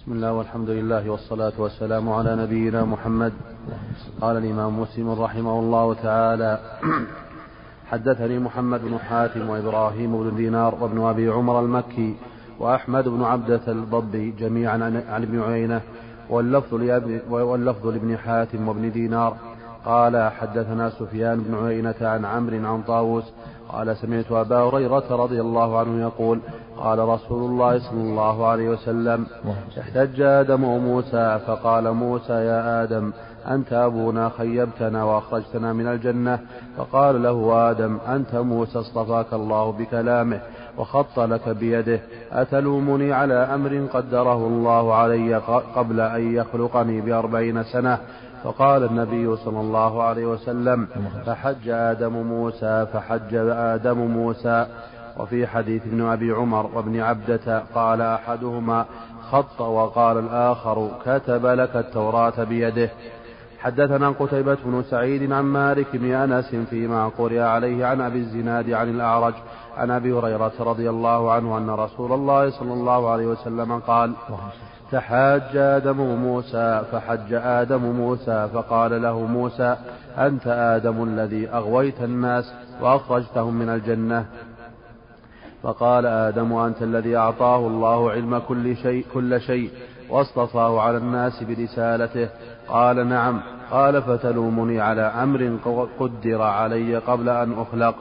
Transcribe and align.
بسم 0.00 0.12
الله 0.12 0.32
والحمد 0.32 0.70
لله 0.70 1.10
والصلاة 1.10 1.52
والسلام 1.58 2.12
على 2.12 2.36
نبينا 2.36 2.84
محمد. 2.84 3.32
قال 4.20 4.36
الإمام 4.36 4.80
مسلم 4.80 5.10
رحمه 5.10 5.58
الله 5.58 5.94
تعالى 5.94 6.58
حدثني 7.86 8.38
محمد 8.38 8.80
بن 8.80 8.98
حاتم 8.98 9.50
وإبراهيم 9.50 10.22
بن 10.22 10.36
دينار 10.36 10.74
وابن 10.80 11.00
أبي 11.00 11.28
عمر 11.28 11.60
المكي 11.60 12.16
وأحمد 12.58 13.08
بن 13.08 13.22
عبدة 13.22 13.60
الضبي 13.68 14.30
جميعا 14.30 15.02
عن 15.08 15.22
ابن 15.22 15.40
عيينة 15.40 15.80
واللفظ 16.30 16.74
واللفظ 17.30 17.86
لابن 17.86 18.16
حاتم 18.16 18.68
وابن 18.68 18.92
دينار. 18.92 19.36
قال 19.84 20.30
حدثنا 20.30 20.90
سفيان 20.90 21.40
بن 21.40 21.66
عيينة 21.66 22.00
عن 22.00 22.24
عمرو 22.24 22.72
عن 22.72 22.82
طاووس. 22.82 23.24
قال 23.68 23.96
سمعت 23.96 24.32
أبا 24.32 24.56
هريرة 24.56 25.16
رضي 25.16 25.40
الله 25.40 25.78
عنه 25.78 26.00
يقول 26.00 26.40
قال 26.80 26.98
رسول 26.98 27.50
الله 27.50 27.78
صلى 27.78 28.00
الله 28.00 28.46
عليه 28.46 28.68
وسلم 28.68 29.26
احتج 29.80 30.20
آدم 30.20 30.64
وموسى 30.64 31.38
فقال 31.46 31.92
موسى 31.92 32.32
يا 32.32 32.82
آدم 32.82 33.12
أنت 33.48 33.72
أبونا 33.72 34.28
خيبتنا 34.38 35.04
وأخرجتنا 35.04 35.72
من 35.72 35.86
الجنة؟ 35.86 36.38
فقال 36.76 37.22
له 37.22 37.70
آدم 37.70 37.98
أنت 38.08 38.34
موسى 38.34 38.78
اصطفاك 38.78 39.32
الله 39.32 39.72
بكلامه 39.72 40.40
وخط 40.78 41.20
لك 41.20 41.48
بيده 41.48 42.00
أتلومني 42.32 43.12
على 43.12 43.34
أمر 43.34 43.86
قدره 43.92 44.46
الله 44.46 44.94
علي 44.94 45.34
قبل 45.76 46.00
أن 46.00 46.34
يخلقني 46.34 47.00
بأربعين 47.00 47.62
سنة؟ 47.62 47.98
فقال 48.44 48.84
النبي 48.84 49.36
صلى 49.36 49.60
الله 49.60 50.02
عليه 50.02 50.26
وسلم 50.26 50.86
فحج 51.26 51.68
آدم 51.68 52.12
موسى 52.12 52.86
فحج 52.92 53.34
آدم 53.74 53.98
موسى. 53.98 54.66
وفي 55.20 55.46
حديث 55.46 55.86
ابن 55.86 56.00
أبي 56.06 56.32
عمر 56.32 56.70
وابن 56.74 57.00
عبدة 57.00 57.62
قال 57.74 58.00
أحدهما 58.00 58.86
خط 59.30 59.60
وقال 59.60 60.18
الآخر 60.18 60.88
كتب 61.06 61.46
لك 61.46 61.76
التوراة 61.76 62.44
بيده. 62.44 62.90
حدثنا 63.60 64.08
قتيبة 64.10 64.56
بن 64.64 64.82
سعيد 64.82 65.32
عن 65.32 65.44
مالك 65.44 65.96
بن 65.96 66.12
أنس 66.12 66.54
فيما 66.54 67.08
قرئ 67.08 67.40
عليه 67.40 67.86
عن 67.86 68.00
أبي 68.00 68.18
الزناد 68.18 68.70
عن 68.70 68.88
الأعرج 68.88 69.34
عن 69.76 69.90
أبي 69.90 70.12
هريرة 70.12 70.52
رضي 70.60 70.90
الله 70.90 71.32
عنه 71.32 71.58
أن 71.58 71.70
رسول 71.70 72.12
الله 72.12 72.50
صلى 72.50 72.72
الله 72.72 73.10
عليه 73.10 73.26
وسلم 73.26 73.78
قال 73.78 74.12
تحاج 74.92 75.56
آدم 75.56 75.96
موسى 75.96 76.82
فحج 76.92 77.32
آدم 77.32 77.82
موسى 77.82 78.48
فقال 78.54 79.02
له 79.02 79.20
موسى 79.20 79.76
أنت 80.18 80.46
آدم 80.46 81.02
الذي 81.02 81.48
أغويت 81.48 82.02
الناس 82.02 82.52
وأخرجتهم 82.80 83.54
من 83.54 83.68
الجنة. 83.68 84.26
فقال 85.62 86.06
آدم 86.06 86.52
أنت 86.52 86.82
الذي 86.82 87.16
أعطاه 87.16 87.66
الله 87.66 88.10
علم 88.10 88.38
كل 88.38 88.76
شيء 88.76 89.04
كل 89.14 89.40
شيء 89.40 89.70
واصطفاه 90.10 90.80
على 90.80 90.96
الناس 90.96 91.42
برسالته 91.42 92.28
قال 92.68 93.08
نعم. 93.08 93.40
قال 93.70 94.02
فتلومني 94.02 94.80
على 94.80 95.02
أمر 95.02 95.58
قدر 95.98 96.42
علي 96.42 96.96
قبل 96.96 97.28
أن 97.28 97.52
أخلق. 97.52 97.94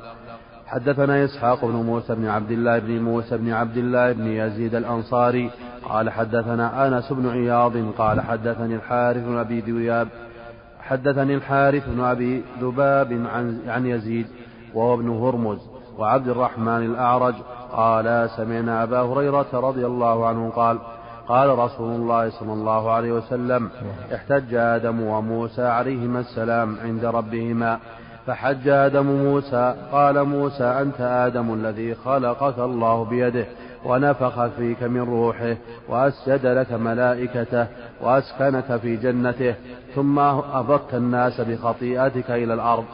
حدثنا 0.68 1.26
إسحاق 1.26 1.66
بن 1.66 1.76
موسى 1.76 2.16
بن 2.16 2.28
عبد 2.28 2.52
الله 2.52 2.80
بن 2.80 3.02
موسى 3.02 3.38
بن 3.38 3.52
عبد 3.52 3.78
الله 3.78 4.12
بن 4.12 4.28
يزيد 4.28 4.76
الأنصاري. 4.76 5.50
قال 5.84 6.10
حدثنا 6.10 6.88
أنس 6.88 7.14
بن 7.14 7.30
عياض. 7.30 7.78
قال 7.98 8.22
حدثني 8.22 8.76
الحارث 8.76 9.24
بن 9.24 9.38
أبي 9.38 9.60
ذياب 9.60 10.08
حدثني 10.80 11.36
الحارث 11.36 11.90
بن 11.90 12.02
أبي 12.04 12.44
ذباب 12.62 13.14
عن, 13.34 13.60
عن 13.68 13.86
يزيد 13.86 14.28
وهو 14.74 14.94
ابن 14.94 15.10
هرمز. 15.10 15.78
وعبد 16.00 16.28
الرحمن 16.28 16.86
الأعرج 16.86 17.36
قال 17.72 18.30
سمعنا 18.38 18.83
أبا 18.83 19.02
هريرة 19.02 19.47
رضي 19.53 19.86
الله 19.86 20.28
عنه 20.28 20.50
قال 20.50 20.78
قال 21.28 21.59
رسول 21.59 21.95
الله 21.95 22.30
صلى 22.30 22.53
الله 22.53 22.91
عليه 22.91 23.11
وسلم 23.11 23.69
احتج 24.16 24.53
آدم 24.53 25.02
وموسى 25.02 25.61
عليهما 25.61 26.19
السلام 26.19 26.78
عند 26.83 27.06
ربهما. 27.06 27.80
فحج 28.28 28.67
آدم 28.67 29.06
موسى 29.06 29.75
قال 29.91 30.24
موسى 30.24 30.63
أنت 30.63 31.01
آدم 31.01 31.53
الذي 31.53 31.96
خلقك 31.96 32.59
الله 32.59 33.06
بيده 33.06 33.45
ونفخ 33.85 34.45
فيك 34.45 34.84
من 34.84 35.01
روحه 35.01 35.56
وأسجد 35.90 36.45
لك 36.45 36.72
ملائكته 36.72 37.68
وأسكنك 38.01 38.78
في 38.78 38.95
جنته 38.95 39.56
ثم 39.95 40.19
أبطت 40.19 40.94
الناس 40.94 41.41
بخطيئتك 41.41 42.31
إلى 42.31 42.53
الأرض. 42.53 42.85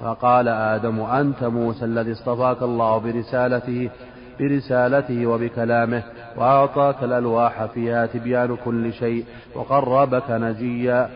فقال 0.00 0.48
آدم 0.48 1.00
أنت 1.00 1.44
موسى 1.44 1.84
الذي 1.84 2.12
اصطفاك 2.12 2.62
الله 2.62 2.98
برسالته 2.98 3.90
برسالته 4.40 5.26
وبكلامه 5.26 6.02
وأعطاك 6.36 7.02
الألواح 7.02 7.64
فيها 7.64 8.06
تبيان 8.06 8.56
كل 8.64 8.92
شيء 8.92 9.24
وقربك 9.54 10.30
نجيا 10.30 11.08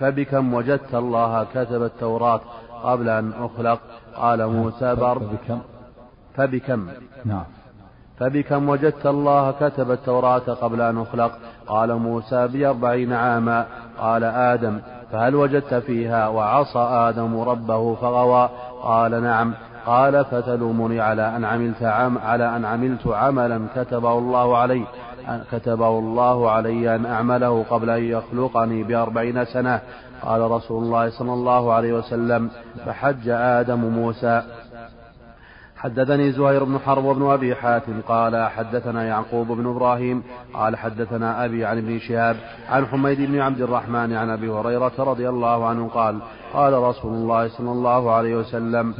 فبكم 0.00 0.54
وجدت 0.54 0.94
الله 0.94 1.46
كتب 1.54 1.82
التوراة 1.82 2.40
قبل 2.82 3.08
أن 3.08 3.32
أخلق. 3.40 3.80
قال 4.16 4.46
موسى 4.46 4.94
بر 4.94 5.18
فبكم. 5.18 5.60
فبكم. 6.34 6.88
نعم. 7.24 7.44
فبكم 8.18 8.68
وجدت 8.68 9.06
الله 9.06 9.50
كتب 9.50 9.90
التوراة 9.90 10.38
قبل 10.38 10.80
أن 10.80 10.98
أخلق. 10.98 11.32
قال 11.66 11.94
موسى 11.94 12.48
بأربعين 12.48 13.12
عاما. 13.12 13.66
قال 13.98 14.24
آدم 14.24 14.80
فهل 15.12 15.34
وجدت 15.34 15.74
فيها 15.74 16.28
وعصى 16.28 16.78
آدم 16.78 17.40
ربه 17.40 17.94
فغوى؟ 17.94 18.48
قال 18.82 19.22
نعم. 19.22 19.54
قال 19.86 20.24
فتلومني 20.24 21.00
على 21.00 21.36
أن 21.36 21.44
عملت 21.44 21.82
عم 21.82 22.18
على 22.18 22.56
أن 22.56 22.64
عملت 22.64 23.06
عملا 23.06 23.60
كتبه 23.76 24.18
الله 24.18 24.56
علي 24.56 24.84
كتبه 25.52 25.98
الله 25.98 26.50
علي 26.50 26.94
أن 26.94 27.06
أعمله 27.06 27.64
قبل 27.70 27.90
أن 27.90 28.04
يخلقني 28.04 28.82
بأربعين 28.82 29.44
سنة. 29.44 29.80
قال 30.22 30.50
رسول 30.50 30.84
الله 30.84 31.10
صلى 31.10 31.32
الله 31.32 31.72
عليه 31.72 31.92
وسلم 31.92 32.50
فحج 32.86 33.28
آدم 33.28 33.78
موسى. 33.78 34.42
حدثني 35.82 36.32
زهير 36.32 36.64
بن 36.64 36.78
حرب 36.78 37.04
وابن 37.04 37.30
أبي 37.30 37.54
حاتم 37.54 38.00
قال 38.08 38.48
حدثنا 38.50 39.04
يعقوب 39.04 39.46
بن 39.46 39.66
إبراهيم 39.66 40.22
قال 40.54 40.76
حدثنا 40.76 41.44
أبي 41.44 41.64
عن 41.64 41.78
ابن 41.78 41.98
شهاب 41.98 42.36
عن 42.68 42.86
حميد 42.86 43.20
بن 43.20 43.40
عبد 43.40 43.60
الرحمن 43.60 44.12
عن 44.12 44.30
أبي 44.30 44.50
هريرة 44.50 44.92
رضي 44.98 45.28
الله 45.28 45.66
عنه 45.66 45.88
قال 45.88 46.18
قال 46.52 46.72
رسول 46.72 47.12
الله 47.12 47.48
صلى 47.48 47.72
الله 47.72 48.12
عليه 48.12 48.36
وسلم 48.36 48.94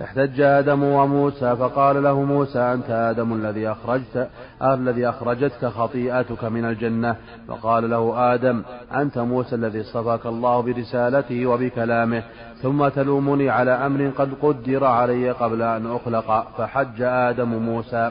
احتج 0.00 0.40
آدم 0.40 0.82
وموسى 0.82 1.56
فقال 1.56 2.02
له 2.02 2.22
موسى 2.22 2.58
أنت 2.58 2.90
آدم 2.90 3.32
الذي 3.32 3.68
أخرجت 3.68 4.28
الذي 4.62 5.08
أخرجتك 5.08 5.66
خطيئتك 5.66 6.44
من 6.44 6.64
الجنة. 6.64 7.16
فقال 7.48 7.90
له 7.90 8.34
آدم 8.34 8.62
أنت 8.94 9.18
موسى 9.18 9.54
الذي 9.54 9.80
اصطفاك 9.80 10.26
الله 10.26 10.60
برسالته 10.60 11.46
وبكلامه 11.46 12.22
ثم 12.62 12.88
تلومني 12.88 13.50
على 13.50 13.70
أمر 13.70 14.10
قد 14.18 14.30
قدر 14.42 14.84
علي 14.84 15.30
قبل 15.30 15.62
أن 15.62 15.86
أخلق 15.96 16.46
فحج 16.58 17.02
آدم 17.02 17.48
موسى. 17.48 18.10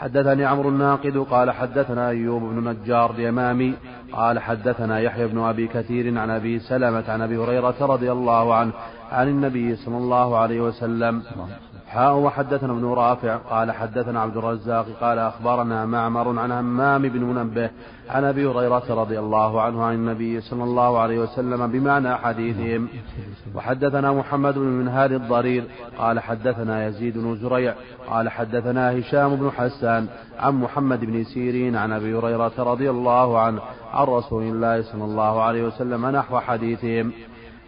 حدثني 0.00 0.44
عمرو 0.44 0.68
الناقد 0.68 1.16
قال 1.16 1.50
حدثنا 1.50 2.08
أيوب 2.08 2.42
بن 2.42 2.68
نجار 2.68 3.10
اليمامي 3.10 3.74
قال 4.12 4.38
حدثنا 4.38 5.00
يحيى 5.00 5.26
بن 5.26 5.38
أبي 5.38 5.66
كثير 5.66 6.18
عن 6.18 6.30
أبي 6.30 6.58
سلمة 6.58 7.04
عن 7.08 7.22
أبي 7.22 7.36
هريرة 7.36 7.74
رضي 7.80 8.12
الله 8.12 8.54
عنه 8.54 8.72
عن 9.12 9.28
النبي 9.28 9.76
صلى 9.76 9.96
الله 9.96 10.38
عليه 10.38 10.60
وسلم 10.60 11.22
حاء 11.90 12.16
وحدثنا 12.16 12.72
ابن 12.72 12.84
رافع 12.84 13.36
قال 13.36 13.72
حدثنا 13.72 14.20
عبد 14.20 14.36
الرزاق 14.36 14.86
قال 15.00 15.18
أخبرنا 15.18 15.86
معمر 15.86 16.38
عن 16.38 16.52
همام 16.52 17.02
بن 17.02 17.24
منبه 17.24 17.70
عن 18.10 18.24
أبي 18.24 18.46
هريرة 18.46 18.82
رضي 18.90 19.18
الله 19.18 19.62
عنه 19.62 19.84
عن 19.84 19.94
النبي 19.94 20.40
صلى 20.40 20.64
الله 20.64 20.98
عليه 20.98 21.18
وسلم 21.18 21.66
بمعنى 21.66 22.16
حديثهم. 22.16 22.88
وحدثنا 23.54 24.12
محمد 24.12 24.54
بن 24.54 24.66
منهال 24.66 25.12
الضرير 25.12 25.64
قال 25.98 26.20
حدثنا 26.20 26.86
يزيد 26.86 27.18
بن 27.18 27.36
زريع 27.36 27.74
قال 28.08 28.28
حدثنا 28.28 28.98
هشام 28.98 29.36
بن 29.36 29.50
حسان 29.50 30.06
عن 30.38 30.54
محمد 30.54 31.04
بن 31.04 31.24
سيرين 31.24 31.76
عن 31.76 31.92
أبي 31.92 32.14
هريرة 32.14 32.52
رضي 32.58 32.90
الله 32.90 33.38
عنه 33.38 33.60
عن 33.92 34.06
رسول 34.06 34.42
الله 34.42 34.82
صلى 34.82 35.04
الله 35.04 35.42
عليه 35.42 35.66
وسلم 35.66 36.06
نحو 36.06 36.38
حديثهم. 36.38 37.12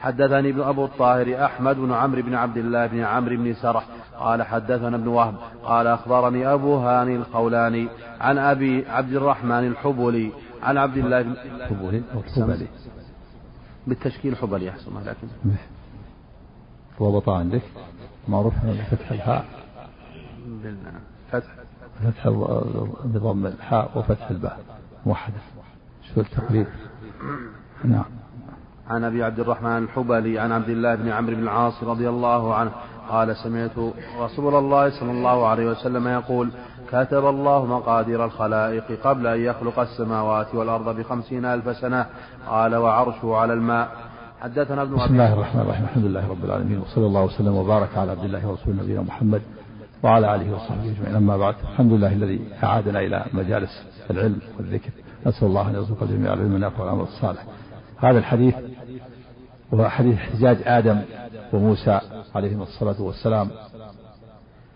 حدثني 0.00 0.50
ابن 0.50 0.60
أبو 0.60 0.84
الطاهر 0.84 1.44
أحمد 1.44 1.76
بن 1.76 1.92
عمرو 1.92 2.22
بن 2.22 2.34
عبد 2.34 2.56
الله 2.56 2.86
بن 2.86 3.00
عمرو 3.00 3.36
بن 3.36 3.54
سرح 3.54 3.84
قال 4.22 4.42
حدثنا 4.42 4.96
ابن 4.96 5.08
وهب 5.08 5.34
قال 5.64 5.86
أخبرني 5.86 6.46
أبو 6.46 6.76
هاني 6.76 7.16
الخولاني 7.16 7.88
عن 8.20 8.38
أبي 8.38 8.88
عبد 8.88 9.12
الرحمن 9.12 9.66
الحبلي 9.66 10.30
عن 10.62 10.78
عبد 10.78 10.96
الله 10.96 11.22
بن 11.22 11.36
حبلي 11.68 12.02
أو 12.14 12.22
حبلي. 12.22 12.66
بالتشكيل 13.86 14.36
حبلي 14.36 14.70
أحسن 14.70 14.90
لكن 15.06 15.28
ضبط 17.00 17.28
عندك 17.28 17.62
معروف 18.28 18.54
بفتح 18.64 19.10
الهاء 19.12 19.44
فتح. 21.32 21.50
فتح 22.04 22.28
بضم 23.04 23.46
الحاء 23.46 23.90
وفتح 23.98 24.30
الباء. 24.30 24.58
موحدة. 25.06 25.40
شو 26.14 26.20
التقريب؟ 26.20 26.66
نعم. 27.84 28.04
عن 28.90 29.04
أبي 29.04 29.24
عبد 29.24 29.40
الرحمن 29.40 29.78
الحبلي 29.78 30.38
عن 30.38 30.52
عبد 30.52 30.68
الله 30.68 30.94
بن 30.94 31.08
عمرو 31.08 31.36
بن 31.36 31.42
العاص 31.42 31.82
رضي 31.82 32.08
الله 32.08 32.54
عنه 32.54 32.72
قال 33.10 33.36
سمعت 33.36 33.78
رسول 34.20 34.54
الله 34.54 35.00
صلى 35.00 35.10
الله 35.10 35.46
عليه 35.46 35.66
وسلم 35.66 36.08
يقول 36.08 36.50
كتب 36.92 37.26
الله 37.26 37.66
مقادير 37.66 38.24
الخلائق 38.24 38.84
قبل 39.04 39.26
أن 39.26 39.40
يخلق 39.40 39.78
السماوات 39.78 40.54
والأرض 40.54 40.96
بخمسين 40.96 41.44
ألف 41.44 41.76
سنة. 41.76 42.06
قال 42.48 42.74
وعرشه 42.74 43.36
على 43.36 43.52
الماء. 43.52 43.88
حدثنا 44.40 44.82
ابن 44.82 44.94
بسم 44.94 45.14
الله 45.14 45.32
الرحمن 45.32 45.60
الرحيم. 45.60 45.84
الحمد 45.84 46.04
لله 46.04 46.30
رب 46.30 46.44
العالمين 46.44 46.78
وصلى 46.78 47.06
الله 47.06 47.22
وسلم 47.22 47.54
وبارك 47.56 47.88
على 47.96 48.10
عبد 48.10 48.24
الله 48.24 48.48
ورسوله 48.48 48.82
نبينا 48.82 49.02
محمد 49.02 49.42
وعلى 50.02 50.34
آله 50.34 50.54
وصحبه 50.54 50.92
أجمعين. 50.92 51.16
أما 51.16 51.36
بعد 51.36 51.54
الحمد 51.72 51.92
لله 51.92 52.12
الذي 52.12 52.40
أعادنا 52.62 53.00
إلى 53.00 53.24
مجالس 53.32 53.82
العلم 54.10 54.40
والذكر. 54.58 54.90
نسأل 55.26 55.48
الله 55.48 55.68
أن 55.68 55.74
يرزق 55.74 56.02
الجميع 56.02 56.32
العلم 56.32 56.54
النافع 56.54 56.80
والعمل 56.80 57.02
الصالح. 57.02 57.44
هذا 57.98 58.18
الحديث 58.18 58.54
وهو 59.72 59.88
حديث 59.88 60.18
احتجاج 60.18 60.56
آدم 60.66 61.00
وموسى 61.52 62.00
عليهما 62.34 62.62
الصلاة 62.62 63.02
والسلام. 63.02 63.50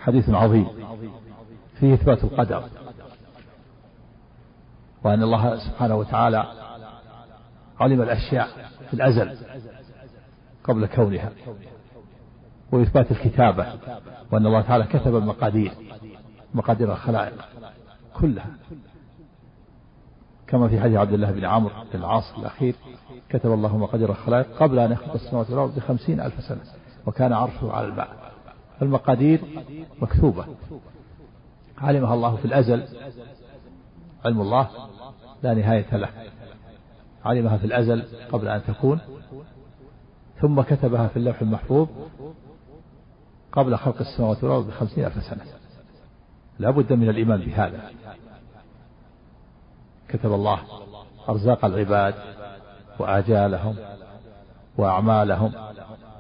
حديث 0.01 0.31
عظيم 0.31 0.69
فيه 1.81 1.95
إثبات 1.95 2.25
القدر 2.25 2.65
وأن 5.05 5.23
الله 5.23 5.57
سبحانه 5.57 5.97
وتعالى 5.97 6.47
علم 7.81 8.03
الأشياء 8.03 8.49
في 8.89 8.95
الأزل 8.95 9.37
قبل 10.65 10.87
كونها 10.87 11.31
وإثبات 12.73 13.11
الكتابة 13.11 13.67
وأن 14.33 14.47
الله 14.47 14.61
تعالى 14.61 14.85
كتب 14.85 15.17
المقادير 15.17 15.73
مقادير 16.55 16.93
الخلائق 16.93 17.45
كلها. 18.15 18.51
كما 20.47 20.69
في 20.69 20.81
حديث 20.81 20.97
عبد 20.97 21.13
الله 21.13 21.31
بن 21.31 21.45
عمرو 21.45 21.73
بن 21.93 21.99
العاص 21.99 22.39
الأخير 22.39 22.75
كتب 23.29 23.53
الله 23.53 23.77
مقادير 23.77 24.11
الخلائق 24.11 24.47
قبل 24.63 24.79
أن 24.79 24.93
يخلق 24.93 25.15
السماوات 25.15 25.51
والأرض 25.51 25.75
بخمسين 25.77 26.21
ألف 26.21 26.41
سنة 26.41 26.61
وكان 27.07 27.33
عرشه 27.33 27.73
على 27.73 27.87
الماء 27.87 28.33
المقادير 28.83 29.41
مكتوبة. 30.03 30.47
علمها 31.79 32.15
الله 32.15 32.37
في 32.37 32.45
الأزل. 32.45 32.85
علم 34.25 34.41
الله 34.41 34.69
لا 35.43 35.55
نهاية 35.55 35.97
له. 35.97 36.09
علمها 37.25 37.57
في 37.57 37.65
الأزل 37.65 38.05
قبل 38.33 38.49
أن 38.49 38.63
تكون. 38.65 39.01
ثم 40.41 40.61
كتبها 40.61 41.07
في 41.07 41.17
اللوح 41.17 41.41
المحفوظ 41.41 41.89
قبل 43.53 43.77
خلق 43.77 44.01
السماوات 44.01 44.45
والأرض 44.45 44.67
بخمسين 44.67 45.05
ألف 45.05 45.23
سنة. 45.23 45.45
لا 46.59 46.71
بد 46.71 46.93
من 46.93 47.09
الإيمان 47.09 47.41
بهذا. 47.41 47.91
كتب 50.09 50.33
الله 50.33 50.61
أرزاق 51.29 51.65
العباد. 51.65 52.15
وآجالهم 52.99 53.77
وأعمالهم 54.79 55.53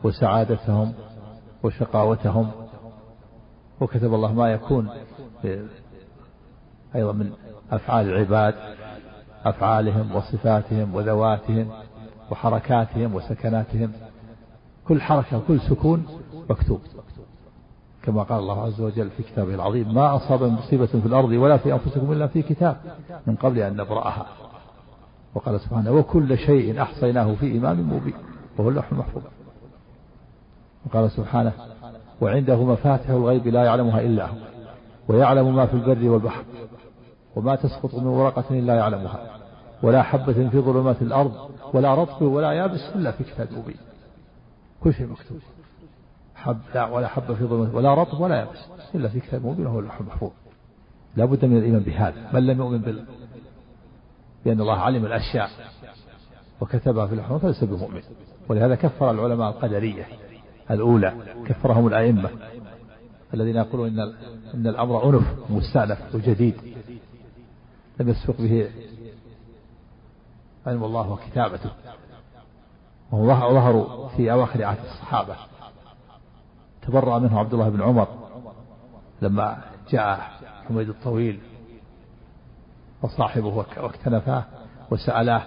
وسعادتهم 0.05 0.93
وشقاوتهم. 1.63 2.51
وكتب 3.81 4.15
الله 4.15 4.33
ما 4.33 4.53
يكون 4.53 4.91
أيضا 6.95 7.13
من 7.13 7.33
أفعال 7.71 8.09
العباد 8.09 8.55
أفعالهم 9.45 10.15
وصفاتهم 10.15 10.95
وذواتهم 10.95 11.69
وحركاتهم 12.31 13.15
وسكناتهم. 13.15 13.93
كل 14.89 15.01
حركة 15.01 15.39
وكل 15.39 15.61
سكون 15.61 16.07
مكتوب. 16.51 16.81
كما 18.03 18.23
قال 18.23 18.39
الله 18.39 18.63
عز 18.63 18.81
وجل 18.81 19.11
في 19.11 19.23
كتابه 19.23 19.55
العظيم 19.55 19.95
ما 19.95 20.17
أصاب 20.17 20.43
مصيبة 20.43 20.87
في 20.87 21.07
الأرض 21.07 21.31
ولا 21.31 21.57
في 21.57 21.73
أنفسكم 21.73 22.13
إلا 22.13 22.27
في 22.27 22.43
كتاب 22.43 22.77
من 23.27 23.37
قبل 23.37 23.59
أن 23.59 23.77
نبرأها. 23.77 24.27
وقال 25.37 25.61
سبحانه 25.61 25.93
وكل 25.93 26.39
شيء 26.39 26.83
أحصيناه 26.83 27.35
في 27.35 27.59
إمام 27.59 27.81
مبين 27.93 28.15
وهو 28.59 28.69
اللوح 28.69 28.93
المحفوظ. 28.93 29.23
وقال 30.87 31.11
سبحانه 31.11 31.53
وعنده 32.21 32.65
مفاتح 32.65 33.09
الغيب 33.11 33.47
لا 33.47 33.65
يعلمها 33.65 34.01
إلا 34.01 34.27
هو 34.27 34.35
ويعلم 35.09 35.57
ما 35.57 35.67
في 35.67 35.75
البر 35.75 36.09
والبحر 36.09 36.45
وما 37.37 37.57
تسقط 37.57 37.95
من 37.95 38.07
ورقة 38.07 38.45
إلا 38.51 38.75
يعلمها 38.75 39.39
ولا 39.83 40.03
حبة 40.03 40.33
في 40.33 40.61
ظلمات 40.61 41.03
الأرض 41.03 41.51
ولا 41.75 41.95
رطب 41.95 42.23
ولا 42.23 42.53
يابس 42.53 42.81
إلا 42.95 43.11
في 43.11 43.25
كتاب 43.25 43.49
مبين. 43.53 43.77
كل 44.83 44.95
شيء 44.95 45.07
مكتوب. 45.07 45.39
حب 46.35 46.59
لا 46.75 46.87
ولا 46.87 47.09
حبة 47.09 47.35
في 47.35 47.45
ظلمات 47.45 47.75
ولا 47.75 47.95
رطب 47.95 48.21
ولا 48.21 48.37
يابس 48.37 48.59
إلا 48.95 49.09
في 49.09 49.21
كتاب 49.21 49.47
مبين 49.47 49.67
وهو 49.67 49.79
اللوح 49.79 50.01
المحفوظ. 50.01 50.31
لا 51.17 51.25
بد 51.25 51.45
من 51.45 51.57
الإيمان 51.57 51.83
بهذا 51.83 52.31
من 52.33 52.47
لم 52.47 52.59
يؤمن 52.59 52.79
بال... 52.79 53.05
بأن 54.47 54.61
الله 54.61 54.79
علم 54.79 55.07
الأشياء 55.07 55.51
وكتبها 56.61 57.07
في 57.07 57.13
اللوح 57.13 57.37
فليس 57.37 57.65
بمؤمن. 57.65 58.03
ولهذا 58.49 58.75
كفر 58.75 59.11
العلماء 59.11 59.51
القدرية 59.51 60.07
الأولى 60.71 61.15
كفرهم 61.47 61.87
الأئمة 61.87 62.31
الذين 63.35 63.57
يقولون 63.57 63.89
إن 63.89 64.15
إن 64.55 64.67
الأمر 64.67 65.09
أنف 65.09 65.51
مستأنف 65.51 66.15
وجديد. 66.15 66.55
لم 68.01 68.09
يسبق 68.09 68.37
به 68.39 68.71
علم 70.67 70.85
الله 70.85 71.11
وكتابته. 71.11 71.71
وظهروا 73.13 74.09
في 74.09 74.33
أواخر 74.33 74.65
عهد 74.65 74.79
الصحابة. 74.79 75.37
تبرأ 76.83 77.19
منه 77.19 77.39
عبد 77.39 77.55
الله 77.55 77.69
بن 77.69 77.83
عمر 77.83 78.09
لما 79.23 79.65
جاء 79.91 80.31
حميد 80.69 80.89
الطويل 80.89 81.41
وصاحبه 83.03 83.65
واكتنفاه 83.77 84.45
وسألاه 84.91 85.43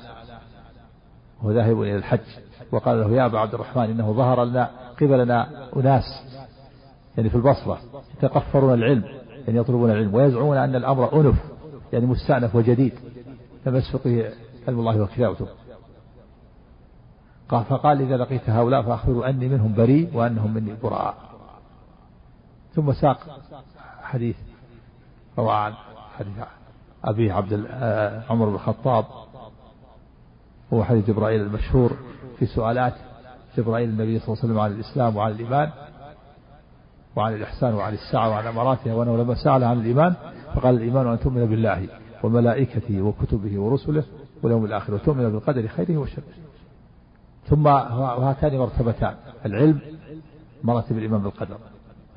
وهو 1.41 1.51
ذاهب 1.51 1.81
إلى 1.81 1.95
الحج 1.95 2.19
وقال 2.71 2.99
له 2.99 3.11
يا 3.11 3.25
أبا 3.25 3.39
عبد 3.39 3.53
الرحمن 3.53 3.83
إنه 3.83 4.11
ظهر 4.11 4.43
لنا 4.43 4.69
قبلنا 5.01 5.69
أناس 5.75 6.03
يعني 7.17 7.29
في 7.29 7.35
البصرة 7.35 7.79
يتقفرون 8.17 8.73
العلم 8.73 9.03
يعني 9.47 9.59
يطلبون 9.59 9.91
العلم 9.91 10.15
ويزعمون 10.15 10.57
أن 10.57 10.75
الأمر 10.75 11.21
أنف 11.21 11.35
يعني 11.93 12.05
مستأنف 12.05 12.55
وجديد 12.55 12.93
به 13.65 14.31
علم 14.67 14.79
الله 14.79 15.01
وكتابته. 15.01 15.47
قال 17.49 17.63
فقال 17.63 18.01
إذا 18.01 18.17
لقيت 18.17 18.49
هؤلاء 18.49 18.81
فأخبروا 18.81 19.29
أني 19.29 19.47
منهم 19.47 19.73
بريء 19.73 20.17
وأنهم 20.17 20.53
مني 20.53 20.75
براء. 20.83 21.15
ثم 22.75 22.93
ساق 22.93 23.39
حديث 24.01 24.35
روى 25.37 25.53
عن 25.53 25.73
حديث 26.17 26.37
أبي 27.03 27.31
عبد 27.31 27.65
آه، 27.69 28.23
عمر 28.29 28.49
بن 28.49 28.55
الخطاب. 28.55 29.05
هو 30.73 30.83
حديث 30.83 31.07
جبرائيل 31.07 31.41
المشهور 31.41 31.91
في 32.39 32.45
سؤالات 32.45 32.93
جبرائيل 33.57 33.89
النبي 33.89 34.19
صلى 34.19 34.27
الله 34.27 34.43
عليه 34.43 34.53
وسلم 34.53 34.59
عن 34.59 34.71
الإسلام 34.71 35.15
وعن 35.15 35.31
الإيمان 35.31 35.69
وعن 37.15 37.33
الإحسان 37.33 37.73
وعن 37.73 37.93
الساعة 37.93 38.29
وعن 38.29 38.47
أماراتها 38.47 38.93
وأنه 38.93 39.17
لما 39.17 39.35
سأل 39.35 39.63
عن 39.63 39.79
الإيمان 39.79 40.13
فقال 40.55 40.75
الإيمان 40.75 41.07
أن 41.07 41.19
تؤمن 41.19 41.45
بالله 41.45 41.87
وملائكته 42.23 43.01
وكتبه 43.01 43.59
ورسله 43.59 44.03
واليوم 44.43 44.65
الآخر 44.65 44.93
وتؤمن 44.93 45.31
بالقدر 45.31 45.68
خيره 45.68 45.97
وشره. 45.97 46.23
ثم 47.49 47.65
وهاتان 47.65 48.57
مرتبتان 48.57 49.15
العلم 49.45 49.79
مراتب 50.63 50.97
الإيمان 50.97 51.21
بالقدر 51.21 51.57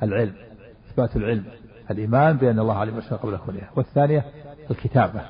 العلم 0.02 0.34
إثبات 0.90 1.16
العلم 1.16 1.44
الإيمان 1.90 2.36
بأن 2.36 2.58
الله 2.58 2.74
علم 2.74 2.98
الأشياء 2.98 3.20
قبل 3.20 3.36
كونها 3.36 3.70
والثانية 3.76 4.24
الكتابة 4.70 5.22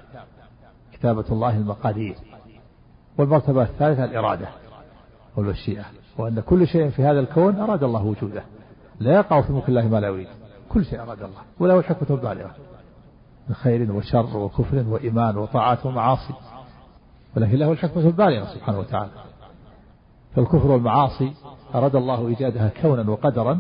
كتابة 0.93 1.25
الله 1.31 1.57
المقادير 1.57 2.17
والمرتبة 3.19 3.62
الثالثة 3.62 4.05
الإرادة 4.05 4.49
والمشيئة 5.37 5.85
وأن 6.19 6.41
كل 6.41 6.67
شيء 6.67 6.91
في 6.91 7.03
هذا 7.03 7.21
الكون 7.21 7.61
أراد 7.61 7.83
الله 7.83 8.05
وجوده 8.05 8.43
لا 9.01 9.12
يقع 9.15 9.43
في 9.43 9.53
ملك 9.53 9.69
الله 9.69 9.89
ما 9.89 10.01
لا 10.01 10.09
يريد 10.09 10.29
كل 10.69 10.85
شيء 10.85 11.03
أراد 11.03 11.23
الله 11.23 11.41
وله 11.61 11.79
الحكمة 11.79 12.17
البالغة 12.19 12.55
من 13.49 13.55
خير 13.55 13.93
وشر 13.93 14.37
وكفر 14.37 14.85
وإيمان 14.89 15.37
وطاعات 15.37 15.87
ومعاصي 15.87 16.35
ولكن 17.37 17.57
له 17.57 17.73
الحكمة 17.73 18.07
البالغة 18.07 18.55
سبحانه 18.55 18.79
وتعالى. 18.79 19.11
فالكفر 20.37 20.71
والمعاصي 20.71 21.33
أراد 21.75 21.97
الله 21.97 22.29
إيجادها 22.29 22.69
كونا 22.83 23.11
وقدرا 23.11 23.59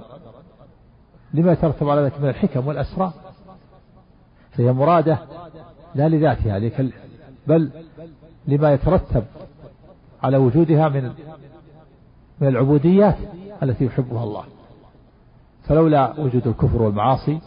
لما 1.34 1.52
يترتب 1.52 1.88
على 1.88 2.00
ذلك 2.00 2.20
من 2.20 2.28
الحكم 2.28 2.66
والأسرار 2.66 3.12
فهي 4.50 4.72
مرادة 4.72 5.18
لا 5.94 6.08
لذاتها 6.08 6.58
بل 7.46 7.70
لما 8.46 8.72
يترتب 8.72 9.24
على 10.22 10.36
وجودها 10.36 10.88
من 10.88 11.12
من 12.40 12.48
العبوديات 12.48 13.16
التي 13.62 13.84
يحبها 13.84 14.24
الله. 14.24 14.44
فلولا 15.64 16.20
وجود 16.20 16.46
الكفر 16.46 16.82
والمعاصي 16.82 17.38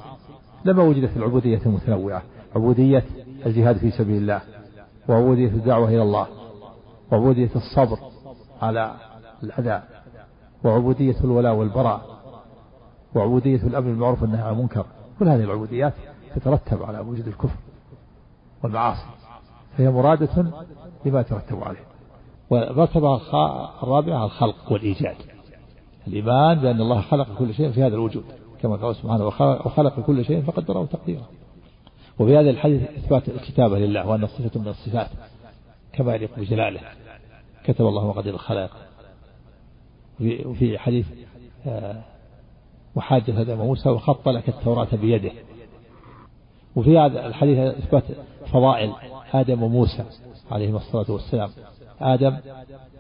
لما 0.66 0.84
وجدت 0.84 1.18
العبودية 1.18 1.62
المتنوعة 1.66 2.22
عبودية 2.56 3.04
الجهاد 3.46 3.78
في 3.78 3.92
سبيل 3.92 4.18
الله 4.18 4.42
وعبودية 5.10 5.48
الدعوة 5.48 5.90
إلى 5.90 6.02
الله 6.02 6.28
وعبودية 7.12 7.50
الصبر 7.56 7.98
على 8.62 8.96
الأذى 9.44 9.84
وعبودية 10.64 11.16
الولاء 11.24 11.54
والبراء 11.56 12.02
وعبودية 13.16 13.64
الأمر 13.64 13.88
بالمعروف 13.88 14.22
والنهي 14.22 14.42
عن 14.42 14.54
المنكر. 14.54 14.86
كل 15.20 15.28
هذه 15.28 15.44
العبوديات 15.44 15.94
تترتب 16.36 16.84
على 16.84 17.00
وجود 17.00 17.28
الكفر. 17.28 17.58
والمعاصي. 18.66 19.06
فهي 19.78 19.90
مرادة 19.90 20.52
لما 21.06 21.20
يترتب 21.20 21.64
عليه. 21.64 21.84
والمرتبة 22.50 23.16
الرابعة 23.84 24.26
الخلق 24.26 24.72
والإيجاد. 24.72 25.16
الإيمان 26.08 26.60
بأن 26.60 26.82
الله 26.82 27.02
خلق 27.02 27.38
كل 27.38 27.54
شيء 27.54 27.72
في 27.72 27.84
هذا 27.84 27.96
الوجود. 27.96 28.24
كما 28.62 28.76
قال 28.76 28.96
سبحانه 28.96 29.26
وخلق 29.66 30.00
كل 30.00 30.26
شيء 30.26 30.42
فقدره 30.42 30.86
تقديرا. 30.86 31.26
وفي 32.20 32.38
هذا 32.38 32.50
الحديث 32.50 32.82
إثبات 32.82 33.30
الكتابة 33.30 33.80
لله 33.80 34.08
وأن 34.08 34.28
صفة 34.28 34.60
من 34.60 34.68
الصفات. 34.68 35.10
كما 35.94 36.16
يليق 36.16 36.40
بجلاله. 36.40 36.82
كتب 37.64 37.88
الله 37.88 38.08
مقادير 38.08 38.34
الخلائق. 38.34 38.72
وفي 40.22 40.78
حديث 40.78 41.08
آه، 41.68 42.02
محاجة 42.96 43.42
آدم 43.42 43.60
وموسى 43.60 43.90
وخط 43.90 44.30
لك 44.30 44.50
التوراة 44.50 44.96
بيده. 44.96 45.32
وفي 46.76 47.00
هذا 47.00 47.28
الحديث 47.28 47.58
إثبات 47.60 48.04
فضائل 48.52 48.94
آدم 49.34 49.64
وموسى 49.64 50.04
عليهما 50.52 50.78
الصلاة 50.78 51.12
والسلام. 51.12 51.50
آدم 52.02 52.38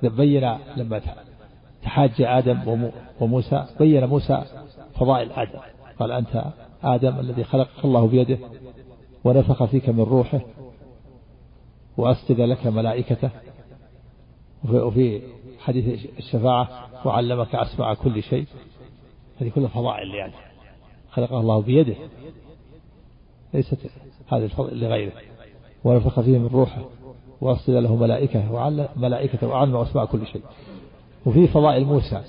بين 0.03 0.57
لما 0.77 1.01
تحاج 1.83 2.21
آدم 2.21 2.91
وموسى 3.19 3.65
بين 3.79 4.05
موسى 4.05 4.43
فضائل 4.99 5.31
آدم. 5.31 5.59
قال 5.99 6.11
أنت 6.11 6.43
آدم 6.83 7.19
الذي 7.19 7.43
خلقك 7.43 7.85
الله 7.85 8.07
بيده 8.07 8.37
ونفخ 9.23 9.63
فيك 9.63 9.89
من 9.89 10.03
روحه 10.03 10.41
وأسجد 11.97 12.41
لك 12.41 12.67
ملائكته. 12.67 13.29
وفي 14.69 15.21
حديث 15.59 16.05
الشفاعة 16.19 16.67
وعلمك 17.05 17.55
أسماء 17.55 17.93
كل 17.93 18.23
شيء. 18.23 18.45
هذه 19.41 19.49
كلها 19.49 19.67
فضائل 19.67 20.15
يعني. 20.15 20.33
خلقه 21.11 21.39
الله 21.39 21.61
بيده. 21.61 21.95
ليست 23.55 23.77
هذه 24.27 24.43
الفضل 24.43 24.79
لغيره. 24.79 25.11
ونفخ 25.83 26.19
فيه 26.19 26.37
من 26.37 26.47
روحه. 26.47 26.85
وأرسل 27.41 27.83
له 27.83 27.95
ملائكة 27.95 28.51
وعلم 28.51 28.87
ملائكة 28.95 29.47
وعلم 29.47 29.75
أسماء 29.75 30.05
كل 30.05 30.27
شيء. 30.27 30.41
وفي 31.25 31.47
فضائل 31.47 31.85
موسى 31.85 32.21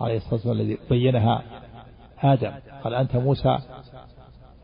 عليه 0.00 0.16
الصلاة 0.16 0.34
والسلام 0.34 0.60
الذي 0.60 0.78
بينها 0.90 1.42
آدم. 2.18 2.52
قال 2.84 2.94
أنت 2.94 3.16
موسى 3.16 3.58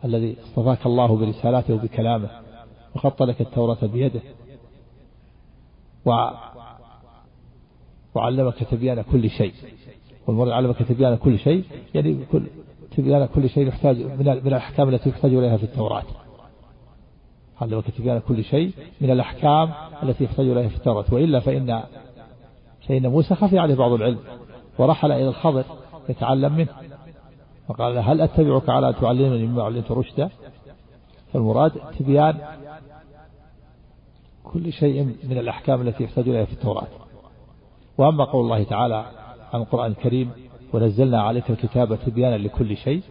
الذي 0.05 0.37
اصطفاك 0.45 0.87
الله 0.87 1.17
برسالاته 1.17 1.75
وبكلامه 1.75 2.31
وخط 2.95 3.23
لك 3.23 3.41
التوراة 3.41 3.87
بيده. 3.87 4.21
و 6.07 6.31
وعلمك 8.15 8.65
تبيان 8.71 9.03
كل 9.03 9.31
شيء. 9.31 9.53
والمرء 10.27 10.51
علمك 10.51 10.83
تبيان 10.83 11.17
كل 11.17 11.39
شيء 11.39 11.65
يعني 11.95 12.19
كل 12.33 12.43
تبيان 12.97 13.27
كل 13.35 13.49
شيء 13.49 13.69
يحتاج 13.69 13.97
من 13.97 14.29
الأحكام 14.29 14.89
التي 14.89 15.11
يحتاج 15.11 15.35
إليها 15.35 15.57
في 15.57 15.65
التوراة. 15.65 16.03
علمك 17.61 17.91
تبيان 17.91 18.19
كل 18.19 18.45
شيء 18.45 18.73
من 19.01 19.11
الأحكام 19.11 19.71
التي 20.03 20.25
يحتاج 20.25 20.49
إليها 20.49 20.69
في 20.69 20.77
التوراة. 20.77 21.05
وإلا 21.13 21.41
فإن 21.41 21.83
فإن 22.89 23.07
موسى 23.07 23.35
خفي 23.35 23.59
عليه 23.59 23.75
بعض 23.75 23.93
العلم 23.93 24.19
ورحل 24.79 25.13
إلى 25.13 25.29
الخضر 25.29 25.65
يتعلم 26.09 26.53
منه. 26.53 26.73
فقال 27.69 27.99
هل 27.99 28.21
أتبعك 28.21 28.69
على 28.69 28.93
تعلمني 28.93 29.47
مما 29.47 29.63
علمت 29.63 29.91
رشدا؟ 29.91 30.31
فالمراد 31.33 31.73
تبيان 31.99 32.39
كل 34.45 34.73
شيء 34.73 35.05
من 35.05 35.39
الأحكام 35.39 35.81
التي 35.81 36.05
يحتاج 36.05 36.29
إليها 36.29 36.45
في 36.45 36.53
التوراة. 36.53 36.87
وأما 37.99 38.25
قول 38.25 38.45
الله 38.45 38.63
تعالى 38.63 39.05
عن 39.53 39.61
القرآن 39.61 39.91
الكريم 39.91 40.31
ونزلنا 40.73 41.23
عليك 41.23 41.51
الكتاب 41.51 41.99
تبيانا 42.07 42.39
لكل 42.39 42.77
شيء 42.77 43.03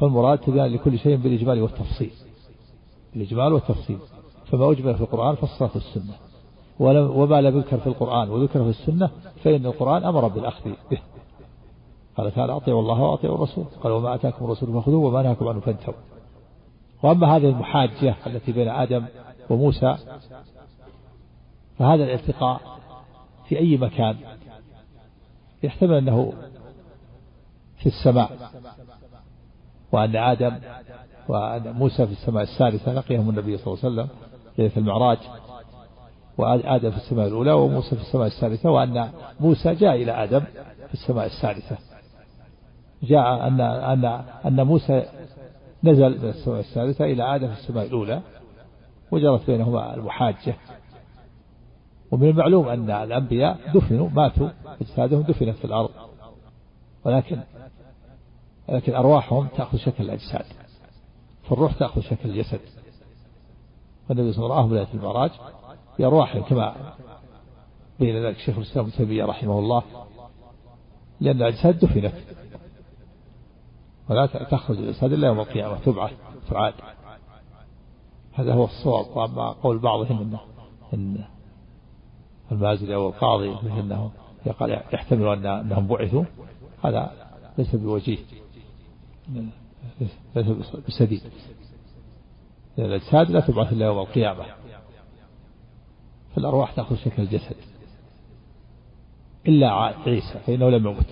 فالمراد 0.00 0.38
تبيان 0.38 0.66
لكل 0.66 0.98
شيء 0.98 1.16
بالإجمال 1.16 1.62
والتفصيل. 1.62 2.10
الإجمال 3.16 3.52
والتفصيل. 3.52 3.98
فما 4.46 4.70
أجمل 4.70 4.94
في 4.94 5.00
القرآن 5.00 5.34
فالصلاة 5.34 5.70
السنة 5.76 6.14
وما 7.18 7.40
لم 7.40 7.58
يذكر 7.58 7.78
في 7.78 7.86
القرآن 7.86 8.30
وذكر 8.30 8.62
في 8.62 8.68
السنة 8.68 9.10
فإن 9.44 9.66
القرآن 9.66 10.04
أمر 10.04 10.28
بالأخذ 10.28 10.70
به. 10.90 10.98
قال 12.16 12.34
تعالى 12.34 12.56
أطيعوا 12.56 12.80
الله 12.80 13.00
وأطيعوا 13.00 13.36
الرسول. 13.36 13.64
قال 13.82 13.92
وما 13.92 14.14
أتاكم 14.14 14.44
الرسول 14.44 14.72
فخذوه 14.72 15.08
وما 15.08 15.22
نهاكم 15.22 15.48
عنه 15.48 15.60
فانتهوا. 15.60 15.94
وأما 17.02 17.36
هذه 17.36 17.48
المحاجة 17.48 18.14
التي 18.26 18.52
بين 18.52 18.68
آدم 18.68 19.04
وموسى 19.50 19.96
فهذا 21.78 22.04
الالتقاء 22.04 22.60
في 23.48 23.58
أي 23.58 23.76
مكان 23.76 24.16
يحتمل 25.64 25.94
أنه 25.94 26.32
في 27.76 27.86
السماء 27.86 28.30
وأن 29.92 30.16
آدم 30.16 30.52
وأن 31.28 31.72
موسى 31.72 32.06
في 32.06 32.12
السماء 32.12 32.42
الثالثة 32.42 32.92
لقيهم 32.92 33.30
النبي 33.30 33.56
صلى 33.56 33.66
الله 33.74 33.84
عليه 33.84 33.94
وسلم 33.94 34.08
ليلة 34.58 34.72
المعراج 34.76 35.18
وآدم 36.38 36.90
في 36.90 36.96
السماء 36.96 37.26
الأولى 37.26 37.52
وموسى 37.52 37.96
في 37.96 38.02
السماء 38.02 38.26
الثالثة 38.26 38.70
وأن 38.70 39.08
موسى 39.40 39.74
جاء 39.74 39.94
إلى 39.94 40.24
آدم 40.24 40.40
في 40.88 40.94
السماء 40.94 41.26
الثالثة. 41.26 41.76
جاء 43.02 43.46
أن 43.46 43.60
أن 43.60 44.04
أن 44.46 44.66
موسى 44.66 45.06
نزل 45.84 46.22
من 46.22 46.28
السماء 46.28 46.60
الثالثة 46.60 47.04
إلى 47.04 47.36
آدم 47.36 47.48
في 47.48 47.60
السماء 47.60 47.86
الأولى 47.86 48.20
وجرت 49.10 49.46
بينهما 49.46 49.94
المحاجة. 49.94 50.54
ومن 52.14 52.28
المعلوم 52.28 52.68
أن 52.68 52.90
الأنبياء 52.90 53.72
دفنوا 53.74 54.08
ماتوا 54.08 54.48
أجسادهم 54.80 55.22
دفنت 55.22 55.56
في 55.56 55.64
الأرض. 55.64 55.90
ولكن 57.04 57.40
لكن 58.68 58.94
أرواحهم 58.94 59.46
تأخذ 59.56 59.78
شكل 59.78 60.04
الأجساد. 60.04 60.44
فالروح 61.48 61.72
تأخذ 61.72 62.00
شكل 62.00 62.30
الجسد. 62.30 62.60
والنبي 64.08 64.32
صلى 64.32 64.44
الله 64.44 64.56
عليه 64.56 64.66
وسلم 64.66 64.84
في 64.84 64.94
المعراج 64.94 65.30
بأرواحهم 65.98 66.42
كما 66.42 66.94
بين 68.00 68.26
ذلك 68.26 68.38
شيخ 68.38 68.56
الإسلام 68.56 68.84
ابن 68.84 68.96
تيمية 68.96 69.24
رحمه 69.24 69.58
الله 69.58 69.82
لأن 71.20 71.36
الأجساد 71.36 71.78
دفنت. 71.78 72.14
ولا 74.10 74.26
تخرج 74.26 74.78
الأجساد 74.78 75.12
إلا 75.12 75.28
يوم 75.28 75.40
القيامة 75.40 75.78
تبعث 75.78 76.12
تعاد 76.50 76.74
هذا 78.32 78.54
هو 78.54 78.64
الصواب 78.64 79.16
وأما 79.16 79.50
قول 79.52 79.78
بعضهم 79.78 80.20
إنه 80.20 80.40
إن 80.94 81.33
المازري 82.52 82.94
أو 82.94 83.08
القاضي 83.08 83.56
أنه 83.80 84.10
يقال 84.46 84.70
يحتمل 84.92 85.28
أن 85.28 85.46
أنهم 85.46 85.86
بعثوا 85.86 86.24
هذا 86.84 87.12
ليس 87.58 87.76
بوجيه 87.76 88.18
ليس 90.36 90.46
بسديد. 90.88 91.20
لأن 92.76 92.86
الأجساد 92.86 93.30
لا 93.30 93.40
تبعث 93.40 93.72
إلا 93.72 93.86
يوم 93.86 93.98
القيامة. 93.98 94.44
فالأرواح 96.34 96.72
تأخذ 96.72 96.96
شكل 96.96 97.22
الجسد. 97.22 97.56
إلا 99.48 99.72
عيسى 100.06 100.38
فإنه 100.46 100.70
لم 100.70 100.86
يمت. 100.86 101.06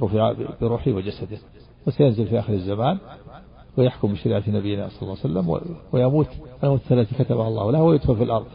رفع 0.00 0.34
بروحه 0.60 0.90
وجسده. 0.90 1.38
وسينزل 1.86 2.26
في 2.26 2.38
آخر 2.38 2.52
الزمان 2.52 2.98
ويحكم 3.76 4.12
بشريعة 4.12 4.42
نبينا 4.48 4.88
صلى 4.88 5.02
الله 5.02 5.16
عليه 5.24 5.50
وسلم 5.50 5.76
ويموت. 5.92 6.28
الموت 6.64 6.92
التي 6.92 7.24
كتبها 7.24 7.48
الله 7.48 7.72
له 7.72 7.82
ويدفن 7.82 8.14
في 8.14 8.22
الأرض. 8.22 8.46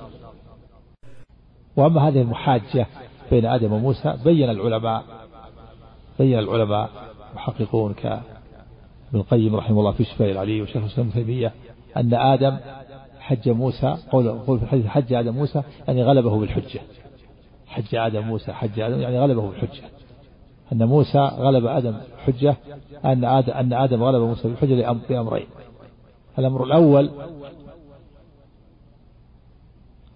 وأما 1.77 2.08
هذه 2.08 2.22
المحاجة 2.22 2.88
بين 3.32 3.46
آدم 3.46 3.74
وموسى 3.74 4.17
بين 4.24 4.50
العلماء 4.50 5.03
بين 6.20 6.39
العلماء 6.39 6.89
محققون 7.36 7.94
كابن 7.94 8.22
القيم 9.13 9.55
رحمه 9.55 9.79
الله 9.79 9.91
في 9.91 10.03
شفاء 10.03 10.32
العلي 10.32 10.62
وشيخ 10.62 10.77
الإسلام 10.77 11.10
تيمية 11.10 11.51
أن 11.98 12.13
آدم 12.13 12.58
حج 13.20 13.50
موسى 13.50 13.98
قول 14.12 14.39
قول 14.39 14.60
في 14.60 14.63
الحديث 14.63 14.86
حج 14.86 15.13
آدم 15.13 15.34
موسى 15.34 15.63
يعني 15.88 16.03
غلبه 16.03 16.39
بالحجة. 16.39 16.82
حج 17.67 17.96
آدم 17.96 18.22
موسى 18.22 18.53
حج 18.53 18.79
آدم 18.79 19.00
يعني 19.00 19.20
غلبه 19.20 19.50
بالحجة. 19.50 19.84
أن 20.74 20.86
موسى 20.86 21.20
غلب 21.20 21.65
آدم 21.65 21.98
حجة 22.25 22.55
أن 23.05 23.25
آدم 23.25 23.53
أن 23.53 23.74
آدم 23.74 24.03
غلب 24.03 24.22
موسى 24.22 24.48
بالحجة 24.48 24.96
لأمرين. 25.10 25.48
الأمر 26.39 26.63
الأول 26.63 27.12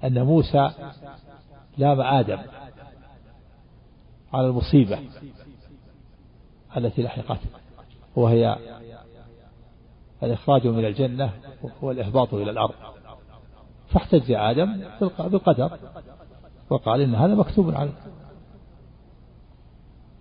أن 0.04 0.24
موسى 0.24 0.70
لام 1.80 2.02
آدم 2.02 2.40
على 4.34 4.48
المصيبة 4.48 5.00
التي 6.78 7.04
لحقته 7.04 7.50
وهي 8.16 8.58
الإخراج 10.24 10.68
من 10.68 10.86
الجنة 10.86 11.34
والإهباط 11.82 12.34
إلى 12.34 12.52
الأرض. 12.52 12.76
فاحتج 13.90 14.32
آدم 14.32 14.84
بالقدر. 15.20 15.78
وقال 16.70 17.02
إن 17.02 17.16
هذا 17.16 17.36
مكتوب 17.36 17.76
عليه. 17.76 17.94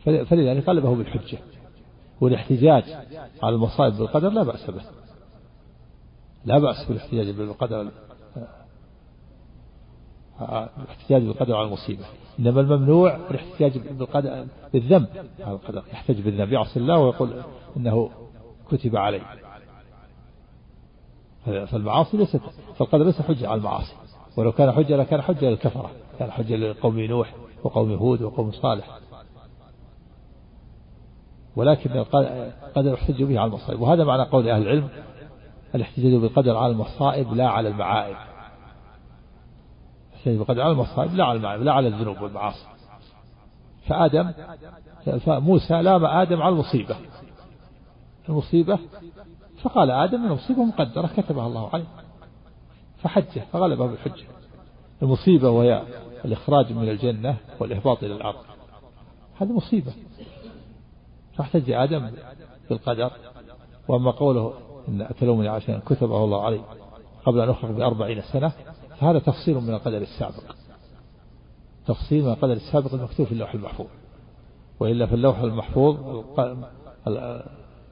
فلذلك 0.05 0.67
قلبه 0.67 0.95
بالحجة. 0.95 1.39
والاحتجاج 2.21 2.85
على 3.43 3.55
المصائب 3.55 3.95
بالقدر 3.95 4.29
لا 4.29 4.43
بأس 4.43 4.71
به. 4.71 4.83
لا 6.45 6.59
بأس 6.59 6.89
بالاحتجاج 6.89 7.31
بالقدر. 7.31 7.91
الاحتجاج 10.41 11.23
بالقدر 11.23 11.57
على 11.57 11.67
المصيبة. 11.67 12.05
إنما 12.41 12.61
الممنوع 12.61 13.17
الاحتجاج 13.31 13.79
بالقدر 13.79 14.47
بالذنب. 14.73 15.09
على 15.41 15.55
القدر. 15.55 15.83
يحتج 15.93 16.21
بالذنب. 16.21 16.53
يعصي 16.53 16.81
الله 16.81 16.99
ويقول 16.99 17.43
إنه 17.77 18.11
كتب 18.71 18.97
علي 18.97 19.21
فالمعاصي 21.45 22.17
ليست 22.17 22.41
فالقدر 22.77 23.05
ليس 23.05 23.23
حجة 23.23 23.49
على 23.49 23.59
المعاصي. 23.59 23.95
ولو 24.37 24.53
كان 24.53 24.73
حجة 24.73 24.97
لكان 24.97 25.23
حجة 25.23 25.51
للكفرة. 25.51 25.91
كان 26.19 26.31
حجة 26.31 26.57
لقوم 26.57 27.01
نوح 27.01 27.35
وقوم 27.65 27.93
هود 27.93 28.23
وقوم 28.23 28.53
صالح. 28.53 28.99
ولكن 31.57 31.91
القدر 31.93 32.93
يحتج 32.93 33.23
به 33.23 33.41
على 33.41 33.49
المصائب. 33.49 33.81
وهذا 33.81 34.05
معنى 34.05 34.23
قول 34.23 34.49
أهل 34.49 34.63
العلم 34.63 34.89
الاحتجاج 35.75 36.15
بالقدر 36.15 36.57
على 36.57 36.73
المصائب 36.73 37.35
لا 37.35 37.49
على 37.49 37.69
المعائب. 37.69 38.17
الاحتجاج 40.19 40.37
بالقدر 40.37 40.63
على 40.63 40.73
المصائب 40.73 41.15
لا 41.15 41.25
على 41.25 41.65
لا 41.65 41.73
على 41.73 41.89
الذنوب 41.89 42.21
والمعاصي. 42.21 42.67
فآدم 43.87 44.33
فموسى 45.21 45.83
لام 45.83 46.05
آدم 46.05 46.43
على 46.43 46.53
المصيبة. 46.53 46.97
المصيبة 48.29 48.79
فقال 49.63 49.91
آدم 49.91 50.25
المصيبة 50.25 50.65
مقدرة 50.65 51.07
كتبها 51.17 51.47
الله 51.47 51.71
عليه. 51.73 51.85
فحجه 53.03 53.43
فغلبه 53.53 53.87
بالحجة. 53.87 54.25
المصيبة 55.03 55.51
وهي 55.51 55.83
الإخراج 56.25 56.73
من 56.73 56.89
الجنة 56.89 57.37
والإهباط 57.61 58.05
إلى 58.05 58.15
الأرض. 58.15 58.41
هذه 59.41 59.53
مصيبة. 59.53 59.93
فاحتج 61.37 61.71
آدم 61.71 62.11
بالقدر. 62.71 63.11
وأما 63.89 64.11
قوله 64.11 64.55
إن 64.89 65.03
أتلومني 65.03 65.49
عشان 65.49 65.81
كتبه 65.87 66.25
الله 66.25 66.45
علي 66.45 66.61
قبل 67.27 67.41
أن 67.41 67.49
أخرج 67.49 67.71
بأربعين 67.71 68.23
سنة 68.33 68.53
فهذا 69.01 69.19
تفصيل 69.19 69.55
من 69.55 69.75
القدر 69.75 69.99
السابق. 69.99 70.55
تفصيل 71.87 72.25
من 72.25 72.31
القدر 72.31 72.53
السابق 72.53 72.95
المكتوب 72.95 73.27
في 73.27 73.33
اللوح 73.33 73.55
المحفوظ. 73.55 73.87
وإلا 74.81 75.07
في 75.07 75.15
اللوح 75.15 75.39
المحفوظ 75.39 76.25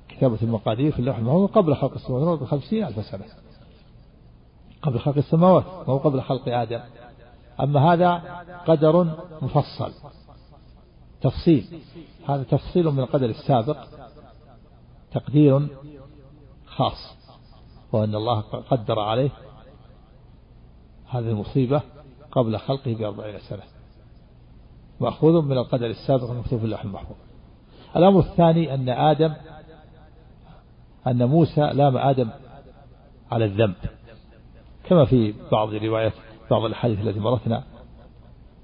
كتابة 0.09 0.39
المقادير 0.43 0.93
في 0.93 0.99
اللوح 0.99 1.19
المحفوظ 1.19 1.51
قبل 1.51 1.77
خلق 1.77 1.93
السماوات 1.95 2.39
بخمسين 2.39 2.85
ألف 2.85 3.05
سنة. 3.05 3.25
قبل 4.83 4.99
خلق 4.99 5.17
السماوات 5.17 5.65
وهو 5.67 5.99
قبل 5.99 6.23
خلق 6.23 6.49
آدم. 6.49 6.81
أما 7.61 7.93
هذا 7.93 8.15
قدر 8.67 9.03
مفصل. 9.43 9.93
تفصيل. 11.21 11.81
هذا 12.29 12.43
تفصيل 12.43 12.87
من 12.87 13.01
القدر 13.01 13.27
السابق. 13.27 13.77
تقدير 15.13 15.69
خاص. 16.67 17.17
وأن 17.93 18.15
الله 18.15 18.41
قدر 18.41 19.01
عليه 19.01 19.31
هذه 21.19 21.31
المصيبة 21.31 21.83
قبل 22.31 22.59
خلقه 22.59 22.95
بأربعين 22.95 23.39
سنة. 23.39 23.63
مأخوذ 25.01 25.43
من 25.43 25.59
القدر 25.59 25.87
السابق 25.87 26.31
المكتوب 26.31 26.59
في 26.59 26.65
اللوح 26.65 26.85
المحفوظ. 26.85 27.17
الأمر 27.97 28.21
الثاني 28.21 28.75
أن 28.75 28.89
آدم 28.89 29.35
أن 31.07 31.25
موسى 31.25 31.61
لام 31.61 31.97
آدم 31.97 32.29
على 33.33 33.45
الذنب. 33.45 33.75
كما 34.85 35.05
في 35.05 35.35
بعض 35.53 35.75
روايات 35.75 36.13
بعض 36.51 36.65
الأحاديث 36.65 37.01
التي 37.01 37.21
مرتنا 37.21 37.65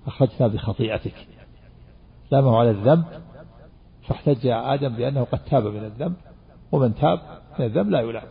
أخرجنا 0.06 0.49
بخطيئتك. 0.49 1.26
لامه 2.30 2.56
على 2.56 2.71
الذنب 2.71 3.04
فاحتج 4.09 4.47
آدم 4.47 4.88
بأنه 4.88 5.25
قد 5.25 5.44
تاب 5.44 5.66
من 5.66 5.85
الذنب 5.85 6.14
ومن 6.73 6.94
تاب 6.94 7.21
من 7.59 7.64
الذنب 7.64 7.90
لا 7.90 8.00
يلام. 8.00 8.26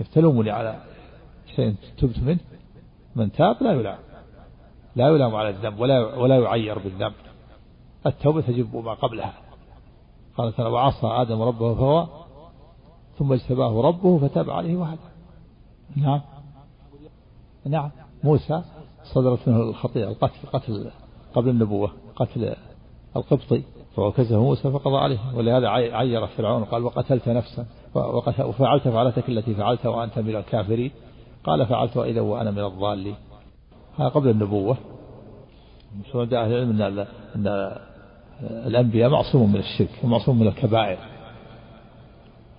يفتلومني 0.00 0.50
على 0.50 0.80
شيء 1.56 1.74
تبت 1.98 2.18
منه 2.18 2.38
من 3.18 3.32
تاب 3.32 3.62
لا 3.62 3.72
يلام. 3.72 3.98
لا 4.96 5.08
يلام 5.08 5.34
على 5.34 5.48
الذنب 5.48 5.80
ولا 5.80 6.16
ولا 6.16 6.38
يعير 6.38 6.78
بالذنب. 6.78 7.12
التوبة 8.06 8.40
تجب 8.40 8.76
ما 8.76 8.94
قبلها. 8.94 9.32
قال 10.36 10.52
تعالى 10.52 10.70
وعصى 10.70 11.06
آدم 11.06 11.42
ربه 11.42 11.74
فهو 11.74 12.06
ثم 13.18 13.32
اجتباه 13.32 13.82
ربه 13.82 14.18
فتاب 14.18 14.50
عليه 14.50 14.76
وهدى. 14.76 15.00
نعم. 15.96 16.20
نعم. 17.66 17.90
موسى 18.24 18.62
صدرت 19.14 19.48
منه 19.48 19.62
الخطيئة 19.62 20.08
القتل 20.08 20.48
قتل 20.52 20.90
قبل 21.34 21.48
النبوة 21.48 21.90
قتل 22.16 22.54
القبطي. 23.16 23.62
فوكزه 23.96 24.42
موسى 24.42 24.70
فقضى 24.70 24.96
عليه. 24.96 25.18
ولهذا 25.34 25.68
عير 25.68 26.26
فرعون 26.26 26.64
قال 26.64 26.82
وقتلت 26.82 27.28
نفسا 27.28 27.66
وفعلت 28.44 28.88
فعلتك 28.88 29.28
التي 29.28 29.54
فعلت 29.54 29.86
وأنت 29.86 30.18
من 30.18 30.36
الكافرين. 30.36 30.90
قال 31.48 31.66
فعلت 31.66 31.96
إذا 31.96 32.20
وأنا 32.20 32.50
من 32.50 32.64
الضالين. 32.64 33.14
هذا 33.98 34.08
قبل 34.08 34.28
النبوة. 34.28 34.76
أهل 36.14 36.34
العلم 36.34 36.82
أن 36.82 37.06
أن 37.36 37.76
الأنبياء 38.42 39.10
معصوم 39.10 39.52
من 39.52 39.60
الشرك 39.60 39.90
ومعصوم 40.04 40.38
من 40.38 40.46
الكبائر 40.46 40.98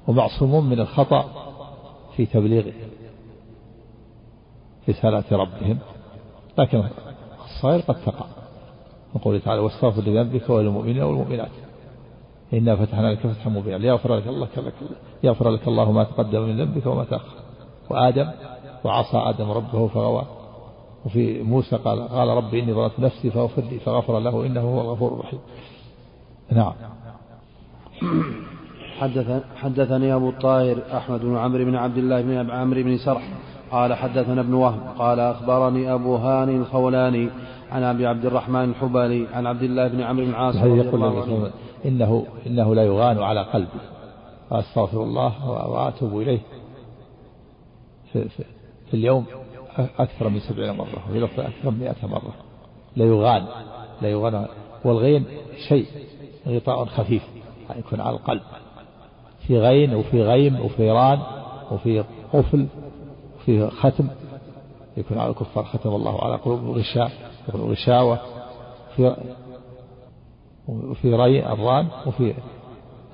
ومعصوم 0.08 0.70
من 0.70 0.80
الخطأ 0.80 1.26
في 2.16 2.26
تبليغ 2.26 2.72
رسالات 4.90 5.34
ربهم. 5.34 5.78
لكن 6.58 6.84
الصغير 7.46 7.80
قد 7.80 7.96
تقع. 8.06 8.26
يقول 9.16 9.42
تعالى 9.42 9.62
واستغفر 9.62 10.02
لذنبك 10.02 10.50
وللمؤمنين 10.50 11.02
والمؤمنات. 11.02 11.52
إنا 12.54 12.76
فتحنا 12.76 13.08
لك 13.08 13.28
فتحا 13.28 13.50
مبينا. 13.50 13.78
ليغفر 13.78 14.16
لك 14.16 14.28
الله 14.28 14.48
لك 14.58 14.74
يغفر 15.24 15.50
لك 15.50 15.68
الله 15.68 15.92
ما 15.92 16.04
تقدم 16.04 16.42
من 16.42 16.62
ذنبك 16.62 16.86
وما 16.86 17.04
تأخر. 17.04 17.36
وآدم 17.90 18.30
وعصى 18.84 19.18
آدم 19.18 19.52
ربه 19.52 19.88
فغوى. 19.88 20.26
وفي 21.06 21.44
موسى 21.44 21.76
قال 21.76 22.08
قال 22.08 22.28
ربي 22.28 22.60
إني 22.60 22.74
ظلمت 22.74 23.00
نفسي 23.00 23.30
فاغفر 23.30 23.62
لي 23.62 23.80
فغفر 23.80 24.20
له 24.20 24.46
إنه 24.46 24.62
هو 24.62 24.82
الغفور 24.82 25.14
الرحيم. 25.14 25.40
نعم. 26.52 26.74
حدث 29.00 29.44
حدثني 29.56 30.16
أبو 30.16 30.30
الطاهر 30.30 30.78
أحمد 30.94 31.20
بن 31.20 31.38
عمرو 31.38 31.66
بن 31.66 31.76
عبد 31.76 31.98
الله 31.98 32.22
بن 32.22 32.52
عمرو 32.52 32.84
بن 32.84 32.98
سرح 32.98 33.30
قال 33.72 33.94
حدثنا 33.94 34.42
ابن 34.42 34.54
وهب 34.54 34.80
قال 34.98 35.20
أخبرني 35.20 35.94
أبو 35.94 36.16
هاني 36.16 36.56
الخولاني 36.56 37.30
عن 37.72 37.84
أبي 37.84 38.08
عبد 38.08 38.26
الرحمن 38.26 38.64
الحبلي 38.64 39.28
عن 39.34 39.48
عبد 39.48 39.64
الله 39.64 39.88
بن 39.88 40.02
عمرو 40.02 40.26
بن 40.26 40.30
العاص 40.32 40.56
رضي 40.56 40.82
الله 40.82 41.22
عنه. 41.22 41.52
إنه 41.86 42.26
إنه 42.48 42.76
لا 42.76 42.84
يغان 42.84 43.20
على 43.20 43.44
قلبي. 43.44 43.80
وأستغفر 44.52 45.04
الله 45.04 45.50
وأتوب 45.50 46.22
إليه. 46.22 46.40
في, 48.14 48.30
في, 48.30 48.44
في 48.90 48.94
اليوم 48.94 49.26
أكثر 50.00 50.30
من 50.30 50.40
سبعين 50.40 50.78
مرة 50.78 51.10
وفي 51.10 51.20
لفظ 51.20 51.40
أكثر 51.40 51.72
من 51.72 51.80
مئة 51.80 52.08
مرة. 52.08 52.34
لا 52.96 53.06
يغان 53.06 53.46
لا 54.02 54.10
يغان. 54.10 54.48
والغين 54.86 55.26
شيء 55.68 55.86
غطاء 56.48 56.86
خفيف 56.86 57.24
يكون 57.76 58.02
على 58.02 58.16
القلب. 58.16 58.42
في 59.48 59.60
غين 59.60 59.96
وفي 59.96 60.24
غيم 60.24 60.60
وفي 60.60 60.92
ران 60.92 61.20
وفي 61.72 62.04
قفل 62.34 62.68
وفي 63.38 63.70
ختم 63.70 64.08
يكون 64.98 65.18
على 65.18 65.30
الكفار. 65.30 65.64
ختم 65.64 65.90
الله 65.90 66.24
على 66.24 66.36
قلوب 66.36 66.78
غشاء 66.78 67.12
غشاوة. 67.56 68.20
في 68.96 69.16
وفي 70.68 71.16
ري 71.16 71.54
الران 71.54 71.88
وفي 72.08 72.34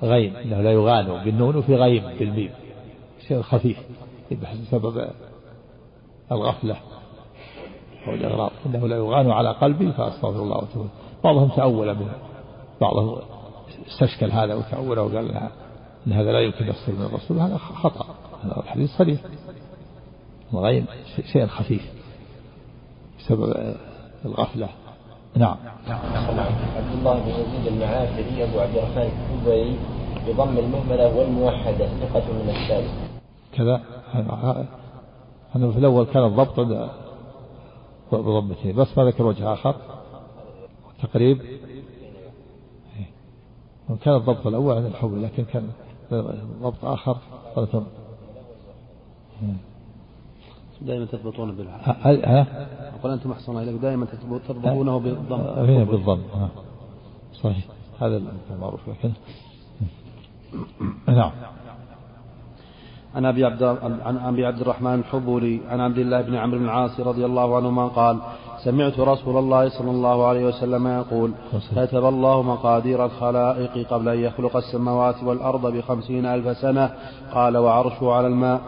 غيم 0.02 0.36
إنه 0.36 0.60
لا 0.60 0.72
يغان. 0.72 1.24
بالنون 1.24 1.56
وفي 1.56 1.76
غيم 1.76 2.04
بالميم. 2.18 2.50
شيء 3.28 3.42
خفيف. 3.42 3.78
بسبب 4.62 5.08
الغفلة. 6.32 6.76
أو 8.08 8.14
الإغراض 8.14 8.50
إنه 8.66 8.88
لا 8.88 8.96
يغان 8.96 9.30
على 9.30 9.52
قلبي 9.52 9.92
فأستغفر 9.92 10.42
الله 10.42 10.56
وأتوب 10.56 10.88
بعضهم 11.24 11.48
تأول 11.48 11.94
منه 11.94 12.12
بعضهم 12.80 13.18
استشكل 13.86 14.30
هذا 14.30 14.54
وتأوله 14.54 15.02
وقال 15.02 15.50
إن 16.06 16.12
هذا 16.12 16.32
لا 16.32 16.40
يمكن 16.40 16.66
يصل 16.66 16.92
من 16.92 17.06
الرسول. 17.06 17.38
هذا 17.38 17.56
خطأ. 17.56 18.06
هذا 18.44 18.60
الحديث 18.60 18.90
صريح. 18.90 19.20
الغيم 20.54 20.86
شيء 21.32 21.46
خفيف. 21.46 21.92
بسبب 23.18 23.74
الغفلة. 24.24 24.68
نعم. 25.36 25.56
عبد 26.76 26.98
الله 26.98 27.14
بن 27.14 27.30
يزيد 27.30 27.66
المعافري 27.66 28.44
أبو 28.44 28.60
عبد 28.60 28.76
الرحمن 28.76 29.10
الكوبري 29.12 29.78
بضم 30.28 30.58
المهملة 30.58 31.16
والموحدة 31.16 31.86
ثقة 31.86 32.32
من 32.32 32.50
الثالث 32.50 32.90
كذا. 33.52 33.82
أنه 35.56 35.70
في 35.70 35.78
الأول 35.78 36.04
كان 36.06 36.24
الضبط 36.24 36.60
بضمتين 38.12 38.76
بس 38.76 38.98
ما 38.98 39.04
ذكر 39.04 39.26
وجه 39.26 39.52
آخر. 39.52 39.74
تقريب. 41.02 41.42
كان 44.02 44.14
الضبط 44.14 44.46
الأول 44.46 44.76
عن 44.76 44.86
الحب 44.86 45.14
لكن 45.14 45.44
كان 45.44 45.68
ضبط 46.62 46.84
آخر 46.84 47.16
دائما 50.80 51.04
تضبطون 51.04 51.56
بالعرب 51.56 51.80
ها؟ 51.84 52.46
أقول 53.00 53.12
أنتم 53.12 53.32
أحسن 53.32 53.56
إليك. 53.56 53.80
دائما 53.80 54.06
تضبطونه 54.48 54.98
بالضم. 54.98 55.40
هنا 55.40 55.84
بالضم. 55.84 56.22
صحيح. 57.34 57.64
هذا 58.00 58.22
المعروف 58.50 58.80
لكن. 58.88 59.12
نعم. 61.08 61.32
عن 63.14 63.24
أبي 63.24 63.44
عبد 63.44 63.62
عن 64.04 64.18
أبي 64.18 64.46
عبد 64.46 64.60
الرحمن 64.60 64.94
الحبولي 64.94 65.60
عن 65.70 65.80
عبد 65.80 65.98
الله 65.98 66.20
بن 66.20 66.34
عمرو 66.34 66.58
بن 66.58 66.64
العاص 66.64 67.00
رضي 67.00 67.24
الله 67.24 67.56
عنهما 67.56 67.86
قال 67.86 68.18
سمعت 68.64 69.00
رسول 69.00 69.36
الله 69.38 69.68
صلى 69.68 69.90
الله 69.90 70.26
عليه 70.26 70.44
وسلم 70.46 70.86
يقول 70.86 71.32
كتب 71.76 72.04
الله 72.04 72.42
مقادير 72.42 73.04
الخلائق 73.04 73.88
قبل 73.88 74.08
أن 74.08 74.18
يخلق 74.18 74.56
السماوات 74.56 75.22
والأرض 75.22 75.66
بخمسين 75.66 76.26
ألف 76.26 76.56
سنة. 76.56 76.90
قال 77.34 77.56
وعرشه 77.56 78.12
على 78.12 78.26
الماء. 78.26 78.60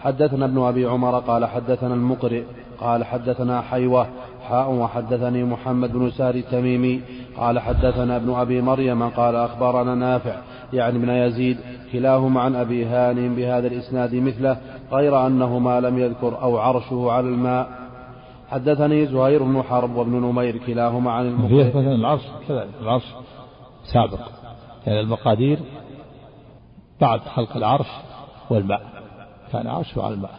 حدثنا 0.00 0.44
ابن 0.44 0.62
أبي 0.62 0.86
عمر 0.86 1.18
قال 1.18 1.46
حدثنا 1.46 1.94
المقرئ 1.94 2.42
قال 2.80 3.04
حدثنا 3.04 3.60
حيوة 3.60 4.06
حاء 4.48 4.70
وحدثني 4.70 5.44
محمد 5.44 5.92
بن 5.92 6.10
سار 6.10 6.34
التميمي 6.34 7.00
قال 7.36 7.58
حدثنا 7.58 8.16
ابن 8.16 8.34
أبي 8.34 8.60
مريم 8.60 9.08
قال 9.08 9.36
أخبرنا 9.36 9.94
نافع 9.94 10.36
يعني 10.72 10.98
ابن 10.98 11.08
يزيد 11.08 11.58
كلاهما 11.92 12.40
عن 12.40 12.54
أبي 12.54 12.84
هانئ 12.84 13.28
بهذا 13.28 13.66
الإسناد 13.66 14.14
مثله 14.14 14.60
غير 14.92 15.26
أنهما 15.26 15.80
لم 15.80 15.98
يذكر 15.98 16.42
أو 16.42 16.58
عرشه 16.58 17.10
على 17.10 17.26
الماء. 17.26 17.68
حدثني 18.48 19.06
زهير 19.06 19.42
بن 19.42 19.62
حرب 19.62 19.96
وابن 19.96 20.12
نمير 20.12 20.56
كلاهما 20.66 21.12
عن 21.12 21.26
المقدار 21.26 21.68
مثلا 21.68 21.94
العرش 21.94 22.22
كذلك 22.48 22.70
العرش 22.82 23.04
سابق. 23.92 24.20
يعني 24.86 25.00
المقادير 25.00 25.58
بعد 27.00 27.20
خلق 27.20 27.56
العرش 27.56 27.86
والماء 28.50 28.82
كان 29.52 29.66
عرشه 29.66 30.02
على 30.02 30.14
الماء. 30.14 30.38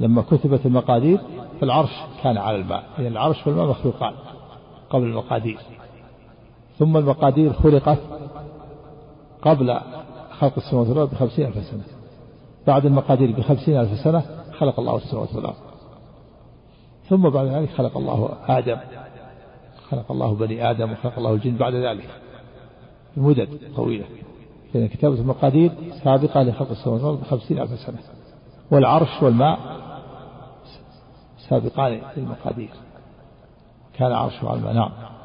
لما 0.00 0.22
كتبت 0.22 0.66
المقادير 0.66 1.18
فالعرش 1.60 1.92
كان 2.22 2.38
على 2.38 2.56
الماء. 2.56 2.84
يعني 2.96 3.08
العرش 3.08 3.46
والماء 3.46 3.66
مخلوقان 3.66 4.12
قبل 4.90 5.04
المقادير. 5.04 5.58
ثم 6.78 6.96
المقادير 6.96 7.52
خلقت 7.52 7.98
قبل 9.46 9.80
خلق 10.30 10.52
السماوات 10.56 10.88
والأرض 10.88 11.10
بخمسين 11.10 11.46
ألف 11.46 11.64
سنة. 11.64 11.84
بعد 12.66 12.86
المقادير 12.86 13.32
بخمسين 13.32 13.80
ألف 13.80 14.00
سنة 14.00 14.22
خلق 14.58 14.80
الله 14.80 14.96
السماوات 14.96 15.34
والأرض. 15.34 15.56
ثم 17.08 17.28
بعد 17.28 17.46
ذلك 17.46 17.70
خلق 17.70 17.96
الله 17.96 18.36
آدم. 18.48 18.76
خلق 19.90 20.12
الله 20.12 20.34
بني 20.34 20.70
آدم 20.70 20.92
وخلق 20.92 21.18
الله 21.18 21.32
الجن 21.32 21.56
بعد 21.56 21.74
ذلك. 21.74 22.08
بمدد 23.16 23.48
طويلة. 23.76 24.04
لأن 24.74 24.88
كتابة 24.88 25.14
المقادير 25.14 25.72
سابقة 26.04 26.42
لخلق 26.42 26.70
السماوات 26.70 27.02
والأرض 27.02 27.20
بخمسين 27.20 27.58
ألف 27.58 27.80
سنة. 27.80 27.98
والعرش 28.70 29.22
والماء 29.22 29.58
سابقان 31.48 32.00
للمقادير. 32.16 32.70
كان 33.94 34.12
عرشه 34.12 34.48
على 34.48 34.58
الماء 34.58 34.72
نعم 34.72 35.15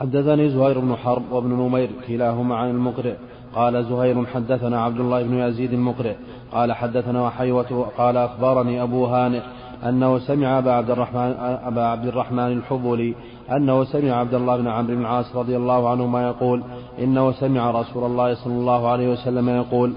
حدثني 0.00 0.48
زهير 0.48 0.78
بن 0.78 0.96
حرب 0.96 1.32
وابن 1.32 1.48
نمير 1.48 1.90
كلاهما 2.08 2.56
عن 2.56 2.70
المقرئ. 2.70 3.14
قال 3.54 3.84
زهير 3.84 4.26
حدثنا 4.26 4.82
عبد 4.82 5.00
الله 5.00 5.22
بن 5.22 5.34
يزيد 5.38 5.72
المقرئ. 5.72 6.14
قال 6.52 6.72
حدثنا 6.72 7.22
وحيوة 7.26 7.88
قال 7.98 8.16
أخبرني 8.16 8.82
أبو 8.82 9.06
هانئ 9.06 9.40
أنه 9.88 10.18
سمع 10.18 10.58
أبا 10.58 10.72
عبد 10.72 10.90
الرحمن 10.90 11.34
أبا 11.64 11.82
عبد 11.82 12.06
الرحمن 12.06 12.52
الحبلي 12.52 13.14
أنه 13.56 13.84
سمع 13.84 14.12
عبد 14.12 14.34
الله 14.34 14.56
بن 14.56 14.66
عمرو 14.66 14.94
بن 14.94 15.00
العاص 15.00 15.36
رضي 15.36 15.56
الله 15.56 15.88
عنهما 15.88 16.28
يقول 16.28 16.62
إنه 16.98 17.32
سمع 17.32 17.70
رسول 17.70 18.04
الله 18.04 18.34
صلى 18.34 18.54
الله 18.54 18.88
عليه 18.88 19.12
وسلم 19.12 19.48
يقول 19.48 19.92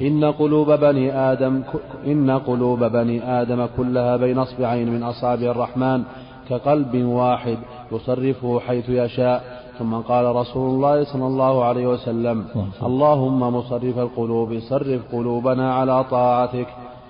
إن 0.00 0.24
قلوب 0.24 0.70
بني 0.70 1.12
آدم 1.32 1.62
إن 2.06 2.30
قلوب 2.30 2.84
بني 2.84 3.40
آدم 3.42 3.66
كلها 3.76 4.16
بين 4.16 4.38
أصبعين 4.38 4.92
من 4.92 5.02
أصابع 5.02 5.50
الرحمن 5.50 6.02
كقلب 6.48 7.04
واحد 7.04 7.58
يصرفه 7.94 8.60
حيث 8.60 8.88
يشاء. 8.88 9.62
ثم 9.78 9.94
قال 9.94 10.36
رسول 10.36 10.70
الله 10.70 11.04
صلى 11.04 11.26
الله 11.26 11.64
عليه 11.64 11.86
وسلم 11.86 12.46
اللهم 12.82 13.40
مصرف 13.40 13.98
القلوب 13.98 14.58
صرف 14.58 15.14
قلوبنا 15.14 15.74
على 15.74 16.04
طاعتك. 16.04 16.66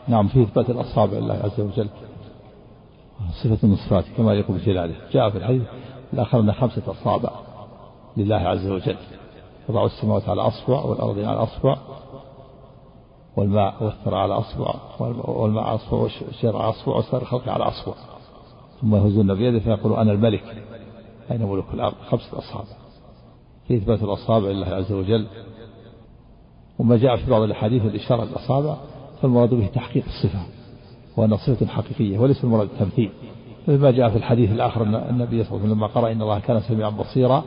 نعم 0.09 0.29
في 0.29 0.42
إثبات 0.42 0.71
الأصابع 0.71 1.18
لله 1.18 1.35
عز 1.35 1.61
وجل. 1.61 1.88
صفة 3.42 3.59
النصرات 3.64 4.05
كما 4.16 4.35
يقول 4.35 4.59
بجلاله 4.59 4.95
جاء 5.12 5.31
في 5.31 5.38
الحديث 5.38 5.62
لأخذنا 6.12 6.53
خمسة 6.53 6.83
أصابع 6.88 7.31
لله 8.16 8.37
عز 8.37 8.66
وجل. 8.66 8.97
وضع 9.68 9.85
السماوات 9.85 10.29
على 10.29 10.42
أصبع 10.42 10.85
والأرض 10.85 11.18
على 11.18 11.42
أصبع 11.42 11.77
والماء 13.37 13.75
والثرى 13.81 14.16
على 14.16 14.35
أصبع 14.35 14.75
والماء 15.29 15.64
على 15.64 15.75
أصبع 15.75 15.99
والشجر 15.99 16.57
على 16.57 16.68
أصبع 16.68 16.97
وسائر 16.97 17.23
الخلق 17.23 17.49
على 17.49 17.64
أصبع. 17.64 17.95
ثم 18.81 18.97
يهزون 18.97 19.35
بيده 19.35 19.59
فيقول 19.59 19.92
أنا 19.92 20.12
الملك. 20.12 20.42
أين 21.31 21.43
ملوك 21.43 21.67
الأرض؟ 21.75 21.95
خمسة 22.09 22.39
أصابع 22.39 22.77
في 23.69 23.77
إثبات 23.77 24.03
الأصابع 24.03 24.49
لله 24.49 24.67
عز 24.67 24.93
وجل؟ 24.93 25.27
وما 26.79 26.97
جاء 26.97 27.17
في 27.17 27.31
بعض 27.31 27.43
الأحاديث 27.43 27.83
الإشارة 27.83 28.25
للأصابع 28.25 28.77
فالمراد 29.23 29.55
به 29.55 29.67
تحقيق 29.67 30.05
الصفة 30.05 30.43
وأن 31.17 31.37
صفة 31.37 31.67
حقيقية 31.67 32.19
وليس 32.19 32.45
المراد 32.45 32.69
التمثيل 32.73 33.11
ما 33.69 33.91
جاء 33.91 34.09
في 34.09 34.17
الحديث 34.17 34.51
الآخر 34.51 34.83
أن 34.83 34.95
النبي 34.95 35.45
صلى 35.45 35.51
الله 35.51 35.63
عليه 35.63 35.65
وسلم 35.65 35.73
لما 35.73 35.87
قرأ 35.87 36.13
إن 36.13 36.23
الله 36.23 36.39
كان 36.39 36.61
سميعا 36.61 36.91
بصيرا 36.91 37.45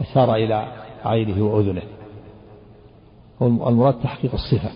أشار 0.00 0.34
إلى 0.34 0.68
عينه 1.04 1.44
وأذنه. 1.44 1.82
والمراد 3.40 3.94
تحقيق 4.02 4.32
الصفة 4.34 4.70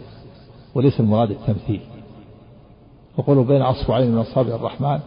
وليس 0.74 1.00
المراد 1.00 1.30
التمثيل. 1.30 1.80
وقولوا 3.16 3.44
بين 3.44 3.62
أصبعين 3.62 4.10
من 4.10 4.18
أصابع 4.18 4.54
الرحمن 4.54 5.00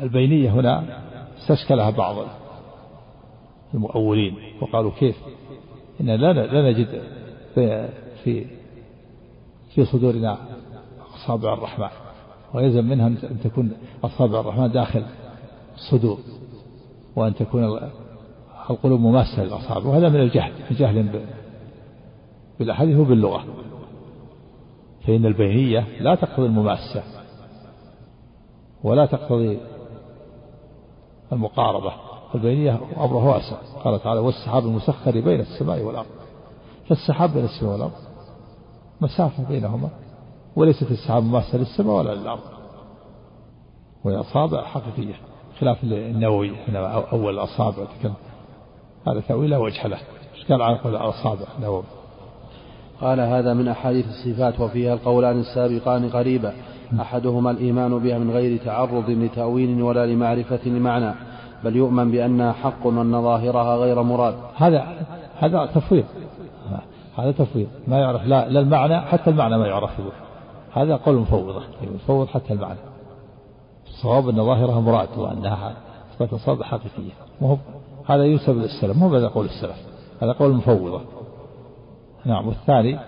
البينية 0.00 0.50
هنا 0.50 1.02
استشكلها 1.44 1.90
بعض 1.90 2.16
المؤولين 3.74 4.34
وقالوا 4.60 4.90
كيف؟ 4.90 5.16
إن 6.00 6.06
لا 6.06 6.32
لا 6.32 6.70
نجد 6.70 7.02
في 8.24 8.46
في 9.74 9.84
صدورنا 9.84 10.38
أصابع 11.14 11.54
الرحمن 11.54 11.88
ويلزم 12.54 12.84
منها 12.84 13.06
أن 13.06 13.40
تكون 13.44 13.72
أصابع 14.04 14.40
الرحمن 14.40 14.72
داخل 14.72 15.04
الصدور 15.74 16.18
وأن 17.16 17.34
تكون 17.34 17.80
القلوب 18.70 19.00
مماسة 19.00 19.44
للأصابع 19.44 19.86
وهذا 19.86 20.08
من 20.08 20.20
الجهل 20.20 20.52
جهل 20.70 21.24
بالأحاديث 22.58 22.98
وباللغة 22.98 23.44
فإن 25.06 25.26
البينية 25.26 25.86
لا 26.00 26.14
تقتضي 26.14 26.46
المماسة 26.46 27.02
ولا 28.84 29.06
تقتضي 29.06 29.58
المقاربة 31.32 31.92
البينية 32.34 32.80
أمره 32.96 33.28
واسع. 33.28 33.56
قال 33.84 34.02
تعالى 34.02 34.20
والسحاب 34.20 34.64
المسخر 34.64 35.20
بين 35.20 35.40
السماء 35.40 35.82
والأرض. 35.82 36.06
فالسحاب 36.88 37.34
بين 37.34 37.44
السماء 37.44 37.72
والأرض. 37.72 37.92
مسافة 39.00 39.44
بينهما. 39.48 39.88
وليست 40.56 40.90
السحاب 40.90 41.22
مماثلة 41.22 41.60
للسماء 41.60 41.96
ولا 41.96 42.14
للأرض. 42.14 42.40
وهي 44.04 44.16
أصابع 44.16 44.64
حقيقية 44.64 45.14
خلاف 45.60 45.84
النووي. 45.84 46.52
هنا 46.68 47.10
أول 47.12 47.34
الأصابع 47.34 47.84
تكلم. 47.98 48.14
هذا 49.08 49.20
تأويل 49.20 49.50
لا 49.50 49.58
وجه 49.58 49.86
له. 49.86 49.98
إيش 50.34 50.46
قال 50.48 50.62
عن 50.62 50.74
قول 50.74 50.96
الأصابع 50.96 51.46
النووي 51.58 51.82
قال 53.00 53.20
هذا 53.20 53.54
من 53.54 53.68
أحاديث 53.68 54.06
الصفات 54.06 54.60
وفيها 54.60 54.94
القولان 54.94 55.40
السابقان 55.40 56.10
قريبا. 56.10 56.54
أحدهما 57.00 57.50
الإيمان 57.50 57.98
بها 57.98 58.18
من 58.18 58.30
غير 58.30 58.60
تعرض 58.64 59.10
لتأويل 59.10 59.82
ولا 59.82 60.06
لمعرفة 60.06 60.68
لمعنى 60.68 61.14
بل 61.64 61.76
يؤمن 61.76 62.10
بأنها 62.10 62.52
حق 62.52 62.86
وأن 62.86 63.22
ظاهرها 63.22 63.76
غير 63.76 64.02
مراد. 64.02 64.34
هذا 64.56 64.86
هذا 65.38 65.66
تفويض. 65.66 66.04
هذا 67.16 67.32
تفويض. 67.32 67.66
ما 67.88 67.98
يعرف 67.98 68.26
لا, 68.26 68.48
لا 68.48 68.60
المعنى 68.60 69.00
حتى 69.00 69.30
المعنى 69.30 69.58
ما 69.58 69.66
يعرف. 69.66 69.90
هذا 70.72 70.96
قول 70.96 71.16
مفوضة. 71.16 71.62
يفوض 71.94 72.26
حتى 72.26 72.52
المعنى. 72.52 72.78
الصواب 73.86 74.28
أن 74.28 74.36
ظاهرها 74.36 74.80
مراد 74.80 75.08
وأنها 75.16 75.76
إثبات 76.12 76.34
صواب 76.34 76.62
حقيقية. 76.62 77.12
مهم 77.40 77.58
هذا 78.06 78.24
ينسب 78.24 78.56
للسلف. 78.56 78.96
مو 78.96 79.14
هذا 79.14 79.28
قول 79.28 79.44
السلف. 79.44 79.76
هذا 80.22 80.32
قول 80.32 80.54
مفوضة. 80.54 81.00
نعم 82.24 82.48
والثاني 82.48 82.98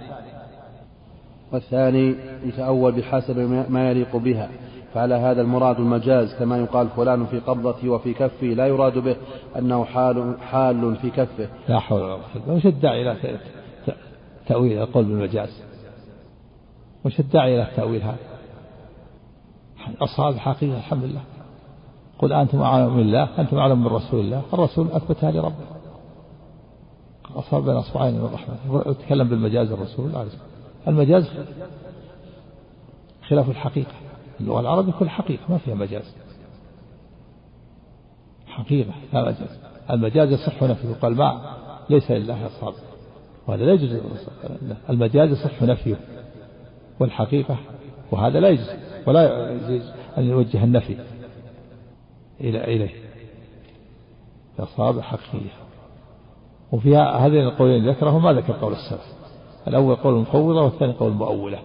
والثاني 1.52 2.14
يتأول 2.44 2.92
بحسب 2.92 3.38
ما 3.70 3.90
يليق 3.90 4.16
بها. 4.16 4.48
فعلى 4.94 5.14
هذا 5.14 5.42
المراد 5.42 5.76
المجاز 5.78 6.34
كما 6.34 6.58
يقال 6.58 6.88
فلان 6.88 7.26
في 7.26 7.38
قبضتي 7.38 7.88
وفي 7.88 8.14
كفي 8.14 8.54
لا 8.54 8.66
يراد 8.66 8.98
به 8.98 9.16
أنه 9.58 9.84
حال 9.84 10.34
حال 10.40 10.96
في 10.96 11.10
كفه. 11.10 11.48
لا 11.68 11.78
حول 11.78 12.02
ولا 12.02 12.14
قوة 12.14 12.56
وش 12.56 12.66
الداعي 12.66 13.02
إلى 13.02 13.38
تأويل 14.46 14.78
القول 14.78 15.04
بالمجاز؟ 15.04 15.62
وش 17.04 17.20
الداعي 17.20 17.54
إلى 17.54 17.62
التأويل 17.62 18.02
هذا؟ 18.02 18.16
أصحاب 20.00 20.34
حقيقة 20.34 20.76
الحمد 20.76 21.04
لله. 21.04 21.22
قل 22.18 22.32
أنتم 22.32 22.60
أعلم 22.60 22.96
من 22.96 23.00
الله 23.00 23.28
أنتم 23.38 23.56
أعلم 23.56 23.80
من 23.80 23.86
رسول 23.86 24.20
الله. 24.20 24.42
الرسول 24.52 24.88
أثبتها 24.92 25.30
لربه 25.30 25.76
أصاب 27.36 27.64
بين 27.64 27.74
أصبعين 27.74 28.14
من 28.14 28.24
الرحمن 28.24 28.96
تكلم 28.98 29.28
بالمجاز 29.28 29.72
الرسول 29.72 30.16
عليه 30.16 30.28
المجاز 30.88 31.30
خلاف 33.28 33.50
الحقيقة. 33.50 33.92
اللغة 34.40 34.60
العربية 34.60 34.92
كل 34.92 35.08
حقيقة 35.08 35.42
ما 35.48 35.58
فيها 35.58 35.74
مجاز. 35.74 36.16
حقيقة 38.46 38.94
لا 39.12 39.22
مجاز. 39.22 39.58
المجاز 39.90 40.32
يصح 40.32 40.62
نفيه 40.62 40.94
قال 40.94 41.16
ما 41.16 41.56
ليس 41.90 42.10
لله 42.10 42.46
أصحاب. 42.46 42.74
وهذا 43.46 43.64
لا 43.64 43.72
يجوز. 43.72 44.00
المجاز 44.90 45.30
يصح 45.30 45.62
نفيه 45.62 45.96
والحقيقة 47.00 47.58
وهذا 48.10 48.40
لا 48.40 48.48
يجوز. 48.48 48.70
ولا 49.06 49.50
يجوز 49.50 49.90
أن 50.18 50.24
يوجه 50.24 50.64
النفي 50.64 50.96
إلى 52.40 52.64
إليه. 52.64 52.94
أصحاب 54.58 55.00
حقيقية 55.00 55.50
وفي 56.72 56.96
هذين 56.96 57.44
القولين 57.44 57.90
ذكره 57.90 58.18
ما 58.18 58.32
ذكر 58.32 58.52
قول 58.52 58.72
السلف. 58.72 59.16
الأول 59.68 59.96
قول 59.96 60.14
المفوضة 60.14 60.62
والثاني 60.62 60.92
قول 60.92 61.12
المؤولة. 61.12 61.58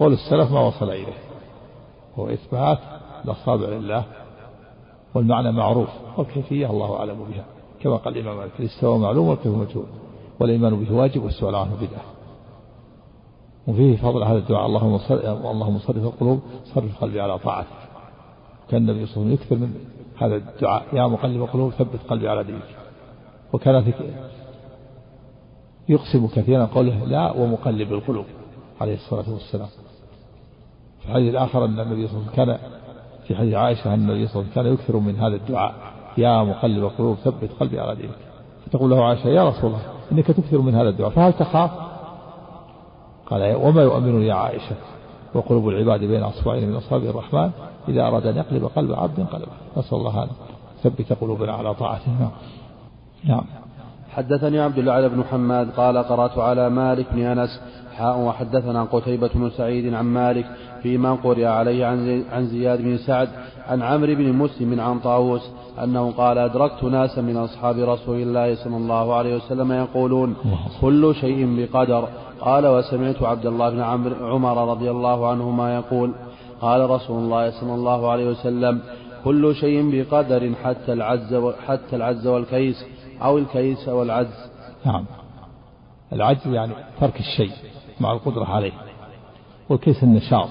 قول 0.00 0.12
السلف 0.12 0.52
ما 0.52 0.60
وصل 0.60 0.90
إليه. 0.90 1.18
هو 2.18 2.28
إثبات 2.28 2.78
الأصابع 3.24 3.68
لله 3.68 4.04
والمعنى 5.14 5.52
معروف 5.52 5.88
والكيفية 6.16 6.70
الله 6.70 6.96
أعلم 6.96 7.24
بها. 7.30 7.44
كما 7.80 7.96
قال 7.96 8.18
الإمام 8.18 8.36
مالك 8.36 8.60
الاستواء 8.60 8.98
معلوم 8.98 9.28
والكيف 9.28 9.54
مجهول. 9.54 9.86
والإيمان 10.40 10.84
به 10.84 10.94
واجب 10.94 11.24
والسؤال 11.24 11.54
عنه 11.54 11.74
بدعة. 11.74 12.02
وفيه 13.68 13.96
فضل 13.96 14.22
هذا 14.22 14.38
الدعاء. 14.38 14.66
اللهم 14.66 14.98
صرف 14.98 15.24
اللهم 15.24 15.78
صرف 15.78 15.96
القلوب 15.96 16.40
صرف 16.74 17.00
قلبي 17.00 17.20
على 17.20 17.38
طاعتك. 17.38 17.68
كان 18.68 18.82
النبي 18.88 19.06
صلى 19.06 19.16
الله 19.16 19.26
عليه 19.26 19.34
وسلم 19.34 19.42
يكثر 19.42 19.56
من 19.56 19.74
هذا 20.18 20.36
الدعاء. 20.36 20.84
يا 20.92 21.06
مقلب 21.06 21.42
القلوب 21.42 21.70
ثبت 21.70 22.00
قلبي 22.08 22.28
على 22.28 22.44
دينك. 22.44 22.76
وكان 23.52 23.92
يقسم 25.88 26.26
كثيرا 26.26 26.64
قوله 26.64 27.04
لا 27.04 27.32
ومقلب 27.32 27.92
القلوب 27.92 28.24
عليه 28.80 28.94
الصلاة 28.94 29.32
والسلام. 29.32 29.68
في 31.00 31.08
الحديث 31.08 31.30
الآخر 31.30 31.64
أن 31.64 31.80
النبي 31.80 32.08
صلى 32.08 32.16
الله 32.16 32.32
عليه 32.32 32.42
وسلم 32.42 32.58
كان 32.58 32.58
في 33.26 33.34
حديث 33.34 33.54
عائشة 33.54 33.94
أن 33.94 34.00
النبي 34.00 34.26
صلى 34.26 34.42
الله 34.42 34.52
عليه 34.56 34.60
وسلم 34.60 34.64
كان 34.64 34.74
يكثر 34.74 34.96
من 34.96 35.16
هذا 35.16 35.36
الدعاء. 35.36 35.74
يا 36.18 36.42
مقلب 36.42 36.84
القلوب 36.84 37.16
ثبت 37.16 37.50
قلبي 37.60 37.80
على 37.80 37.94
دينك. 37.96 38.18
فتقول 38.66 38.90
له 38.90 39.04
عائشة 39.04 39.28
يا 39.28 39.48
رسول 39.48 39.70
الله 39.70 39.82
إنك 40.12 40.26
تكثر 40.26 40.58
من 40.58 40.74
هذا 40.74 40.88
الدعاء 40.88 41.10
فهل 41.10 41.32
تخاف؟ 41.32 41.70
قال 43.26 43.54
وما 43.54 43.82
يؤمن 43.82 44.22
يا 44.22 44.34
عائشة 44.34 44.76
وقلوب 45.34 45.68
العباد 45.68 46.00
بين 46.00 46.22
أصبعين 46.22 46.68
من 46.68 46.76
أصابع 46.76 47.10
الرحمن 47.10 47.50
إذا 47.88 48.02
أراد 48.02 48.26
أن 48.26 48.36
يقلب 48.36 48.64
قلب 48.64 48.92
عبد 48.92 49.20
قلبه. 49.20 49.52
نسأل 49.76 49.98
الله 49.98 50.22
أن 50.22 50.28
ثبت 50.82 51.12
قلوبنا 51.12 51.52
على 51.52 51.74
طاعته 51.74 52.10
نعم 52.20 52.30
نعم. 53.24 53.61
حدثني 54.16 54.60
عبد 54.60 54.78
الله 54.78 55.08
بن 55.08 55.18
محمد 55.18 55.70
قال 55.76 55.98
قرأت 55.98 56.38
على 56.38 56.70
مالك 56.70 57.06
بن 57.12 57.22
أنس 57.22 57.60
حاء 57.96 58.18
وحدثنا 58.18 58.82
قتيبة 58.84 59.30
بن 59.34 59.50
سعيد 59.50 59.94
عن 59.94 60.04
مالك 60.04 60.46
فيما 60.82 61.14
قرئ 61.14 61.44
عليه 61.44 61.86
عن 62.32 62.46
زياد 62.46 62.82
بن 62.82 62.96
سعد 62.96 63.28
عن 63.68 63.82
عمرو 63.82 64.14
بن 64.14 64.32
مسلم 64.32 64.80
عن 64.80 64.98
طاووس 64.98 65.50
أنه 65.84 66.10
قال 66.10 66.38
أدركت 66.38 66.84
ناسا 66.84 67.20
من 67.20 67.36
أصحاب 67.36 67.78
رسول 67.78 68.16
الله 68.16 68.54
صلى 68.54 68.76
الله 68.76 69.14
عليه 69.14 69.36
وسلم 69.36 69.72
يقولون 69.72 70.34
كل 70.80 71.14
شيء 71.14 71.56
بقدر. 71.56 72.08
قال 72.40 72.66
وسمعت 72.66 73.22
عبد 73.22 73.46
الله 73.46 73.70
بن 73.70 73.80
عمر 74.22 74.70
رضي 74.70 74.90
الله 74.90 75.30
عنهما 75.30 75.74
يقول 75.74 76.12
قال 76.60 76.90
رسول 76.90 77.18
الله 77.24 77.50
صلى 77.50 77.74
الله 77.74 78.10
عليه 78.10 78.30
وسلم 78.30 78.80
كل 79.24 79.54
شيء 79.54 79.90
بقدر 79.92 80.52
حتى 80.64 80.92
العز 80.92 81.34
حتى 81.66 81.96
العز 81.96 82.26
والكيس. 82.26 82.84
أو 83.24 83.38
الكيس 83.38 83.88
والعجز 83.88 84.50
نعم. 84.86 85.04
العجز 86.12 86.46
يعني 86.46 86.74
ترك 87.00 87.20
الشيء 87.20 87.52
مع 88.00 88.12
القدرة 88.12 88.44
عليه. 88.44 88.72
والكيس 89.68 90.02
النشاط 90.02 90.48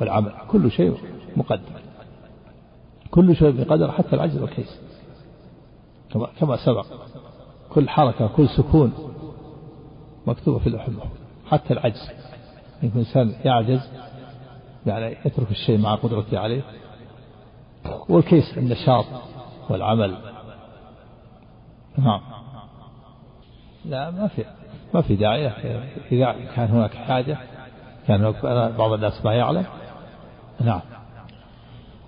والعمل. 0.00 0.32
كل 0.48 0.70
شيء 0.70 0.98
مقدر 1.36 1.80
كل 3.10 3.36
شيء 3.36 3.50
بقدر 3.50 3.92
حتى 3.92 4.16
العجز 4.16 4.42
والكيس. 4.42 4.80
كما 6.12 6.28
كما 6.40 6.56
سبق. 6.56 6.86
كل 7.70 7.88
حركة 7.88 8.26
كل 8.26 8.48
سكون 8.48 8.92
مكتوبة 10.26 10.58
في 10.58 10.66
اللوح 10.66 10.88
حتى 11.50 11.72
العجز. 11.72 12.10
يمكن 12.82 13.00
الإنسان 13.00 13.34
يعجز 13.44 13.80
يعني 14.86 15.16
يترك 15.24 15.50
الشيء 15.50 15.78
مع 15.78 15.94
قدرته 15.94 16.38
عليه. 16.38 16.62
والكيس 18.08 18.58
النشاط 18.58 19.04
والعمل. 19.70 20.37
نعم 21.98 22.20
لا 23.84 24.10
ما 24.10 24.28
في 24.28 24.44
ما 24.94 25.02
في 25.02 25.16
داعي. 25.16 25.48
إذا 26.12 26.36
كان 26.56 26.68
هناك 26.68 26.94
حاجة 26.94 27.38
كان 28.06 28.24
هناك 28.24 28.44
بعض 28.78 28.92
الناس 28.92 29.24
ما 29.24 29.34
يعلم. 29.34 29.64
نعم. 30.60 30.80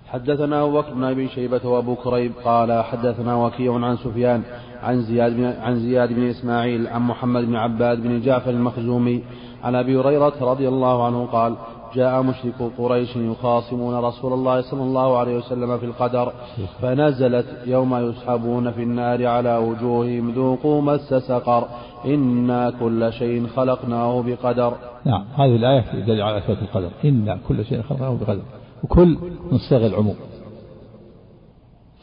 حدثنا 0.07 0.63
أبو 0.63 0.81
بكر 0.81 0.93
بن 0.93 1.03
أبي 1.03 1.27
شيبة 1.27 1.67
وأبو 1.67 1.95
كريب 1.95 2.31
قال 2.45 2.83
حدثنا 2.83 3.35
وكيع 3.35 3.73
عن 3.73 3.97
سفيان 3.97 4.43
عن 4.83 5.01
زياد 5.01 5.55
عن 5.61 5.79
زياد 5.79 6.13
بن 6.13 6.27
إسماعيل 6.29 6.87
عن 6.87 7.01
محمد 7.01 7.43
بن 7.43 7.55
عباد 7.55 8.01
بن 8.01 8.21
جعفر 8.21 8.49
المخزومي 8.49 9.23
عن 9.63 9.75
أبي 9.75 9.97
هريرة 9.97 10.33
رضي 10.41 10.67
الله 10.67 11.05
عنه 11.05 11.25
قال 11.25 11.55
جاء 11.95 12.21
مشرك 12.21 12.71
قريش 12.77 13.15
يخاصمون 13.15 13.95
رسول 13.95 14.33
الله 14.33 14.61
صلى 14.61 14.81
الله 14.83 15.17
عليه 15.17 15.37
وسلم 15.37 15.77
في 15.77 15.85
القدر 15.85 16.33
فنزلت 16.81 17.45
يوم 17.65 17.95
يسحبون 17.95 18.71
في 18.71 18.83
النار 18.83 19.27
على 19.27 19.57
وجوههم 19.57 20.31
ذوقوا 20.31 20.81
مس 20.81 21.13
سقر 21.13 21.67
إنا 22.05 22.73
كل 22.79 23.13
شيء 23.13 23.47
خلقناه 23.47 24.21
بقدر. 24.21 24.73
نعم 25.05 25.25
هذه 25.35 25.55
الآية 25.55 25.81
تدل 25.81 26.21
على 26.21 26.37
إثبات 26.37 26.57
القدر. 26.61 26.89
إنا 27.05 27.39
كل 27.47 27.65
شيء 27.65 27.81
خلقناه 27.81 28.17
بقدر. 28.21 28.41
وكل 28.83 29.17
من 29.51 29.57
صيغ 29.69 29.85
العموم. 29.85 30.15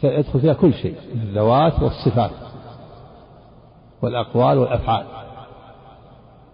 يدخل 0.03 0.41
فيها 0.41 0.53
كل 0.53 0.75
شيء 0.75 0.95
الذوات 1.15 1.83
والصفات 1.83 2.31
والأقوال 4.03 4.59
والأفعال 4.59 5.05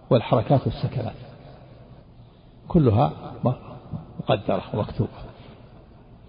والحركات 0.09 0.61
والسكنات. 0.65 1.24
كلها 2.67 3.11
مقدرة 4.19 4.63
ومكتوبة. 4.73 5.09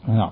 نعم. 0.09 0.31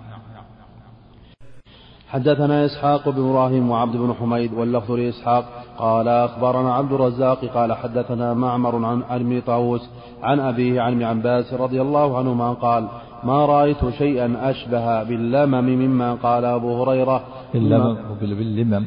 حدثنا 2.09 2.65
إسحاق 2.65 3.09
بن 3.09 3.31
إبراهيم 3.31 3.71
وعبد 3.71 3.97
بن 3.97 4.15
حميد 4.15 4.53
واللفظ 4.53 4.91
لإسحاق 4.91 5.45
قال 5.79 6.09
أخبرنا 6.09 6.75
عبد 6.75 6.93
الرزاق 6.93 7.45
قال 7.45 7.73
حدثنا 7.73 8.35
معمر 8.35 8.85
عن 8.85 9.03
ابن 9.03 9.41
طاووس 9.41 9.91
عن 10.23 10.41
أبيه 10.41 10.81
عن 10.81 10.93
ابن 10.93 11.03
عباس 11.03 11.55
رضي 11.55 11.83
الله 11.83 12.19
عنهما 12.19 12.53
قال 12.53 12.89
ما 13.25 13.47
رأيت 13.47 13.89
شيئا 13.89 14.51
أشبه 14.51 15.03
باللمم 15.03 15.65
مما 15.65 16.15
قال 16.15 16.45
أبو 16.45 16.83
هريرة. 16.83 17.25
اللمم 17.55 17.97
باللمم 18.21 18.87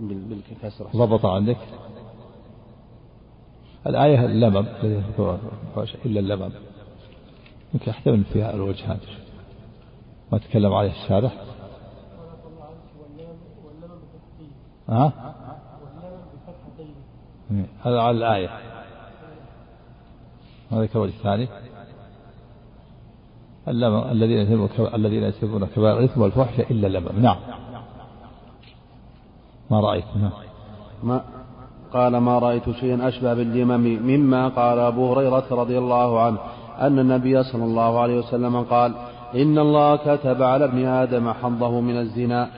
بالكسرة. 0.00 0.88
ضبط 0.96 1.26
عندك؟ 1.26 1.56
الآية 3.86 4.24
اللمم 4.24 4.66
إلا 6.06 6.20
اللمم 6.20 6.50
يمكن 7.74 7.90
يحتمل 7.90 8.24
فيها 8.24 8.54
الوجهان 8.54 8.98
ما 10.32 10.38
تكلم 10.38 10.72
عليه 10.72 10.90
الشارح؟ 10.90 11.32
ها؟ 14.88 15.12
هذا 17.82 18.00
على 18.00 18.16
الآية. 18.16 18.48
هذا 20.72 20.86
كوجه 20.86 21.12
ثاني 21.22 21.48
اللمم 23.68 24.10
الذين 24.10 24.38
الذين 24.94 25.22
يسبون 25.22 25.66
كبائر 25.66 25.98
الإثم 25.98 26.20
والفحش 26.20 26.60
إلا 26.60 26.86
اللمم 26.86 27.22
نعم. 27.22 27.36
ما 29.70 29.80
رأيت 29.80 30.04
نعم 30.16 30.32
ما 31.02 31.24
قال 31.92 32.16
ما 32.16 32.38
رأيت 32.38 32.70
شيئا 32.70 33.08
أشبه 33.08 33.34
باليمم 33.34 33.98
مما 34.02 34.48
قال 34.48 34.78
أبو 34.78 35.12
هريرة 35.12 35.44
رضي 35.50 35.78
الله 35.78 36.20
عنه 36.20 36.38
أن 36.80 36.98
النبي 36.98 37.42
صلى 37.42 37.64
الله 37.64 38.00
عليه 38.00 38.18
وسلم 38.18 38.62
قال 38.62 38.92
إن 39.34 39.58
الله 39.58 39.96
كتب 39.96 40.42
على 40.42 40.64
ابن 40.64 40.86
آدم 40.86 41.32
حظه 41.32 41.80
من 41.80 41.96
الزنا. 41.96 42.48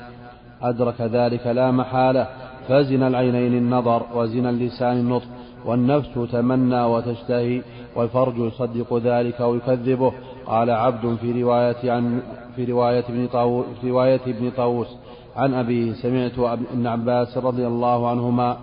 أدرك 0.62 1.00
ذلك 1.00 1.46
لا 1.46 1.70
محالة. 1.70 2.26
فزن 2.68 3.02
العينين 3.02 3.54
النظر 3.54 4.02
وزن 4.14 4.46
اللسان 4.46 4.96
النطق 4.96 5.28
والنفس 5.64 6.14
تمنى 6.32 6.82
وتشتهي 6.84 7.62
والفرج 7.96 8.38
يصدق 8.38 8.96
ذلك 8.96 9.40
ويكذبه. 9.40 10.12
قال 10.46 10.70
عبد 10.70 11.16
في 11.20 11.42
رواية 11.42 11.92
عن 11.92 12.20
في 12.56 12.64
رواية 12.64 13.04
ابن 13.08 13.26
طاووس 13.26 13.66
في 13.80 13.90
رواية 13.90 14.20
ابن 14.26 14.50
طاووس 14.56 14.96
عن 15.36 15.54
أبيه 15.54 15.92
سمعت 15.92 16.38
ابن 16.72 16.86
عباس 16.86 17.38
رضي 17.38 17.66
الله 17.66 18.08
عنهما 18.08 18.56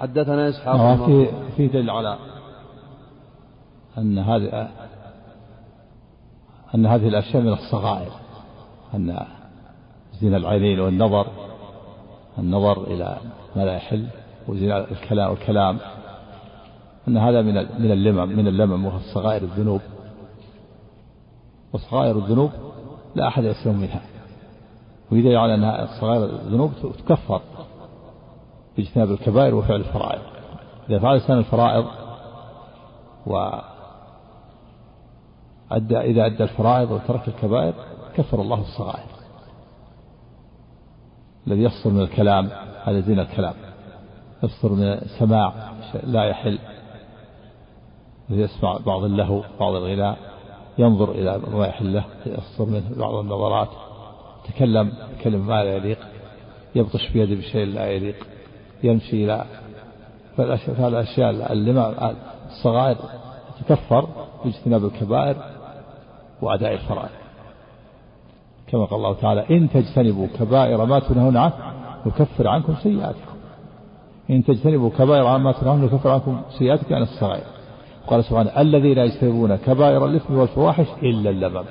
حدثنا 0.00 0.48
إسحاق 0.48 0.74
آه، 0.74 1.06
في 1.06 1.28
في 1.56 1.66
دليل 1.66 1.90
على 1.90 2.18
أن 3.98 4.18
هذه 4.18 4.68
أن 6.74 6.86
هذه 6.86 7.08
الأشياء 7.08 7.42
من 7.42 7.52
الصغائر 7.52 8.12
أن 8.94 9.26
زنا 10.20 10.36
العينين 10.36 10.80
والنظر 10.80 11.26
النظر 12.38 12.84
إلى 12.84 13.16
ما 13.56 13.64
لا 13.64 13.76
يحل 13.76 14.06
وزنا 14.48 14.90
الكلام 14.90 15.30
والكلام. 15.30 15.78
أن 17.08 17.16
هذا 17.16 17.42
من 17.42 17.54
من 17.54 17.92
اللمم 17.92 18.28
من 18.28 18.48
اللمم 18.48 18.84
وهو 18.84 18.98
صغائر 19.14 19.42
الذنوب. 19.42 19.80
وصغائر 21.72 22.18
الذنوب 22.18 22.50
لا 23.14 23.28
أحد 23.28 23.44
يسلم 23.44 23.76
منها. 23.76 24.02
ويدل 25.12 25.36
على 25.36 25.54
أن 25.54 25.86
صغائر 26.00 26.24
الذنوب 26.24 26.72
تكفر. 27.06 27.40
باجتناب 28.76 29.10
الكبائر 29.10 29.54
وفعل 29.54 29.76
الفرائض. 29.76 30.22
إذا 30.90 30.98
فعل 30.98 31.16
الإنسان 31.16 31.38
الفرائض 31.38 31.86
و 33.26 33.50
أدى 35.70 36.00
إذا 36.00 36.26
أدى 36.26 36.42
الفرائض 36.42 36.90
وترك 36.90 37.28
الكبائر 37.28 37.74
كفر 38.16 38.40
الله 38.40 38.60
الصغائر. 38.60 39.10
الذي 41.46 41.62
يصدر 41.62 41.90
من 41.90 42.00
الكلام 42.00 42.50
هذا 42.84 43.00
زين 43.00 43.20
الكلام. 43.20 43.54
يصدر 44.42 44.72
من 44.72 45.00
سماع 45.18 45.72
لا 46.04 46.24
يحل. 46.24 46.58
يسمع 48.30 48.76
بعض 48.86 49.04
اللهو 49.04 49.42
بعض 49.60 49.74
الغناء 49.74 50.18
ينظر 50.78 51.10
إلى 51.10 51.38
ما 51.38 51.66
يحل 51.66 51.92
له 51.92 52.04
يصدر 52.26 52.70
منه 52.70 52.90
بعض 52.96 53.14
النظرات 53.14 53.68
تكلم 54.44 54.92
كلمة 55.24 55.44
ما 55.44 55.64
لا 55.64 55.76
يليق 55.76 55.98
يبطش 56.74 57.08
بيده 57.08 57.34
بشيء 57.34 57.66
لا 57.66 57.90
يليق. 57.90 58.26
يمشي 58.82 59.24
إلى 59.24 59.44
فالأشياء 60.36 61.52
الصغائر 62.48 62.96
تكفر 63.60 64.08
باجتناب 64.44 64.84
الكبائر 64.84 65.36
وأداء 66.42 66.72
الفرائض. 66.72 67.10
كما 68.66 68.84
قال 68.84 68.98
الله 68.98 69.14
تعالى 69.14 69.46
إن 69.50 69.70
تجتنبوا 69.70 70.26
كبائر 70.38 70.84
ما 70.84 70.98
تنهون 70.98 71.36
عنه 71.36 71.54
نكفر 72.06 72.48
عنكم 72.48 72.74
سيئاتكم. 72.82 73.34
إن 74.30 74.44
تجتنبوا 74.44 74.90
كبائر 74.90 75.38
ما 75.38 75.52
تنهون 75.52 75.84
نكفر 75.84 76.10
عنكم 76.10 76.40
سيئاتكم 76.58 76.94
عن 76.94 77.02
الصغائر. 77.02 77.44
قال 78.06 78.24
سبحانه 78.24 78.60
الذين 78.60 78.98
يجتنبون 78.98 79.56
كبائر 79.56 80.06
الإثم 80.06 80.34
والفواحش 80.34 80.86
إلا 81.02 81.30
اللمم. 81.30 81.64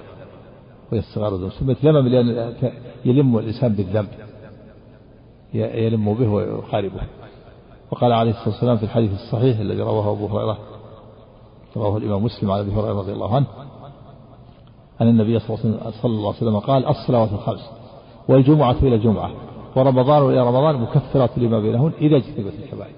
وهي 0.91 0.99
الصغار 0.99 1.49
سميت 1.49 1.83
لمم 1.83 2.07
لأن 2.07 2.53
يلم 3.05 3.37
الإنسان 3.37 3.73
بالذنب. 3.73 4.07
يلم 5.53 6.13
به 6.13 6.27
ويقاربه 6.27 7.01
وقال 7.91 8.13
عليه 8.13 8.31
الصلاة 8.31 8.49
والسلام 8.49 8.77
في 8.77 8.83
الحديث 8.83 9.11
الصحيح 9.11 9.59
الذي 9.59 9.81
رواه 9.81 10.11
أبو 10.11 10.27
هريرة 10.27 10.57
رواه 11.77 11.97
الإمام 11.97 12.23
مسلم 12.23 12.51
عن 12.51 12.59
أبي 12.59 12.71
هريرة 12.71 12.99
رضي 12.99 13.11
الله 13.11 13.35
عنه 13.35 13.45
أن 15.01 15.07
النبي 15.07 15.39
صلى 15.39 15.57
الله 16.05 16.27
عليه 16.27 16.37
وسلم 16.37 16.59
قال 16.59 16.85
الصلوات 16.85 17.31
الخمس 17.31 17.69
والجمعة 18.27 18.75
إلى 18.83 18.95
الجمعة 18.95 19.31
ورمضان 19.75 20.29
إلى 20.29 20.39
رمضان 20.39 20.75
مكفرات 20.75 21.37
لما 21.37 21.59
بينهن 21.59 21.91
إذا 22.01 22.17
اجتنبت 22.17 22.53
الكبائر. 22.63 22.93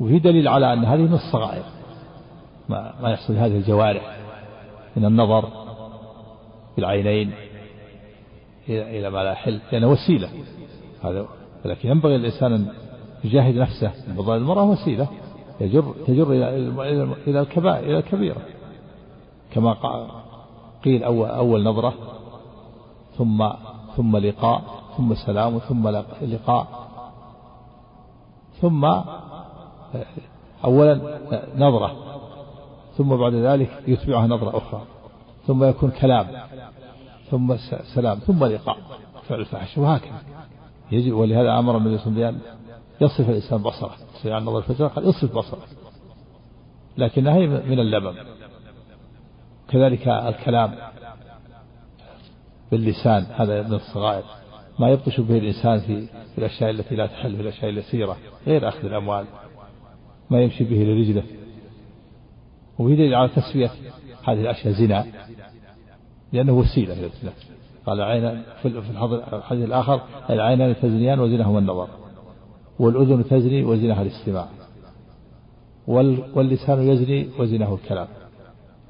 وفي 0.00 0.18
دليل 0.18 0.48
على 0.48 0.72
أن 0.72 0.84
هذه 0.84 1.00
من 1.00 1.14
الصغائر 1.14 1.62
ما, 2.68 2.94
ما 3.02 3.10
يحصل 3.10 3.36
هذه 3.36 3.56
الجوارح 3.56 4.18
من 4.96 5.04
النظر 5.04 5.48
بالعينين 6.76 7.32
إلى 8.68 8.98
إلى 8.98 9.10
ما 9.10 9.24
لا 9.24 9.32
يحل 9.32 9.60
لأنه 9.72 9.90
وسيلة. 9.90 10.28
هذا 11.02 11.26
ولكن 11.68 11.88
ينبغي 11.88 12.16
الإنسان 12.16 12.52
أن 12.52 12.66
يجاهد 13.24 13.54
نفسه 13.54 13.92
بضع 14.08 14.36
المرأة 14.36 14.64
وسيلة 14.64 15.08
يجر 15.60 15.94
تجر 16.06 16.32
إلى 16.32 17.14
إلى 17.26 17.40
الكبائر 17.40 17.84
إلى 17.84 17.98
الكبيرة. 17.98 18.40
كما 19.52 19.76
قيل 20.84 21.04
أول, 21.04 21.28
أول 21.28 21.64
نظرة 21.64 21.94
ثم 23.16 23.48
ثم 23.96 24.16
لقاء 24.16 24.62
ثم 24.96 25.14
سلام 25.14 25.58
ثم 25.58 25.88
لقاء. 26.22 26.88
ثم 28.60 28.84
أولا 30.64 31.18
نظرة 31.56 31.96
ثم 32.96 33.16
بعد 33.16 33.34
ذلك 33.34 33.82
يتبعها 33.86 34.26
نظرة 34.26 34.56
أخرى 34.56 34.82
ثم 35.46 35.64
يكون 35.64 35.90
كلام 35.90 36.26
ثم 37.30 37.56
سلام 37.94 38.18
ثم 38.18 38.44
لقاء 38.44 38.76
فعل 39.28 39.40
الفحش 39.40 39.78
وهكذا. 39.78 40.22
يجب 40.92 41.12
ولهذا 41.12 41.58
أمر 41.58 41.76
النبي 41.76 41.98
صلى 41.98 42.06
الله 42.06 42.26
عليه 42.26 42.36
وسلم 42.36 42.58
يصف 43.00 43.30
الإنسان 43.30 43.62
بصرة. 43.62 43.96
عن 44.24 44.44
نظر 44.44 44.58
الفجر 44.58 44.86
قال 44.86 45.08
اصف 45.08 45.34
بصرة. 45.34 45.62
لكنها 46.98 47.34
هي 47.34 47.46
من 47.46 47.80
اللبن. 47.80 48.14
كذلك 49.68 50.08
الكلام 50.08 50.74
باللسان 52.70 53.26
هذا 53.30 53.62
من 53.62 53.74
الصغائر. 53.74 54.24
ما 54.78 54.90
يبطش 54.90 55.20
به 55.20 55.38
الإنسان 55.38 55.80
في 55.80 56.08
الأشياء 56.38 56.70
التي 56.70 56.96
لا 56.96 57.06
تحل 57.06 57.36
في 57.36 57.42
الأشياء 57.42 57.70
اليسيرة 57.70 58.16
غير 58.46 58.68
أخذ 58.68 58.84
الأموال. 58.84 59.26
ما 60.30 60.40
يمشي 60.42 60.64
به 60.64 60.76
لرجله. 60.76 61.22
دليل 62.78 63.14
على 63.14 63.28
تسوية 63.28 63.70
هذه 64.24 64.40
الأشياء 64.40 64.74
زنا. 64.74 65.06
لأنه 66.32 66.52
وسيلة 66.52 66.92
إلى 66.92 67.06
الزنا. 67.06 67.32
قال 67.88 68.00
عين 68.00 68.42
في 68.62 68.68
الحديث 69.32 69.64
الآخر 69.64 70.00
العينان 70.30 70.76
تزنيان 70.82 71.20
وزنهما 71.20 71.58
النظر 71.58 71.88
والأذن 72.78 73.24
تزني 73.24 73.64
وزنها 73.64 74.02
الاستماع 74.02 74.48
واللسان 76.34 76.88
يزني 76.88 77.28
وزنه 77.38 77.74
الكلام 77.74 78.08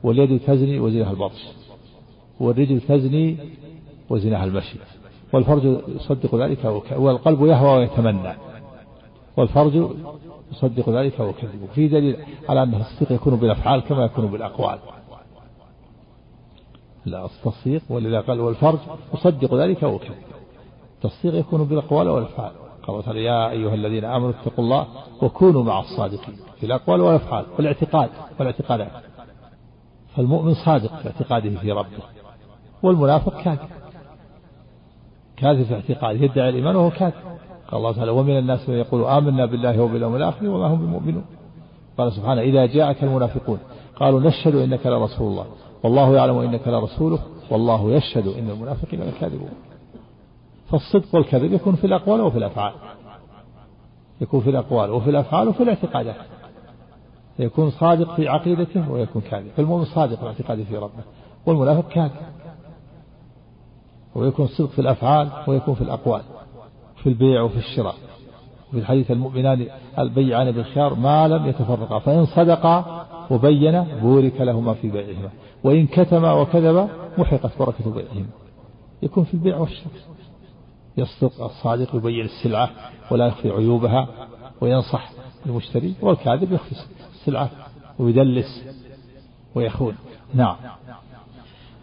واليد 0.02 0.40
تزني 0.40 0.80
وزنها 0.80 1.10
البطش 1.10 1.44
والرجل 2.40 2.80
تزني 2.80 3.36
وزنها 4.10 4.44
المشي 4.44 4.78
والفرج 5.32 5.64
يصدق 5.88 6.34
ذلك 6.34 6.64
والقلب 6.96 7.46
يهوى 7.46 7.78
ويتمنى 7.78 8.34
والفرج 9.36 9.90
يصدق 10.52 10.90
ذلك 10.90 11.20
ويكذب 11.20 11.68
في 11.74 11.88
دليل 11.88 12.16
على 12.48 12.62
أن 12.62 12.74
التصديق 12.74 13.12
يكون 13.12 13.36
بالأفعال 13.36 13.80
كما 13.80 14.04
يكون 14.04 14.26
بالأقوال. 14.26 14.78
لا 17.10 17.24
التصديق 17.24 17.82
ولذا 17.90 18.20
قال 18.20 18.40
والفرج 18.40 18.78
يصدق 19.14 19.54
ذلك 19.54 19.82
ويكذب 19.82 20.14
التصديق 20.94 21.34
يكون 21.34 21.64
بالأقوال 21.64 22.08
والأفعال. 22.08 22.52
قال 22.82 23.04
تعالى 23.04 23.24
يا 23.24 23.50
أيها 23.50 23.74
الذين 23.74 24.04
آمنوا 24.04 24.30
اتقوا 24.30 24.64
الله 24.64 24.86
وكونوا 25.22 25.62
مع 25.62 25.80
الصادقين. 25.80 26.36
في 26.60 26.66
الأقوال 26.66 27.00
والأفعال 27.00 27.44
والاعتقاد 27.58 28.08
والاعتقادات. 28.38 28.90
فالمؤمن 30.16 30.54
صادق 30.54 30.96
في 30.96 31.06
اعتقاده 31.08 31.50
في 31.50 31.72
ربه 31.72 31.98
والمنافق 32.82 33.42
كاذب. 33.42 33.58
كاذب 35.36 35.62
في 35.62 35.74
اعتقاده 35.74 36.24
يدعي 36.24 36.48
الإيمان 36.48 36.76
وهو 36.76 36.90
كاذب. 36.90 37.14
قال 37.68 37.78
الله 37.78 37.92
تعالى 37.92 38.10
ومن 38.10 38.38
الناس 38.38 38.68
من 38.68 38.74
يقول 38.74 39.04
آمنا 39.04 39.46
بالله 39.46 39.82
وباليوم 39.82 40.16
الآخر 40.16 40.48
وما 40.48 40.66
هم 40.66 40.86
بمؤمنون. 40.86 41.24
قال 41.98 42.12
سبحانه 42.12 42.40
إذا 42.40 42.66
جاءك 42.66 43.04
المنافقون 43.04 43.58
قالوا 43.96 44.20
نشهد 44.20 44.54
إنك 44.54 44.86
لرسول 44.86 45.30
الله. 45.30 45.46
والله 45.82 46.14
يعلم 46.14 46.38
إنك 46.38 46.68
لرسوله 46.68 47.18
والله 47.50 47.92
يشهد 47.92 48.26
إن 48.26 48.50
المنافقين 48.50 49.00
لكاذبون. 49.00 49.50
فالصدق 50.70 51.14
والكذب 51.14 51.52
يكون 51.52 51.74
في 51.74 51.86
الأقوال 51.86 52.20
وفي 52.20 52.38
الأفعال. 52.38 52.72
يكون 54.20 54.40
في 54.40 54.50
الأقوال 54.50 54.90
وفي 54.90 55.10
الأفعال 55.10 55.48
وفي 55.48 55.62
الاعتقادات. 55.62 56.16
يكون 57.38 57.70
صادق 57.70 58.14
في 58.14 58.28
عقيدته 58.28 58.90
ويكون 58.90 59.22
كاذب. 59.22 59.50
فالمؤمن 59.56 59.84
صادق 59.84 60.20
في 60.20 60.26
اعتقاده 60.26 60.64
في 60.64 60.76
ربه 60.76 61.02
والمنافق 61.46 61.88
كاذب. 61.88 62.12
ويكون 64.14 64.44
الصدق 64.44 64.68
في 64.68 64.78
الأفعال 64.78 65.28
ويكون 65.46 65.74
في 65.74 65.80
الأقوال 65.80 66.22
في 66.96 67.08
البيع 67.08 67.42
وفي 67.42 67.56
الشراء. 67.56 67.94
وفي 68.68 68.78
الحديث 68.78 69.10
المؤمنان 69.10 69.66
البيعان 69.98 70.50
بالخيار 70.50 70.94
ما 70.94 71.28
لم 71.28 71.46
يتفرقا 71.46 71.98
فإن 71.98 72.26
صدقا 72.26 73.06
وبينا 73.30 73.86
بورك 74.02 74.40
لهما 74.40 74.74
في 74.74 74.90
بيعهما. 74.90 75.30
وإن 75.64 75.86
كتما 75.86 76.32
وكذبا 76.32 76.88
محقت 77.18 77.58
بركة 77.58 77.90
بيعهما. 77.90 78.26
يكون 79.02 79.24
في 79.24 79.34
البيع 79.34 79.56
والشراء. 79.56 79.92
يصدق 80.96 81.44
الصادق 81.44 81.94
يبين 81.94 82.24
السلعة 82.24 82.70
ولا 83.10 83.26
يخفي 83.26 83.50
عيوبها 83.50 84.08
وينصح 84.60 85.10
المشتري 85.46 85.94
والكاذب 86.02 86.52
يخفي 86.52 86.72
السلعة 87.20 87.50
ويدلس 87.98 88.64
ويخون. 89.54 89.94
نعم. 90.34 90.56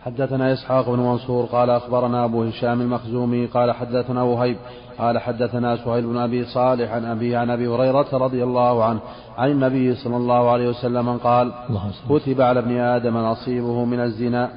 حدثنا 0.02 0.54
إسحاق 0.54 0.90
بن 0.90 1.00
منصور 1.00 1.46
قال 1.46 1.70
أخبرنا 1.70 2.26
أبو 2.26 2.44
هشام 2.44 2.82
المخزومي 2.82 3.46
قال 3.46 3.72
حدثنا 3.72 4.24
وهيب 4.24 4.58
قال 5.00 5.20
حدثنا 5.20 5.76
سهيل 5.76 6.06
بن 6.08 6.18
أبي 6.18 6.46
صالح 6.46 6.92
عن 6.92 7.06
أبي 7.06 7.36
عن 7.36 7.50
أبي 7.50 7.68
هريرة 7.68 8.08
رضي 8.14 8.44
الله 8.44 8.84
عنه 8.84 9.00
عن 9.38 9.52
النبي 9.52 9.96
صلى 9.96 10.18
الله 10.18 10.52
عليه 10.52 10.70
وسلم 10.70 11.18
قال 11.18 11.52
كتب 12.10 12.42
على 12.42 12.60
ابن 12.60 12.78
آدم 12.78 13.18
نصيبه 13.18 13.86
من 13.86 14.00
الزنا. 14.00 14.50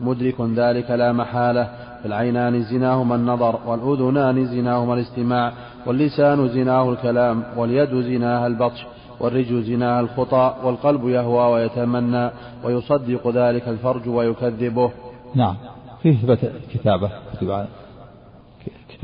مدرك 0.00 0.40
ذلك 0.40 0.90
لا 0.90 1.12
محالة. 1.12 1.68
فالعينان 2.04 2.62
زناهما 2.62 3.14
النظر 3.14 3.58
والأذنان 3.66 4.46
زناهما 4.46 4.94
الاستماع 4.94 5.52
واللسان 5.86 6.48
زناه 6.48 6.90
الكلام 6.90 7.44
واليد 7.56 8.00
زناها 8.00 8.46
البطش 8.46 8.86
والرجل 9.20 9.62
زناها 9.62 10.00
الخطى 10.00 10.54
والقلب 10.64 11.08
يهوى 11.08 11.52
ويتمنى 11.52 12.30
ويصدق 12.64 13.28
ذلك 13.28 13.68
الفرج 13.68 14.08
ويكذبه. 14.08 14.90
نعم. 15.34 15.56
فيه 16.02 16.12
إثبات 16.12 16.38
كتابة 16.72 17.10
كتب 17.32 17.66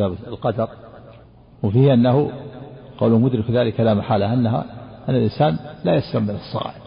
كتابة 0.00 0.16
القدر 0.26 0.68
وفيه 1.62 1.94
أنه 1.94 2.30
قول 2.98 3.12
مدرك 3.12 3.50
ذلك 3.50 3.80
لا 3.80 3.94
محالة 3.94 4.32
أنها 4.32 4.64
أن 5.08 5.14
الإنسان 5.14 5.58
لا 5.84 5.94
يسلم 5.94 6.22
من 6.22 6.34
الصغائر. 6.34 6.80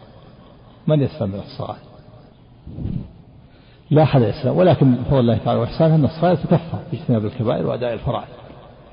من 0.88 1.02
يسلم 1.02 1.30
من 1.30 1.40
الصغائر؟ 1.40 1.82
لا 3.92 4.04
أحد 4.04 4.22
يسلم 4.22 4.58
ولكن 4.58 4.96
فضل 5.04 5.20
الله 5.20 5.38
تعالى 5.38 5.60
وإحسانه 5.60 5.96
أن 5.96 6.06
الصغائر 6.06 6.36
تكفر 6.36 6.80
باجتناب 6.92 7.26
الكبائر 7.26 7.68
وأداء 7.68 7.94
الفرائض. 7.94 8.28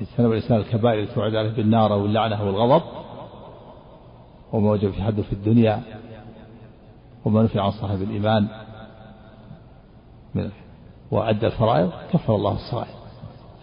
اجتناب 0.01 0.33
الإنسان 0.33 0.59
الكبائر 0.59 1.03
التي 1.03 1.15
توعد 1.15 1.35
عليه 1.35 1.51
بالنار 1.51 1.93
واللعنة 1.93 2.45
والغضب 2.45 2.83
وما 4.53 4.71
وجب 4.71 4.91
في 4.91 5.03
حده 5.03 5.23
في 5.23 5.33
الدنيا 5.33 5.81
وما 7.25 7.43
نفع 7.43 7.63
عن 7.63 7.71
صاحب 7.71 8.03
الإيمان. 8.03 8.47
من 10.35 10.51
وأدى 11.11 11.47
الفرائض 11.47 11.91
كفر 12.13 12.35
الله 12.35 12.53
الصغائر. 12.53 13.00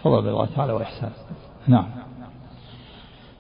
فضل 0.10 0.24
من 0.24 0.30
الله 0.30 0.48
تعالى 0.56 0.74
وإحسانه 0.74 1.12
نعم. 1.68 1.86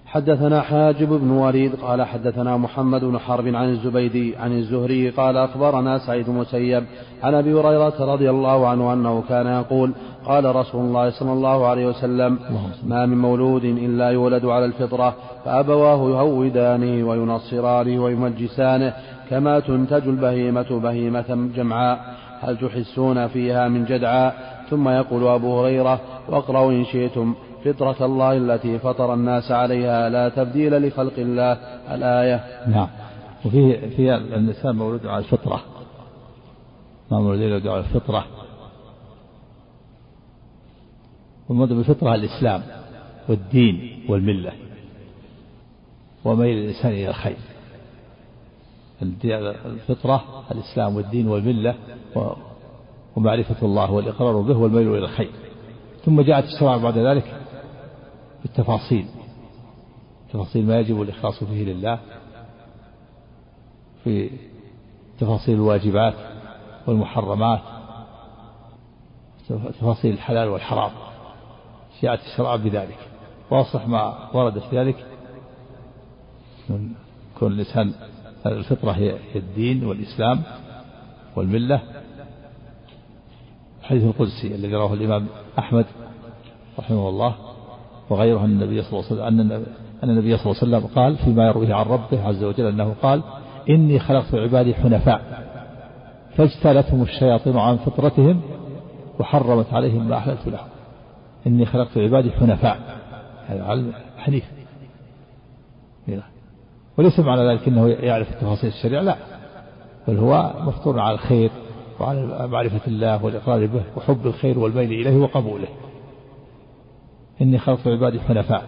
حدثنا 0.05 0.61
حاجب 0.61 1.09
بن 1.09 1.32
وليد 1.32 1.76
قال 1.76 2.01
حدثنا 2.01 2.57
محمد 2.57 3.05
بن 3.05 3.20
حرب 3.20 3.47
عن 3.47 3.70
الزبيدي 3.70 4.36
عن 4.36 4.51
الزهري 4.51 5.09
قال 5.09 5.38
أخبرنا 5.38 5.97
سعيد 5.97 6.30
مسيب 6.30 6.84
عن 7.24 7.34
أبي 7.34 7.53
هريرة 7.53 8.13
رضي 8.13 8.30
الله 8.30 8.68
عنه 8.68 8.93
أنه 8.93 9.24
كان 9.30 9.47
يقول 9.47 9.91
قال 10.26 10.55
رسول 10.55 10.86
الله 10.86 11.09
صلى 11.09 11.34
الله 11.34 11.68
عليه 11.68 11.88
وسلم 11.88 12.39
ما 12.84 13.05
من 13.05 13.18
مولود 13.18 13.63
إلا 13.63 14.09
يولد 14.09 14.45
على 14.45 14.65
الفطرة 14.65 15.15
فأبواه 15.45 16.09
يهودانه 16.09 17.07
وينصرانه 17.07 18.03
ويمجسانه 18.03 18.93
كما 19.30 19.59
تنتج 19.59 20.07
البهيمة 20.07 20.80
بهيمة 20.80 21.49
جمعاء. 21.55 21.99
هل 22.41 22.57
تحسون 22.57 23.28
فيها 23.28 23.68
من 23.68 23.86
جدعاء؟ 23.86 24.57
ثم 24.70 24.89
يقول 24.89 25.28
أبو 25.28 25.59
هريرة 25.59 25.99
واقرأوا 26.30 26.72
إن 26.72 26.86
شئتم 26.86 27.36
فطرة 27.65 28.05
الله 28.05 28.38
التي 28.38 28.80
فطر 28.80 29.13
الناس 29.13 29.51
عليها 29.51 30.09
لا 30.09 30.30
تبديل 30.30 30.88
لخلق 30.88 31.13
الله. 31.18 31.53
الآية. 31.95 32.68
نعم. 32.68 32.88
وفيه 33.45 33.89
في 33.95 34.15
النساء 34.15 34.74
مولود 34.74 35.05
على 35.05 35.18
الفطرة. 35.18 35.61
ما 37.11 37.20
مولود 37.20 37.68
على 37.68 37.80
الفطرة. 37.80 38.26
والمولود 41.49 41.74
بالفطرة 41.74 42.15
الإسلام 42.15 42.63
والدين 43.30 44.05
والملة. 44.09 44.51
وميل 46.26 46.57
الإنسان 46.57 46.91
إلى 46.91 47.09
الخير. 47.09 47.38
الفطرة 49.65 50.43
الإسلام 50.51 50.95
والدين 50.95 51.28
والملة 51.28 51.76
ومعرفة 53.18 53.65
الله 53.65 53.91
والإقرار 53.91 54.41
به 54.41 54.57
والميل 54.57 54.88
إلى 54.88 54.97
الخير. 55.05 55.32
ثم 56.05 56.22
جاءت 56.22 56.43
الشرع 56.43 56.78
بعد 56.78 56.97
ذلك 56.97 57.41
بالتفاصيل 58.41 59.05
تفاصيل 60.34 60.65
ما 60.65 60.80
يجب 60.80 61.01
الإخلاص 61.01 61.43
فيه 61.43 61.65
لله. 61.65 61.99
في 64.03 64.30
تفاصيل 65.20 65.55
الواجبات 65.55 66.13
والمحرمات. 66.88 67.61
تفاصيل 69.49 70.13
الحلال 70.13 70.47
والحرام. 70.47 70.91
جاءت 72.01 72.20
الشرع 72.20 72.55
بذلك. 72.55 72.97
واصح 73.49 73.88
ما 73.88 74.30
ورد 74.34 74.59
في 74.59 74.80
ذلك. 74.80 75.05
من 76.70 76.91
كون 77.39 77.51
الإنسان 77.51 77.93
الفطرة 78.45 78.91
هي 78.91 79.18
الدين 79.36 79.86
والإسلام 79.86 80.43
والملة. 81.36 81.96
الحديث 83.88 84.03
القدسي 84.03 84.55
الذي 84.55 84.75
رواه 84.75 84.93
الإمام 84.93 85.27
أحمد 85.59 85.85
رحمه 86.79 87.09
الله 87.09 87.35
وغيره 88.09 88.39
أن 88.45 88.45
النبي 88.45 88.81
صلى 88.81 88.99
الله 88.99 89.11
عليه 89.11 89.13
وسلم 89.13 89.41
أن 89.41 89.65
أن 90.03 90.09
النبي 90.09 90.38
صلى 90.38 90.51
الله 90.51 90.63
عليه 90.63 90.77
وسلم 90.77 90.95
قال 90.95 91.15
فيما 91.15 91.47
يرويه 91.47 91.73
عن 91.73 91.85
ربه 91.85 92.27
عز 92.27 92.43
وجل 92.43 92.65
أنه 92.65 92.95
قال 93.01 93.21
إني 93.69 93.99
خلقت 93.99 94.35
عبادي 94.35 94.75
حنفاء 94.75 95.21
فاجتالتهم 96.35 97.01
الشياطين 97.01 97.57
عن 97.57 97.77
فطرتهم 97.77 98.41
وحرمت 99.19 99.73
عليهم 99.73 100.09
ما 100.09 100.17
أحللت 100.17 100.47
لهم. 100.47 100.67
إني 101.47 101.65
خلقت 101.65 101.97
عبادي 101.97 102.31
حنفاء. 102.31 102.79
هذا 103.47 103.93
حنيف. 104.17 104.43
وليس 106.97 107.19
معنى 107.19 107.49
ذلك 107.49 107.67
أنه 107.67 107.88
يعرف 107.88 108.35
تفاصيل 108.35 108.69
الشريعة 108.69 109.01
لا. 109.01 109.15
بل 110.07 110.17
هو 110.17 110.53
مفطور 110.61 110.99
على 110.99 111.13
الخير. 111.13 111.51
وعلى 111.99 112.47
معرفة 112.47 112.87
الله 112.87 113.25
والإقرار 113.25 113.65
به 113.65 113.83
وحب 113.97 114.27
الخير 114.27 114.59
والميل 114.59 114.91
إليه 114.91 115.17
وقبوله. 115.17 115.67
إني 117.41 117.57
خلقت 117.57 117.87
عبادي 117.87 118.19
حنفاء 118.19 118.63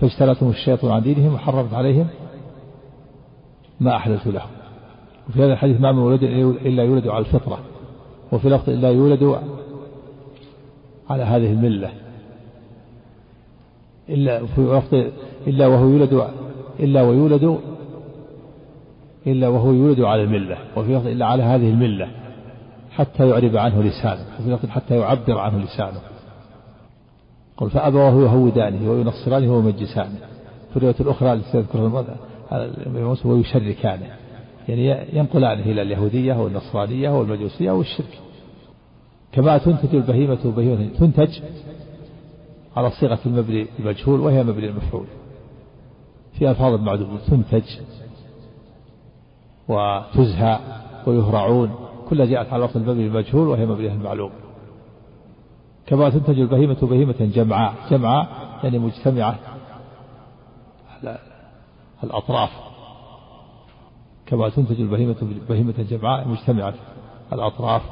فاجتلتهم 0.00 0.50
الشيطان 0.50 0.90
عن 0.90 1.02
دينهم 1.02 1.34
وحرمت 1.34 1.74
عليهم 1.74 2.06
ما 3.80 3.96
أحدثوا 3.96 4.32
لهم. 4.32 4.48
وفي 5.28 5.44
هذا 5.44 5.52
الحديث 5.52 5.80
ما 5.80 5.92
من 5.92 5.98
ولد 5.98 6.22
إلا 6.66 6.82
يولد 6.82 7.08
على 7.08 7.18
الفطرة 7.18 7.58
وفي 8.32 8.48
لفظ 8.48 8.70
إلا 8.70 8.90
يولد 8.90 9.38
على 11.10 11.22
هذه 11.22 11.52
الملة. 11.52 11.90
إلا 14.08 14.46
في 14.46 14.60
لفظ 14.60 14.94
إلا 15.46 15.66
وهو 15.66 15.88
يولد 15.88 16.28
إلا 16.80 17.02
ويولد 17.02 17.58
إلا 19.26 19.48
وهو 19.48 19.72
يولد 19.72 20.00
على 20.00 20.22
الملة 20.22 20.58
وفي 20.76 20.96
لفظ 20.96 21.06
إلا 21.06 21.26
على 21.26 21.42
هذه 21.42 21.70
الملة. 21.70 22.23
حتى 22.96 23.28
يعرب 23.28 23.56
عنه 23.56 23.82
لسانه 23.82 24.24
حتى 24.70 24.96
يعبر 24.96 25.38
عنه 25.38 25.58
لسانه. 25.58 26.00
قل 27.56 27.70
فأبواه 27.70 28.12
يهودانه 28.12 28.90
وينصرانه 28.90 29.52
ويمجسانه. 29.52 30.18
في 30.70 30.76
الرواية 30.76 30.94
الأخرى 31.00 31.32
التي 31.32 31.52
تذكرها 31.52 32.16
ويشركانه. 33.24 34.06
يعني 34.68 35.16
ينقلانه 35.18 35.62
إلى 35.62 35.82
اليهودية 35.82 36.34
والنصرانية 36.34 37.18
والمجوسية 37.18 37.70
والشرك. 37.70 38.18
كما 39.32 39.58
تنتج 39.58 39.94
البهيمة 39.94 40.52
بهيمة 40.56 40.88
تنتج 40.98 41.40
على 42.76 42.90
صيغة 42.90 43.18
المبني 43.26 43.66
المجهول 43.78 44.20
وهي 44.20 44.42
مبني 44.42 44.66
المفعول. 44.66 45.06
في 46.38 46.50
ألفاظ 46.50 46.80
معدودة 46.80 47.18
تنتج 47.28 47.64
وتزهى 49.68 50.58
ويهرعون. 51.06 51.83
كلها 52.08 52.26
جاءت 52.26 52.52
على 52.52 52.64
لفظ 52.64 52.76
المبني 52.76 53.06
المجهول 53.06 53.48
وهي 53.48 53.66
مبني 53.66 53.92
المعلوم. 53.92 54.30
كما 55.86 56.10
تنتج 56.10 56.40
البهيمة 56.40 56.76
بهيمة 56.82 57.14
جمعاء. 57.20 57.74
جمعاء 57.90 58.28
يعني 58.62 58.78
مجتمعة 58.78 59.38
على 60.90 61.18
الأطراف. 62.04 62.50
كما 64.26 64.48
تنتج 64.48 64.80
البهيمة 64.80 65.16
بهيمة 65.48 65.74
جمعاء 65.90 66.28
مجتمعة 66.28 66.74
الأطراف. 67.32 67.82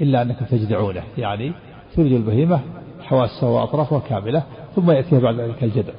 إلا 0.00 0.22
أنكم 0.22 0.44
تجدعونه. 0.44 1.02
يعني 1.18 1.52
تولد 1.94 2.12
البهيمة 2.12 2.60
حواسها 3.00 3.48
وأطرافها 3.48 3.98
كاملة 3.98 4.42
ثم 4.76 4.90
يأتيها 4.90 5.20
بعد 5.20 5.34
ذلك 5.34 5.64
الجدع. 5.64 5.92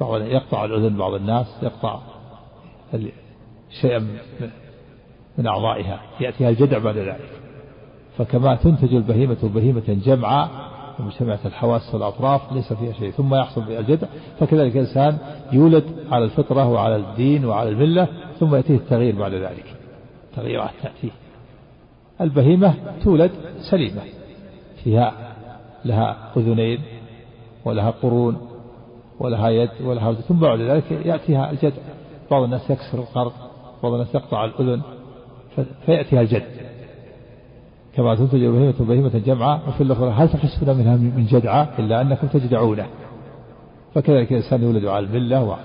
يقطع 0.00 0.64
الأذن 0.64 0.96
بعض 0.96 1.14
الناس 1.14 1.46
يقطع 1.62 2.00
شيئا 3.80 4.08
من 5.38 5.46
أعضائها 5.46 6.00
يأتيها 6.20 6.48
الجدع 6.50 6.78
بعد 6.78 6.96
ذلك. 6.96 7.30
فكما 8.18 8.56
تنتج 8.56 8.94
البهيمة 8.94 9.36
بهيمة 9.42 9.82
جمعاء 9.88 10.50
مجتمعة 10.98 11.38
الحواس 11.44 11.94
والأطراف 11.94 12.52
ليس 12.52 12.72
فيها 12.72 12.92
شيء 12.92 13.10
ثم 13.10 13.34
يحصل 13.34 13.64
بها 13.64 13.80
الجدع. 13.80 14.06
فكذلك 14.40 14.76
الإنسان 14.76 15.18
يولد 15.52 15.84
على 16.10 16.24
الفطرة 16.24 16.68
وعلى 16.68 16.96
الدين 16.96 17.44
وعلى 17.44 17.70
الملة 17.70 18.08
ثم 18.40 18.54
يأتيه 18.54 18.74
التغيير 18.74 19.18
بعد 19.18 19.32
ذلك. 19.32 19.74
تغييرات 20.36 20.70
تأتيه. 20.82 21.10
البهيمة 22.20 22.74
تولد 23.04 23.30
سليمة. 23.70 24.02
فيها 24.84 25.12
لها 25.84 26.32
أذنين 26.36 26.80
ولها 27.64 27.90
قرون 27.90 28.48
ولها 29.20 29.48
يد 29.48 29.70
ولها 29.84 30.12
ثم 30.12 30.34
بعد 30.34 30.60
ذلك 30.60 30.90
يأتيها 30.90 31.50
الجدع. 31.50 31.82
بعض 32.30 32.42
الناس 32.42 32.70
يكسر 32.70 32.98
القرض 32.98 33.32
بعض 33.82 33.92
الناس 33.92 34.14
يقطع 34.14 34.44
الأذن. 34.44 34.82
فيأتيها 35.86 36.20
الجد. 36.20 36.66
كما 37.96 38.14
تنتج 38.14 38.42
البهيمة 38.42 38.74
بهيمة 38.80 39.18
جمعة 39.18 39.68
وفي 39.68 39.82
الأخرى 39.82 40.10
هل 40.10 40.28
تحسون 40.28 40.76
منها 40.76 40.96
من 40.96 41.26
جدعة 41.26 41.68
إلا 41.78 42.00
أنكم 42.00 42.26
تجدعونه 42.26 42.86
فكذلك 43.94 44.32
الإنسان 44.32 44.62
يولد 44.62 44.84
على 44.84 45.06
الملة 45.06 45.58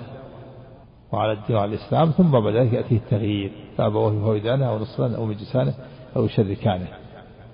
وعلى 1.12 1.32
الدين 1.32 1.56
وعلى 1.56 1.76
الإسلام 1.76 2.12
ثم 2.12 2.32
بعد 2.32 2.56
ذلك 2.56 2.74
يأتيه 2.74 2.98
التغيير. 2.98 3.52
فأبواه 3.78 4.14
يهودانه 4.14 4.66
أو 4.70 4.80
نصرانه 4.80 5.16
أو 5.18 5.26
مجسانه 5.26 5.74
أو 6.16 6.26
يشركانه 6.26 6.88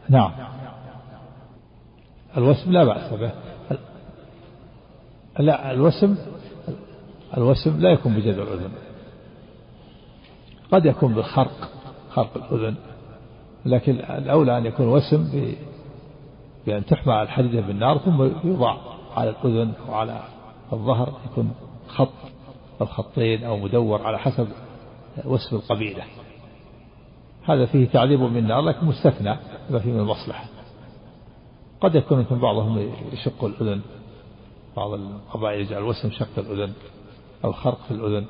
نعم. 0.09 0.31
الوسم 2.37 2.71
لا 2.71 2.83
بأس 2.83 3.13
به. 3.13 3.31
لا 5.39 5.71
الوسم 5.71 6.15
الوسم 7.37 7.79
لا 7.79 7.89
يكون 7.89 8.13
بجذع 8.13 8.43
الأذن 8.43 8.71
قد 10.71 10.85
يكون 10.85 11.13
بالخرق. 11.13 11.76
خرق 12.17 12.53
الأذن. 12.53 12.75
لكن 13.65 13.91
الأولى 13.93 14.57
أن 14.57 14.65
يكون 14.65 14.87
وسم 14.87 15.49
بأن 16.65 16.85
تحمى 16.85 17.21
الحديدة 17.21 17.61
بالنار 17.61 17.97
ثم 17.97 18.23
يوضع 18.43 18.77
على 19.15 19.29
الأذن 19.29 19.73
وعلى 19.89 20.23
الظهر 20.73 21.13
يكون 21.31 21.51
خط 21.87 22.13
أو 22.81 22.85
خطين 22.85 23.43
أو 23.43 23.57
مدور 23.57 24.01
على 24.01 24.19
حسب 24.19 24.47
وسم 25.25 25.55
القبيلة. 25.55 26.03
هذا 27.43 27.65
فيه 27.65 27.87
تعذيب 27.87 28.19
من 28.19 28.37
النار 28.37 28.61
لكن 28.61 28.85
مستثنى 28.85 29.37
ما 29.69 29.79
فيه 29.79 29.91
من 29.91 29.99
المصلحة. 29.99 30.45
قد 31.81 31.95
يكون 31.95 32.19
مثل 32.19 32.35
بعضهم 32.35 32.91
يشق 33.13 33.43
الأذن 33.43 33.81
بعض 34.77 34.93
القبائل 34.93 35.61
يجعل 35.61 35.83
وسم 35.83 36.11
شق 36.11 36.39
الأذن 36.39 36.73
أو 37.45 37.51
خرق 37.51 37.79
في 37.87 37.91
الأذن. 37.91 38.25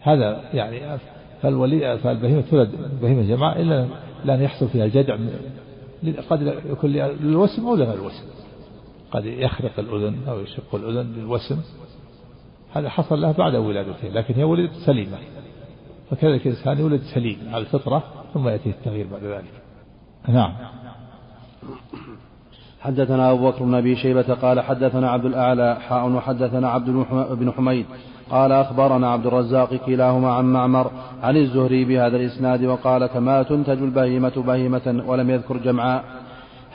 هذا 0.00 0.50
يعني 0.52 0.98
فالولي 1.42 1.98
فالبهيمة 1.98 2.40
تولد 2.40 2.70
بهيمة 3.02 3.22
جماعة 3.22 3.56
إلا 3.56 3.86
لأن 4.24 4.42
يحصل 4.42 4.68
فيها 4.68 4.84
الجدع 4.84 5.16
قد 6.30 6.42
يكون 6.70 6.90
للوسم 6.90 7.66
أو 7.66 7.74
لغير 7.74 7.94
الوسم. 7.94 8.24
قد 9.10 9.24
يخرق 9.24 9.78
الأذن 9.78 10.16
أو 10.28 10.40
يشق 10.40 10.74
الأذن 10.74 11.12
للوسم. 11.16 11.60
هذا 12.72 12.88
حصل 12.88 13.20
له 13.20 13.32
بعد 13.32 13.54
ولادته 13.54 14.08
لكن 14.08 14.34
هي 14.34 14.44
ولدت 14.44 14.72
سليمة. 14.86 15.18
فكذلك 16.10 16.46
الإنسان 16.46 16.78
يولد 16.78 17.00
سليم 17.14 17.38
على 17.52 17.62
الفطرة 17.62 18.02
ثم 18.34 18.48
يأتي 18.48 18.70
التغيير 18.70 19.06
بعد 19.12 19.24
ذلك. 19.24 19.52
نعم. 20.28 20.52
حدثنا 22.80 23.30
أبو 23.30 23.50
بكر 23.50 23.64
بن 23.64 23.74
أبي 23.74 23.96
شيبة 23.96 24.34
قال 24.34 24.60
حدثنا 24.60 25.10
عبد 25.10 25.24
الأعلى 25.24 25.80
حاء 25.80 26.10
وحدثنا 26.10 26.68
عبد 26.68 26.90
بن 27.30 27.52
حميد. 27.52 27.86
قال 28.30 28.52
أخبرنا 28.52 29.10
عبد 29.10 29.26
الرزاق 29.26 29.74
كلاهما 29.74 30.30
عن 30.32 30.44
معمر 30.44 30.90
عن 31.22 31.36
الزهري 31.36 31.84
بهذا 31.84 32.16
الإسناد 32.16 32.64
وقال 32.64 33.06
كما 33.06 33.42
تنتج 33.42 33.82
البهيمة 33.82 34.32
بهيمة 34.36 35.02
ولم 35.06 35.30
يذكر 35.30 35.56
جمعاء. 35.56 36.04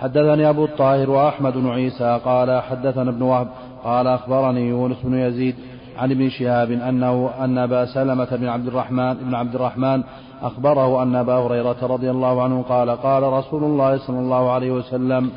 حدثني 0.02 0.50
أبو 0.50 0.66
الطاهر 0.66 1.10
وأحمد 1.10 1.54
بن 1.54 1.70
عيسى 1.70 2.20
قال 2.26 2.62
حدثنا 2.62 3.10
ابن 3.10 3.22
وهب 3.22 3.48
قال 3.84 4.08
أخبرني 4.08 4.70
يونس 4.70 4.98
بن 5.04 5.18
يزيد 5.18 5.56
عن 5.98 6.12
ابن 6.12 6.30
شهاب 6.30 6.72
أنه 6.72 7.30
أن 7.40 7.58
أبا 7.58 7.86
سلمة 7.86 8.36
بن 8.36 8.48
عبد 8.48 8.68
الرحمن 8.68 9.14
بن 9.14 9.36
عبد 9.36 9.56
الرحمن 9.56 10.04
أخبره 10.42 11.04
أن 11.04 11.16
أبا 11.16 11.34
هريرة 11.34 11.76
رضي 11.82 12.12
الله 12.12 12.44
عنه 12.44 12.62
قال 12.62 12.90
قال 12.90 13.24
رسول 13.24 13.64
الله 13.64 13.98
صلى 13.98 14.20
الله 14.20 14.52
عليه 14.52 14.72
وسلم 14.72 15.30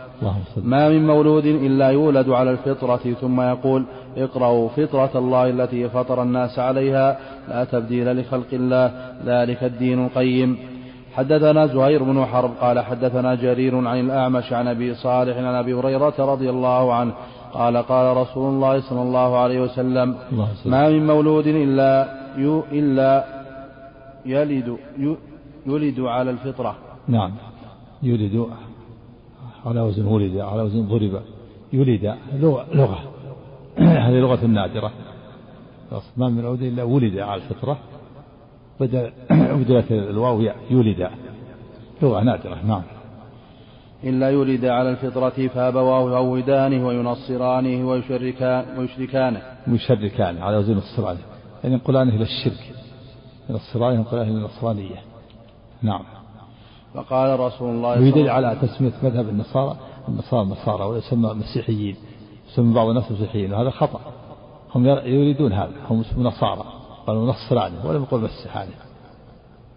ما 0.63 0.89
من 0.89 1.07
مولود 1.07 1.47
إلا 1.47 1.89
يولد 1.89 2.29
على 2.29 2.51
الفطرة 2.51 3.15
ثم 3.21 3.41
يقول 3.41 3.85
اقرأوا 4.17 4.69
فطرة 4.69 5.11
الله 5.15 5.51
التي 5.51 5.89
فطر 5.89 6.23
الناس 6.23 6.59
عليها 6.59 7.19
لا 7.49 7.65
تبديل 7.65 8.21
لخلق 8.21 8.47
الله 8.53 8.93
ذلك 9.25 9.65
الدين 9.65 10.05
القيم. 10.05 10.59
حدثنا 11.15 11.67
زهير 11.67 12.03
بن 12.03 12.25
حرب 12.25 12.51
قال 12.61 12.81
حدثنا 12.81 13.35
جرير 13.35 13.89
عن 13.89 14.01
الأعمش 14.01 14.53
عن 14.53 14.69
أبي 14.69 14.95
صالح 14.95 15.37
عن 15.37 15.55
أبي 15.55 15.75
هريرة 15.75 16.15
رضي 16.19 16.51
الله 16.51 16.95
عنه 16.95 17.13
قال 17.55 17.77
قال 17.77 18.17
رسول 18.17 18.55
الله 18.55 18.81
صلى 18.81 19.03
الله 19.03 19.37
عليه 19.37 19.61
وسلم 19.61 20.17
ما 20.67 20.89
من 20.89 21.07
مولود 21.07 21.47
إلا 21.47 22.19
إلا 22.73 23.25
يلد 24.27 24.79
يولد 25.67 26.01
على 26.01 26.31
الفطرة. 26.31 26.77
نعم. 27.09 27.33
يولد 28.03 28.47
على 29.67 29.81
وزن 29.81 30.07
ولد 30.07 30.37
على 30.37 30.63
وزن 30.63 30.89
ضرب 30.89 31.21
يولد 31.73 32.15
لغة 32.75 32.99
هذه 33.79 34.19
لغة 34.21 34.47
نادرة. 34.47 34.91
ما 36.17 36.29
من 36.29 36.43
مولود 36.43 36.63
إلا 36.63 36.83
ولد 36.83 37.19
على 37.19 37.43
الفطرة. 37.43 37.79
بدل 38.81 39.11
بدلت 39.61 39.93
الواو 39.93 40.41
يولد. 40.71 41.11
لغة 42.03 42.21
نادرة 42.21 42.59
نعم. 42.67 42.83
إلا 44.05 44.31
يولد 44.31 44.65
على 44.65 44.91
الفطرة 44.91 45.49
فأبواه 45.49 46.11
يهودانه 46.11 46.87
وينصرانه 46.87 47.89
ويشركان 47.89 48.79
ويشركانه. 48.79 49.43
ويشركانه 49.69 50.45
على 50.45 50.57
وزن 50.57 50.79
الصرانة 50.79 51.19
يعني 51.65 51.75
ينقلانه 51.75 52.15
إلى 52.15 52.23
الشرك. 52.23 52.75
من 53.49 53.57
الصرانة 53.57 53.95
ينقلانه 53.95 54.31
إلى 54.31 54.39
النصرانية. 54.39 54.97
نعم. 55.83 56.03
فقال 56.95 57.41
رسول 57.41 57.71
الله 57.71 58.01
ويدل 58.01 58.29
على 58.29 58.57
تسمية 58.63 58.93
مذهب 59.03 59.29
النصارى 59.29 59.77
النصارى 60.09 60.43
النصارى 60.43 60.85
ويسمى 60.85 61.35
مسيحيين 61.35 61.97
يسمى 62.53 62.75
بعض 62.75 62.89
الناس 62.89 63.13
مسيحيين 63.13 63.53
وهذا 63.53 63.71
خطأ. 63.71 64.01
هم 64.75 64.87
يريدون 64.87 65.53
هذا. 65.53 65.73
هم 65.91 66.05
نصارى. 66.19 66.65
قالوا 67.07 67.27
نصراني. 67.27 67.75
ولم 67.85 68.03
يقول 68.03 68.21
مسيحاني 68.21 68.71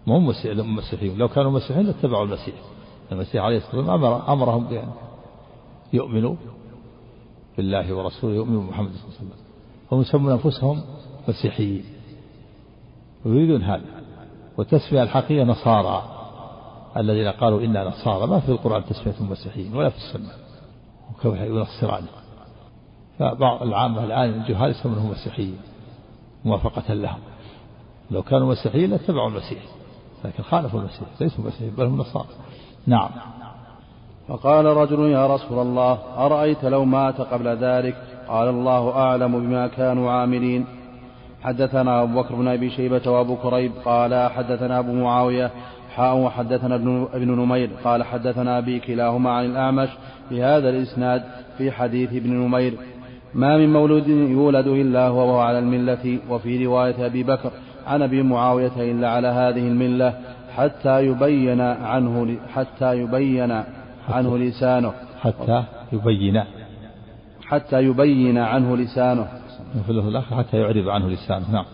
ما 0.06 0.16
هم 0.16 0.26
مسيحيين 0.76 1.18
لو 1.18 1.28
كانوا 1.28 1.50
مسيحيين 1.50 1.86
لاتبعوا 1.86 2.24
المسيح. 2.24 2.54
المسيح 3.12 3.44
عليه 3.44 3.56
الصلاة 3.56 3.76
والسلام 3.76 4.04
أمر 4.04 4.32
أمرهم 4.32 4.64
بأن 4.64 4.88
يؤمنوا 5.92 6.34
بالله 7.56 7.94
ورسوله 7.94 8.34
يؤمنوا 8.34 8.62
بمحمد 8.62 8.90
صلى 8.90 9.04
الله 9.04 9.16
عليه 9.18 9.28
وسلم. 9.28 9.42
هم 9.92 10.00
يسمون 10.00 10.32
أنفسهم 10.32 10.82
مسيحيين. 11.28 11.84
ويريدون 13.24 13.62
هذا. 13.62 13.82
والتسمية 14.58 15.02
الحقيقية 15.02 15.44
نصارى. 15.44 16.02
الذين 16.96 17.28
قالوا 17.28 17.60
إنا 17.60 17.88
نصارى. 17.88 18.26
ما 18.26 18.40
في 18.40 18.48
القرآن 18.48 18.84
تسمية 18.84 19.30
مسيحيين 19.30 19.76
ولا 19.76 19.88
في 19.90 19.96
السنة. 19.96 20.32
وكيف 21.10 21.40
ينصران 21.40 22.04
فبعض 23.18 23.62
العامة 23.62 24.04
الآن 24.04 24.28
الجهال 24.28 24.70
يسمونهم 24.70 25.10
مسيحيين. 25.10 25.58
موافقة 26.44 26.94
لهم. 26.94 27.20
لو 28.10 28.22
كانوا 28.22 28.52
مسيحيين 28.52 28.90
لاتبعوا 28.90 29.28
المسيح. 29.28 29.62
لكن 30.24 30.42
خالفوا 30.42 30.80
المسيح. 30.80 31.08
ليسوا 31.20 31.44
مسيحيين 31.44 31.74
بل 31.74 31.84
هم 31.84 31.98
نصارى. 31.98 32.28
نعم. 32.86 33.10
فقال 34.28 34.64
رجل 34.64 35.00
يا 35.00 35.26
رسول 35.26 35.58
الله 35.58 35.98
أرأيت 36.18 36.64
لو 36.64 36.84
مات 36.84 37.20
قبل 37.20 37.48
ذلك؟ 37.48 37.96
قال 38.28 38.48
الله 38.48 38.96
أعلم 38.96 39.40
بما 39.40 39.66
كانوا 39.66 40.10
عاملين. 40.10 40.66
حدثنا 41.42 42.02
أبو 42.02 42.22
بكر 42.22 42.34
بن 42.34 42.48
أبي 42.48 42.70
شيبة 42.70 43.10
وأبو 43.10 43.36
كريب 43.36 43.72
قال 43.84 44.30
حدثنا 44.30 44.78
أبو 44.78 44.92
معاوية 44.92 45.50
حاء 45.96 46.16
وحدثنا 46.16 46.74
ابن 47.14 47.30
نمير 47.30 47.70
قال 47.84 48.02
حدثنا 48.02 48.58
أبي 48.58 48.80
كلاهما 48.80 49.30
عن 49.30 49.44
الأعمش 49.44 49.88
بهذا 50.30 50.68
الإسناد 50.68 51.22
في 51.58 51.70
حديث 51.70 52.12
ابن 52.12 52.32
نمير. 52.32 52.74
ما 53.34 53.58
من 53.58 53.72
مولود 53.72 54.08
يولد 54.08 54.66
إلا 54.66 55.08
هو 55.08 55.18
وهو 55.18 55.40
على 55.40 55.58
الملة 55.58 56.18
وفي 56.30 56.66
رواية 56.66 57.06
أبي 57.06 57.22
بكر 57.22 57.50
عن 57.86 58.02
أبي 58.02 58.22
معاوية 58.22 58.72
إلا 58.76 59.10
على 59.10 59.28
هذه 59.28 59.68
الملة. 59.68 60.14
حتى 60.56 61.06
يبين 61.06 61.60
عنه 61.60 62.36
حتى 62.54 62.98
يبين 62.98 63.62
عنه 64.08 64.38
لسانه. 64.38 64.92
حتى 65.20 65.64
يبين. 65.92 66.44
حتى 67.46 67.82
يبين 67.82 68.38
عنه 68.38 68.76
لسانه. 68.76 69.28
في 69.84 69.90
اللفظ 69.90 70.06
الآخر 70.08 70.36
حتى 70.36 70.56
يعرب 70.56 70.88
عنه 70.88 71.08
لسانه. 71.08 71.52
نعم. 71.52 71.64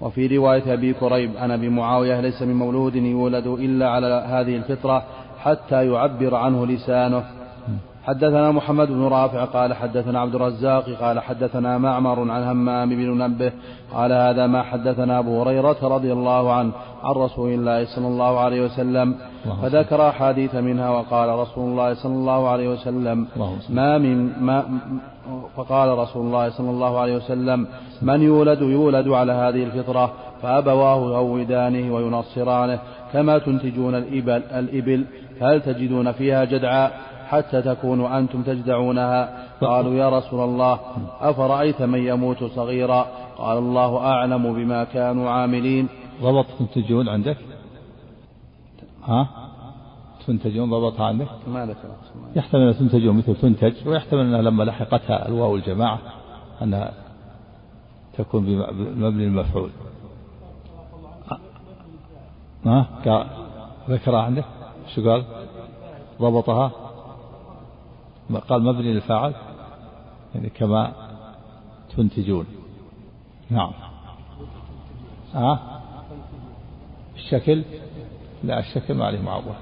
وفي 0.00 0.36
رواية 0.36 0.72
أبي 0.72 0.92
كريب 0.92 1.36
عن 1.36 1.50
أبي 1.50 1.68
معاوية 1.68 2.20
ليس 2.20 2.42
من 2.42 2.54
مولود 2.54 2.96
يولد 2.96 3.46
إلا 3.46 3.88
على 3.90 4.06
هذه 4.06 4.56
الفطرة 4.56 5.02
حتى 5.38 5.86
يعبر 5.86 6.34
عنه 6.34 6.66
لسانه. 6.66 7.24
حدثنا 8.08 8.52
محمد 8.52 8.88
بن 8.88 9.02
رافع 9.02 9.44
قال 9.44 9.74
حدثنا 9.74 10.20
عبد 10.20 10.34
الرزاق 10.34 10.90
قال 10.90 11.20
حدثنا 11.20 11.78
معمر 11.78 12.30
عن 12.30 12.42
همام 12.42 12.88
بن 12.88 13.10
منبه 13.10 13.52
قال 13.94 14.12
هذا 14.12 14.46
ما 14.46 14.62
حدثنا 14.62 15.18
أبو 15.18 15.42
هريرة 15.42 15.76
رضي 15.82 16.12
الله 16.12 16.52
عنه 16.52 16.72
عن 17.02 17.14
رسول 17.14 17.50
الله 17.50 17.84
صلى 17.84 18.06
الله 18.06 18.38
عليه 18.40 18.64
وسلم. 18.64 19.14
فذكر 19.62 20.08
أحاديث 20.08 20.54
منها 20.54 20.90
وقال 20.90 21.28
رسول 21.28 21.70
الله 21.70 21.94
صلى 21.94 22.14
الله 22.14 22.48
عليه 22.48 22.68
وسلم 22.68 23.26
ما 23.68 23.98
من 23.98 24.32
ما 24.40 24.64
فقال 25.56 25.98
رسول 25.98 26.26
الله 26.26 26.50
صلى 26.50 26.70
الله 26.70 26.98
عليه 26.98 27.16
وسلم 27.16 27.66
من 28.02 28.22
يولد 28.22 28.60
يولد 28.60 29.08
على 29.08 29.32
هذه 29.32 29.62
الفطرة 29.64 30.12
فأبواه 30.42 31.12
يهودانه 31.12 31.94
وينصرانه. 31.94 32.78
كما 33.12 33.38
تنتجون 33.38 33.94
الإبل, 33.94 34.42
الإبل 34.42 35.04
هل 35.40 35.60
تجدون 35.60 36.12
فيها 36.12 36.44
جدعا 36.44 36.90
حتى 37.28 37.62
تكونوا 37.62 38.18
أنتم 38.18 38.42
تجدعونها. 38.42 39.48
قالوا 39.60 39.94
يا 39.94 40.08
رسول 40.08 40.40
الله 40.44 40.80
أفرأيت 41.20 41.82
من 41.82 42.06
يموت 42.06 42.44
صغيرا؟ 42.44 43.06
قال 43.38 43.58
الله 43.58 43.98
أعلم 43.98 44.54
بما 44.54 44.84
كانوا 44.84 45.30
عاملين. 45.30 45.88
ضبط 46.22 46.46
تنتجون 46.58 47.08
عندك؟ 47.08 47.36
ها؟ 49.04 49.28
تنتجون 50.26 50.70
ضبطها 50.70 51.06
عندك؟ 51.06 51.28
ما 51.48 51.66
ذكر 51.66 51.88
يحتمل 52.36 52.68
أن 52.68 52.78
تنتجون 52.78 53.16
مثل 53.16 53.36
تنتج 53.36 53.88
ويحتمل 53.88 54.20
أنها 54.20 54.42
لما 54.42 54.62
لحقتها 54.64 55.28
الواو 55.28 55.56
الجماعة 55.56 55.98
أنها 56.62 56.92
تكون 58.18 58.44
بمبني 58.44 59.24
المفعول 59.24 59.70
ها؟ 62.66 62.86
ذكرها 63.90 64.22
عندك؟ 64.22 64.44
شو 64.94 65.10
قال؟ 65.10 65.24
ضبطها؟ 66.20 66.70
قال 68.36 68.62
مبني 68.62 68.94
للفاعل؟ 68.94 69.34
يعني 70.34 70.48
كما 70.48 70.92
تنتجون. 71.96 72.46
نعم. 73.50 73.70
ها 75.34 75.52
أه؟ 75.52 75.58
الشكل؟ 77.16 77.62
لا 78.44 78.58
الشكل 78.58 78.94
ما 78.94 79.04
عليه 79.04 79.20
معول 79.20 79.54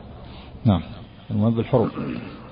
نعم. 0.65 0.83
المهم 1.31 1.55
بالحروف. 1.55 1.99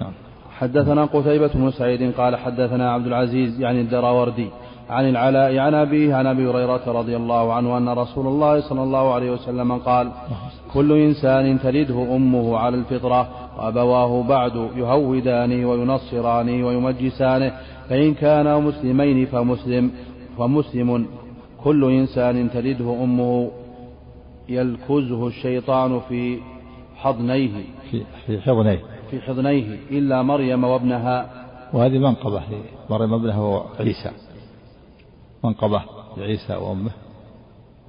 نعم. 0.01 0.13
حدثنا 0.59 1.05
قتيبة 1.05 1.51
بن 1.55 1.71
سعيد 1.71 2.15
قال 2.15 2.37
حدثنا 2.37 2.93
عبد 2.93 3.07
العزيز 3.07 3.61
يعني 3.61 3.81
الدراوردي 3.81 4.49
عن 4.91 5.09
العلاء 5.09 5.59
عن 5.59 5.75
أبيه 5.75 6.15
عن 6.15 6.27
أبي 6.27 6.47
هريرة 6.51 6.83
رضي 6.87 7.17
الله 7.17 7.53
عنه 7.53 7.79
أن 7.79 7.89
رسول 7.89 8.27
الله 8.27 8.61
صلى 8.61 8.83
الله 8.83 9.15
عليه 9.15 9.31
وسلم 9.31 9.73
قال 9.73 10.11
كل 10.73 10.93
إنسان 10.93 11.59
تلده 11.61 12.17
أمه 12.17 12.59
على 12.59 12.77
الفطرة 12.77 13.29
وأبواه 13.59 14.23
بعد 14.23 14.57
يهودانه 14.77 15.71
وينصرانه 15.71 16.67
ويمجسانه 16.67 17.53
فإن 17.89 18.15
كانا 18.15 18.59
مسلمين 18.59 19.27
فمسلم 19.27 19.91
فمسلم. 20.39 21.07
كل 21.65 21.85
إنسان 21.93 22.51
تلده 22.51 23.03
أمه 23.05 23.51
يلكزه 24.49 25.27
الشيطان 25.27 26.01
في 26.09 26.39
حضنيه. 26.97 27.51
في 28.27 28.41
حضنيه. 28.41 28.81
في 29.11 29.21
حضنيه 29.21 29.79
إلا 29.91 30.23
مريم 30.23 30.65
وابنها. 30.65 31.31
وهذه 31.73 31.99
منقبة 31.99 32.43
لمريم 32.91 33.13
وابنها 33.13 33.41
وعيسى 33.41 34.11
منقبة 35.45 35.83
لعيسى 36.17 36.55
وأمه 36.55 36.91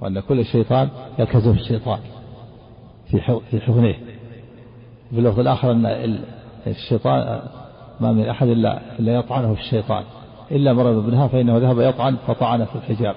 وأن 0.00 0.20
كل 0.20 0.44
شيطان 0.44 0.88
يلكزه 1.18 1.50
الشيطان 1.50 1.98
في 3.10 3.40
في 3.50 3.60
حضنيه. 3.60 3.98
في 5.10 5.18
اللفظ 5.18 5.40
الآخر 5.40 5.72
أن 5.72 6.18
الشيطان 6.66 7.40
ما 8.00 8.12
من 8.12 8.28
أحد 8.28 8.48
إلا 8.48 8.80
إلا 8.98 9.14
يطعنه 9.14 9.54
في 9.54 9.60
الشيطان. 9.60 10.04
إلا 10.50 10.72
مرض 10.72 10.96
ابنها 10.96 11.28
فإنه 11.28 11.58
ذهب 11.58 11.80
يطعن 11.80 12.16
فطعن 12.16 12.64
في 12.64 12.76
الحجاب. 12.76 13.14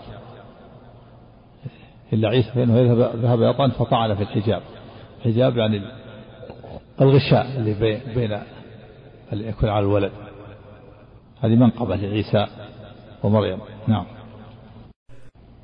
إلا 2.13 2.29
عيسى 2.29 2.51
فإنه 2.51 2.77
يذهب 2.77 3.15
ذهب 3.15 3.41
يطعن 3.41 3.69
فطعن 3.69 4.15
في 4.15 4.21
الحجاب. 4.21 4.61
الحجاب 5.19 5.57
يعني 5.57 5.81
الغشاء 7.01 7.45
اللي 7.57 7.73
بين 7.73 7.99
بين 8.15 8.39
اللي 9.33 9.47
يكون 9.47 9.69
على 9.69 9.85
الولد. 9.85 10.11
هذه 11.41 11.55
منقبة 11.55 11.95
لعيسى 11.95 12.47
ومريم. 13.23 13.59
نعم. 13.87 14.05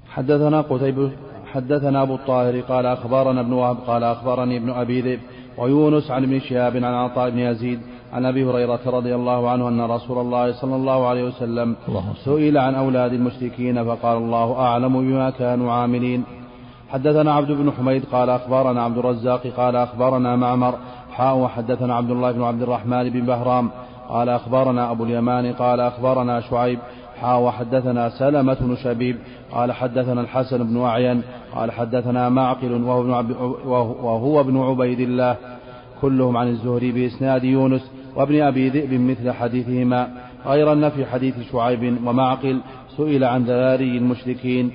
حدثنا 0.10 0.62
قتيبة 0.62 1.12
حدثنا 1.46 2.02
أبو 2.02 2.16
الطاهر 2.16 2.60
قال 2.60 2.86
أخبرنا 2.86 3.42
ابن 3.42 3.54
وهب 3.54 3.78
قال 3.88 4.04
أخبرني 4.04 4.58
ابن 4.58 4.70
أبي 4.70 5.02
ذئب 5.02 5.20
ويونس 5.58 6.12
عن 6.12 6.24
ابن 6.24 6.40
شهاب 6.40 6.76
عن 6.76 6.94
عطاء 6.94 7.30
بن 7.30 7.40
يزيد 7.40 7.80
عن 8.14 8.26
أبي 8.26 8.46
هريرة 8.46 8.80
رضي 8.86 9.16
الله 9.16 9.50
عنه 9.50 9.68
أن 9.68 9.82
رسول 9.82 10.18
الله 10.18 10.52
صلى 10.52 10.76
الله 10.76 11.08
عليه 11.08 11.24
وسلم 11.24 11.76
سئل 12.26 12.58
عن 12.58 12.76
أولاد 12.76 13.14
المشركين 13.14 13.84
فقال 13.84 14.18
الله 14.18 14.60
أعلم 14.60 15.02
بما 15.02 15.30
كانوا 15.30 15.72
عاملين. 15.72 16.24
حدثنا 16.90 17.34
عبد 17.34 17.52
بن 17.52 17.72
حميد 17.72 18.06
قال 18.12 18.30
أخبرنا 18.30 18.84
عبد 18.84 18.98
الرزاق 18.98 19.48
قال 19.48 19.76
أخبرنا 19.76 20.36
معمر 20.36 20.74
حاء 21.12 21.38
وحدثنا 21.38 21.96
عبد 21.96 22.12
الله 22.12 22.32
بن 22.32 22.44
عبد 22.44 22.62
الرحمن 22.62 23.10
بن 23.10 23.26
بهرام 23.26 23.70
قال 24.10 24.30
أخبرنا 24.30 24.92
أبو 24.92 25.04
اليمان 25.04 25.54
قال 25.54 25.80
أخبرنا 25.80 26.42
شعيب 26.42 26.80
حا 27.22 27.36
وحدثنا 27.36 28.10
سلمة 28.10 28.58
بن 28.62 28.76
شبيب 28.76 29.18
قال 29.52 29.72
حدثنا 29.72 30.22
الحسن 30.22 30.64
بن 30.64 30.82
أعين 30.82 31.22
قال 31.56 31.72
حدثنا 31.72 32.30
معقل 32.30 32.84
وهو 32.84 33.20
ابن, 33.20 33.36
وهو 34.04 34.42
ابن 34.42 34.58
عبيد 34.58 35.00
الله 35.00 35.36
كلهم 36.02 36.38
عن 36.38 36.48
الزهري 36.48 36.92
بإسناد 36.92 37.44
يونس 37.44 37.92
وابن 38.16 38.42
أبي 38.42 38.70
ذئب 38.70 38.94
مثل 38.94 39.32
حديثهما. 39.32 40.08
غير 40.46 40.74
أن 40.74 40.90
في 40.90 41.06
حديث 41.06 41.36
شعيب 41.52 42.08
ومعقل 42.08 42.60
سئل 42.98 43.24
عن 43.24 43.44
ذراري 43.44 43.98
المشركين. 43.98 44.72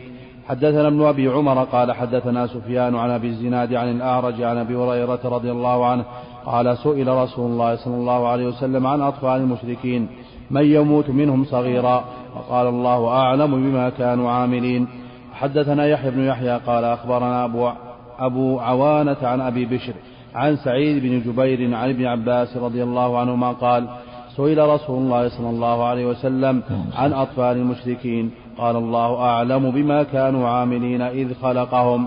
حدثنا 0.48 0.88
ابن 0.88 1.02
أبي 1.02 1.28
عمر 1.28 1.64
قال 1.64 1.92
حدثنا 1.92 2.46
سفيان 2.46 2.96
عن 2.96 3.10
أبي 3.10 3.28
الزناد 3.28 3.74
عن 3.74 3.90
الأعرج 3.90 4.42
عن 4.42 4.56
أبي 4.58 4.76
هريرة 4.76 5.20
رضي 5.24 5.50
الله 5.50 5.86
عنه 5.86 6.04
قال 6.46 6.78
سئل 6.78 7.08
رسول 7.08 7.50
الله 7.50 7.76
صلى 7.76 7.94
الله 7.94 8.28
عليه 8.28 8.46
وسلم 8.46 8.86
عن 8.86 9.00
أطفال 9.00 9.40
المشركين. 9.40 10.08
من 10.50 10.64
يموت 10.64 11.10
منهم 11.10 11.44
صغيرا. 11.44 12.04
وقال 12.36 12.66
الله 12.66 13.08
أعلم 13.08 13.50
بما 13.50 13.90
كانوا 13.90 14.30
عاملين. 14.30 14.86
حدثنا 15.34 15.86
يحيى 15.86 16.10
بن 16.10 16.24
يحيى 16.24 16.56
قال 16.56 16.84
أخبرنا 16.84 17.44
أبو, 17.44 17.70
أبو 18.18 18.60
عوانة 18.60 19.16
عن 19.22 19.40
أبي 19.40 19.64
بشر 19.64 19.92
عن 20.34 20.56
سعيد 20.56 21.02
بن 21.02 21.20
جبير 21.20 21.74
عن 21.74 21.88
ابن 21.88 22.04
عباس 22.06 22.56
رضي 22.56 22.82
الله 22.82 23.18
عنهما 23.18 23.52
قال 23.52 23.88
سئل 24.36 24.68
رسول 24.68 24.98
الله 24.98 25.28
صلى 25.28 25.50
الله 25.50 25.84
عليه 25.84 26.06
وسلم 26.06 26.62
عن 26.96 27.12
أطفال 27.12 27.56
المشركين. 27.56 28.30
قال 28.58 28.76
الله 28.76 29.20
أعلم 29.20 29.70
بما 29.70 30.02
كانوا 30.02 30.48
عاملين 30.48 31.02
إذ 31.02 31.34
خلقهم. 31.42 32.06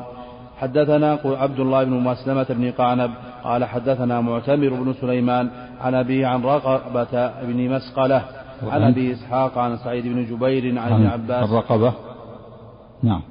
حدثنا 0.61 1.19
عبد 1.25 1.59
الله 1.59 1.83
بن 1.83 1.93
مسلمة 1.93 2.45
بن 2.49 2.71
قعنب 2.71 3.11
قال 3.43 3.65
حدثنا 3.65 4.21
معتمر 4.21 4.69
بن 4.69 4.93
سليمان 5.01 5.49
عن 5.84 5.95
أبي 5.95 6.25
عن 6.25 6.43
رقبة 6.43 7.31
بن 7.41 7.69
مسقلة 7.69 8.21
عن 8.67 8.84
أبي 8.84 9.13
إسحاق 9.13 9.57
عن 9.57 9.77
سعيد 9.77 10.03
بن 10.07 10.25
جبير 10.25 10.79
عن 10.79 10.93
ابن 10.93 11.05
عباس. 11.07 11.49
الرقبة 11.49 11.93
نعم. 13.03 13.21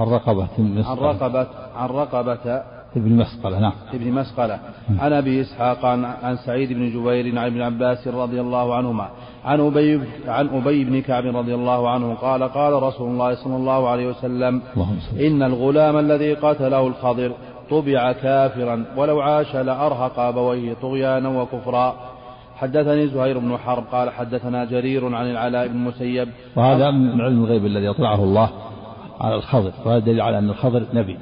الرقبة 0.00 0.48
عن 0.86 0.96
رقبة 0.96 1.46
عن 1.76 1.88
رقبة 1.88 2.62
ابن 2.96 3.16
مسقلة 3.16 3.58
نعم. 3.58 3.72
ابن 3.94 4.12
مسقلة. 4.12 4.58
عن 4.98 5.12
أبي 5.12 5.40
إسحاق 5.40 5.84
عن, 5.84 6.04
عن 6.04 6.36
سعيد 6.36 6.72
بن 6.72 6.90
جبير 6.90 7.38
عن 7.38 7.46
ابن 7.46 7.62
عباس 7.62 8.08
رضي 8.08 8.40
الله 8.40 8.74
عنهما. 8.74 9.08
عن 9.44 9.60
أبي 9.60 10.00
عن 10.26 10.48
أبي 10.48 10.84
بن 10.84 11.00
كعب 11.00 11.24
رضي 11.36 11.54
الله 11.54 11.90
عنه 11.90 12.14
قال 12.14 12.42
قال 12.42 12.82
رسول 12.82 13.10
الله 13.10 13.34
صلى 13.34 13.56
الله 13.56 13.88
عليه 13.88 14.06
وسلم 14.06 14.62
إن 15.20 15.42
الغلام 15.42 15.96
الذي 15.98 16.34
قتله 16.34 16.86
الخضر 16.86 17.32
طبع 17.70 18.12
كافرا 18.12 18.84
ولو 18.96 19.20
عاش 19.20 19.56
لأرهق 19.56 20.18
أبويه 20.18 20.74
طغيانا 20.74 21.28
وكفرا. 21.28 21.96
حدثني 22.56 23.08
زهير 23.08 23.38
بن 23.38 23.56
حرب 23.56 23.84
قال 23.92 24.10
حدثنا 24.10 24.64
جرير 24.64 25.14
عن 25.14 25.30
العلاء 25.30 25.68
بن 25.68 25.76
المسيب 25.76 26.28
وهذا 26.56 26.90
من 26.90 27.20
علم 27.20 27.44
الغيب 27.44 27.66
الذي 27.66 27.90
أطلعه 27.90 28.24
الله 28.24 28.50
على 29.20 29.34
الخضر 29.34 29.72
وهذا 29.84 29.98
دليل 29.98 30.20
على 30.20 30.38
أن 30.38 30.50
الخضر 30.50 30.86
نبي. 30.94 31.18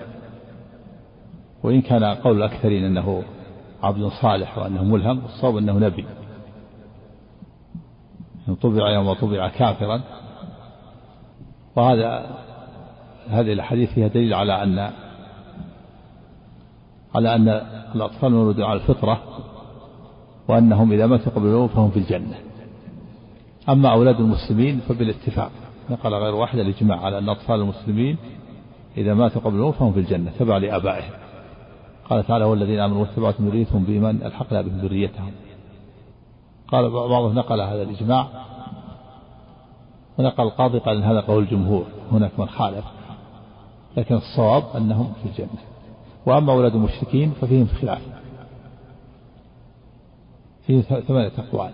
وإن 1.63 1.81
كان 1.83 2.05
قول 2.05 2.37
الأكثرين 2.37 2.85
أنه 2.85 3.23
عبد 3.83 4.09
صالح 4.23 4.59
وأنه 4.59 4.85
ملهم 4.85 5.25
الصواب 5.25 5.57
أنه 5.57 5.73
نبي. 5.73 6.05
طبع 8.63 8.91
يوم 8.91 9.13
طبع 9.13 9.49
كافرا. 9.49 10.01
وهذا 11.77 12.27
هذه 13.29 13.53
الحديث 13.53 13.93
فيها 13.93 14.09
دليل 14.09 14.35
على 14.35 14.63
أن 14.63 14.91
على 17.17 17.35
أن 17.35 17.49
الأطفال 17.95 18.33
مولودون 18.33 18.65
على 18.65 18.81
الفطرة 18.81 19.23
وأنهم 20.49 20.93
إذا 20.93 21.07
ماتوا 21.07 21.33
قبل 21.33 21.47
اليوم 21.47 21.69
فهم 21.69 21.91
في 21.91 21.99
الجنة. 21.99 22.39
أما 23.69 23.93
أولاد 23.93 24.21
المسلمين 24.21 24.81
فبالاتفاق. 24.89 25.51
نقل 25.91 26.15
غير 26.15 26.35
واحد 26.35 26.59
الإجماع 26.59 27.01
على 27.01 27.19
أن 27.19 27.29
أطفال 27.29 27.61
المسلمين 27.61 28.17
إذا 28.97 29.15
ماتوا 29.15 29.41
قبل 29.41 29.55
اليوم 29.55 29.73
فهم 29.73 29.93
في 29.93 30.01
الجنة 30.01 30.31
تبع 30.39 30.57
لآبائهم. 30.57 31.13
قال 32.11 32.27
تعالى 32.27 32.45
والذين 32.45 32.81
آمنوا 32.81 33.01
واتبعتهم 33.01 33.49
ذريتهم 33.49 33.85
بإيمان 33.85 34.21
ألحقنا 34.25 34.63
بهم 34.63 34.79
ذريتهم. 34.79 35.33
قال 36.69 36.91
بعضهم 36.91 37.35
نقل 37.35 37.61
هذا 37.61 37.83
الإجماع. 37.83 38.27
ونقل 40.19 40.45
القاضي 40.45 40.79
قال 40.79 40.97
إن 40.97 41.03
هذا 41.03 41.21
قول 41.21 41.43
الجمهور 41.43 41.85
هناك 42.13 42.31
من 42.39 42.49
خالف 42.49 42.85
لكن 43.97 44.15
الصواب 44.15 44.63
أنهم 44.77 45.13
في 45.23 45.29
الجنة. 45.29 45.76
وأما 46.27 46.53
أولاد 46.53 46.75
المشركين 46.75 47.31
ففيهم 47.31 47.67
خلاف. 47.67 48.03
فيه 50.67 50.81
ثمانية 50.81 51.33
أقوال. 51.39 51.71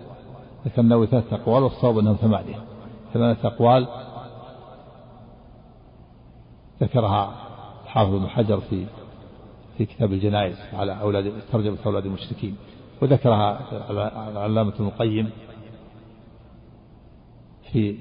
ذكر 0.65 0.81
النووي 0.81 1.07
ثلاثة 1.07 1.35
أقوال 1.35 1.63
والصواب 1.63 1.97
أنهم 1.97 2.15
ثمانية. 2.15 2.63
ثمانية 3.13 3.37
أقوال 3.43 3.87
ذكرها 6.81 7.35
الحافظ 7.83 8.15
بن 8.15 8.27
حجر 8.27 8.59
في 8.59 8.85
في 9.77 9.85
كتاب 9.85 10.13
الجنائز 10.13 10.55
على 10.73 11.01
أولاد 11.01 11.33
ترجمة 11.51 11.77
أولاد 11.85 12.05
المشركين 12.05 12.55
وذكرها 13.01 13.59
العلامة 14.29 14.73
ابن 14.75 14.85
القيم 14.85 15.29
في 17.71 17.97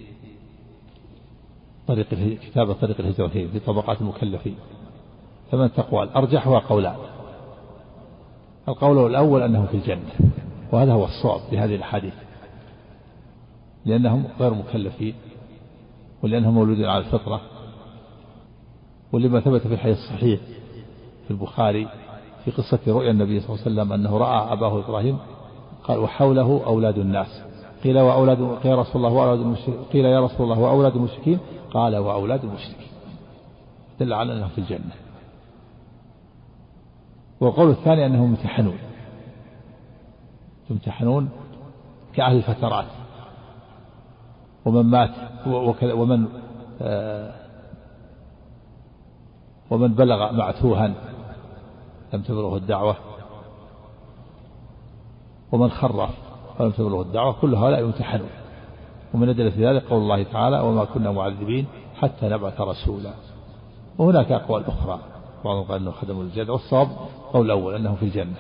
طريق 1.87 2.07
كتاب 2.39 2.73
طريق 2.73 3.01
الهجرتين 3.01 3.49
في 3.49 3.59
طبقات 3.59 4.01
المكلفين. 4.01 4.57
ثمان 5.53 5.71
أقوال 5.79 6.11
أرجحها 6.11 6.59
قولان 6.59 6.97
القول 8.69 9.07
الأول 9.11 9.43
أنه 9.43 9.67
في 9.67 9.77
الجنة 9.77 10.13
وهذا 10.73 10.93
هو 10.93 11.05
الصواب 11.05 11.41
في 11.51 11.59
هذه 11.59 11.75
الأحاديث. 11.75 12.15
لأنهم 13.85 14.25
غير 14.41 14.55
مكلفين 14.55 15.15
ولأنهم 16.23 16.55
مولودين 16.55 16.85
على 16.85 17.05
الفطرة 17.05 17.41
ولما 19.13 19.41
ثبت 19.41 19.61
في 19.61 19.75
الحديث 19.75 19.99
الصحيح 19.99 20.41
في 21.25 21.31
البخاري 21.31 21.89
في 22.45 22.51
قصة 22.51 22.79
رؤيا 22.89 23.11
النبي 23.11 23.41
صلى 23.41 23.49
الله 23.49 23.61
عليه 23.65 23.73
وسلم 23.73 23.93
أنه 23.93 24.19
رأى 24.19 24.53
أباه 24.53 24.79
إبراهيم 24.79 25.19
قال 25.85 25.99
وحوله 25.99 26.63
أولاد 26.67 26.99
الناس. 26.99 27.43
قيل 27.85 27.99
وأولاد 27.99 28.39
قيل 28.63 28.73
يا 28.73 28.77
رسول 28.77 28.97
الله 28.97 29.13
وأولاد 29.13 29.41
المشركين. 29.41 29.83
قيل 29.93 30.05
يا 30.05 30.21
رسول 30.21 30.53
الله 30.53 30.59
وأولاد 30.59 30.97
المشركين؟ 30.97 31.39
قال 31.71 31.97
وأولاد 31.97 32.45
المشركين. 32.45 32.89
دل 34.01 34.13
على 34.13 34.33
أنهم 34.33 34.49
في 34.49 34.59
الجنة. 34.59 34.93
والقول 37.43 37.71
الثاني 37.71 38.07
أنهم 38.07 38.25
يمتحنون. 38.25 38.79
يمتحنون 40.71 41.31
كأهل 42.15 42.37
الفترات. 42.37 42.87
ومن 44.65 44.83
مات 44.83 45.11
ومن 45.83 46.27
آه 46.83 47.35
ومن 49.71 49.95
بلغ 49.95 50.33
معتوها 50.33 50.95
لم 52.13 52.23
تبلغه 52.23 52.57
الدعوة. 52.57 52.97
ومن 55.53 55.71
خرف 55.71 56.11
ولم 56.61 56.71
تبلغه 56.71 57.03
الدعوة. 57.03 57.33
كل 57.41 57.55
هؤلاء 57.55 57.81
يمتحنون. 57.81 58.31
ومن 59.15 59.29
أدلة 59.29 59.71
ذلك 59.71 59.85
قول 59.85 60.03
الله 60.03 60.23
تعالى 60.23 60.61
وما 60.61 60.85
كنا 60.85 61.13
معذبين 61.13 61.67
حتى 62.01 62.29
نبعث 62.29 62.61
رسولا. 62.61 63.13
وهناك 63.99 64.33
أقوال 64.33 64.67
أخرى. 64.67 64.99
بعضهم 65.45 65.65
قال 65.65 65.81
أنه 65.81 65.91
خدموا 65.91 66.23
الجنة 66.23 66.53
والصواب 66.53 66.89
قول 67.33 67.47
الأول 67.47 67.75
أنه 67.75 67.95
في 67.95 68.03
الجنة. 68.03 68.35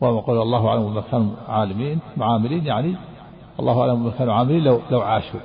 وما 0.00 0.20
قال 0.20 0.42
الله 0.42 0.68
أعلم 0.68 0.90
بما 0.90 1.00
كانوا 1.00 1.30
عالمين 1.48 1.98
عاملين 2.20 2.66
يعني 2.66 2.96
الله 3.60 3.80
أعلم 3.80 4.02
بما 4.02 4.10
كانوا 4.10 4.34
عاملين 4.34 4.64
لو 4.64 4.80
لو 4.90 5.00
عاشوا. 5.00 5.40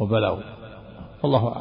وبلغوا. 0.00 0.38
الله 1.24 1.54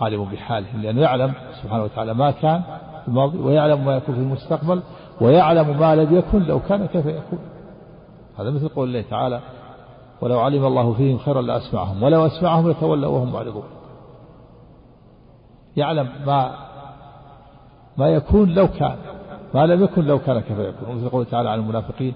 عالم 0.00 0.24
بحالهم 0.24 0.82
لأنه 0.82 1.00
يعلم 1.00 1.32
سبحانه 1.62 1.84
وتعالى 1.84 2.14
ما 2.14 2.30
كان 2.30 2.62
في 3.02 3.08
الماضي 3.08 3.38
ويعلم 3.38 3.84
ما 3.84 3.96
يكون 3.96 4.14
في 4.14 4.20
المستقبل 4.20 4.82
ويعلم 5.20 5.78
ما 5.80 5.96
لم 5.96 6.16
يكن 6.16 6.42
لو 6.42 6.60
كان 6.60 6.86
كيف 6.86 7.06
يكون. 7.06 7.38
هذا 8.38 8.50
مثل 8.50 8.68
قول 8.68 8.88
الله 8.88 9.04
تعالى 9.10 9.40
ولو 10.20 10.40
علم 10.40 10.64
الله 10.64 10.92
فيهم 10.92 11.18
خيرا 11.18 11.42
لأسمعهم 11.42 12.02
ولو 12.02 12.26
أسمعهم 12.26 12.70
لتولوا 12.70 13.10
وهم 13.10 13.32
معرضون. 13.32 13.77
يعلم 15.78 16.08
ما 16.26 16.54
ما 17.96 18.08
يكون 18.08 18.54
لو 18.54 18.68
كان 18.68 18.96
ما 19.54 19.66
لم 19.66 19.84
يكن 19.84 20.04
لو 20.04 20.18
كان 20.18 20.40
كيف 20.40 20.58
يكون. 20.58 20.96
مثل 20.96 21.08
قوله 21.08 21.24
تعالى 21.24 21.50
عن 21.50 21.58
المنافقين 21.58 22.14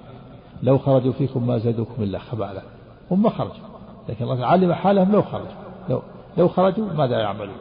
لو 0.63 0.79
خرجوا 0.79 1.13
فيكم 1.13 1.47
ما 1.47 1.59
زادوكم 1.59 2.03
إلا 2.03 2.19
خبالا. 2.19 2.63
هم 3.11 3.23
ما 3.23 3.31
خرجوا 3.31 3.67
لكن 4.09 4.25
الله 4.25 4.47
علم 4.47 4.73
حالهم 4.73 5.13
لو 5.13 5.23
خرجوا. 5.23 5.47
لو 5.89 6.03
لو 6.37 6.49
خرجوا 6.49 6.93
ماذا 6.93 7.21
يعملون؟ 7.21 7.57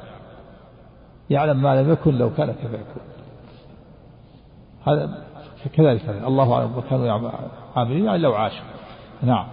يعلم 1.29 1.61
ما 1.61 1.81
لم 1.81 1.91
يكن 1.91 2.17
لو 2.17 2.29
كان 2.37 2.51
كيف 2.51 2.73
يكون. 2.73 3.03
هذا 4.87 5.23
كذلك 5.73 6.09
الله 6.27 6.53
أعلم 6.53 6.77
وكانوا 6.77 7.31
عاملين 7.75 8.05
يعني 8.05 8.17
لو 8.17 8.33
عاشوا. 8.33 8.65
نعم. 9.23 9.47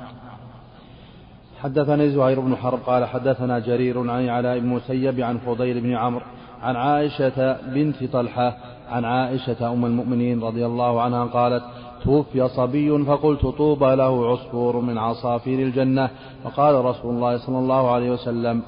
حدثني 1.63 2.11
زهير 2.11 2.41
بن 2.41 2.57
حرب 2.57 2.79
قال 2.87 3.05
حدثنا 3.05 3.59
جرير 3.59 4.11
عن 4.11 4.29
علاء 4.29 4.59
بن 4.59 4.67
مسيب 4.67 5.21
عن 5.21 5.39
فضيل 5.39 5.81
بن 5.81 5.95
عمرو 5.95 6.25
عن 6.63 6.77
عائشة 6.77 7.57
بنت 7.75 8.05
طلحة 8.05 8.57
عن 8.91 9.05
عائشة 9.05 9.73
أم 9.73 9.85
المؤمنين 9.85 10.43
رضي 10.43 10.67
الله 10.67 11.03
عنها 11.03 11.25
قالت 11.25 11.63
توفي 12.05 12.49
صبي 12.49 13.05
فقلت 13.05 13.47
طوبى 13.47 13.95
له 13.95 14.31
عصفور 14.31 14.81
من 14.81 14.99
عصافير 14.99 15.59
الجنة. 15.59 16.11
فقال 16.45 16.85
رسول 16.85 17.15
الله 17.15 17.37
صلى 17.37 17.59
الله 17.59 17.91
عليه 17.91 18.11
وسلم 18.11 18.63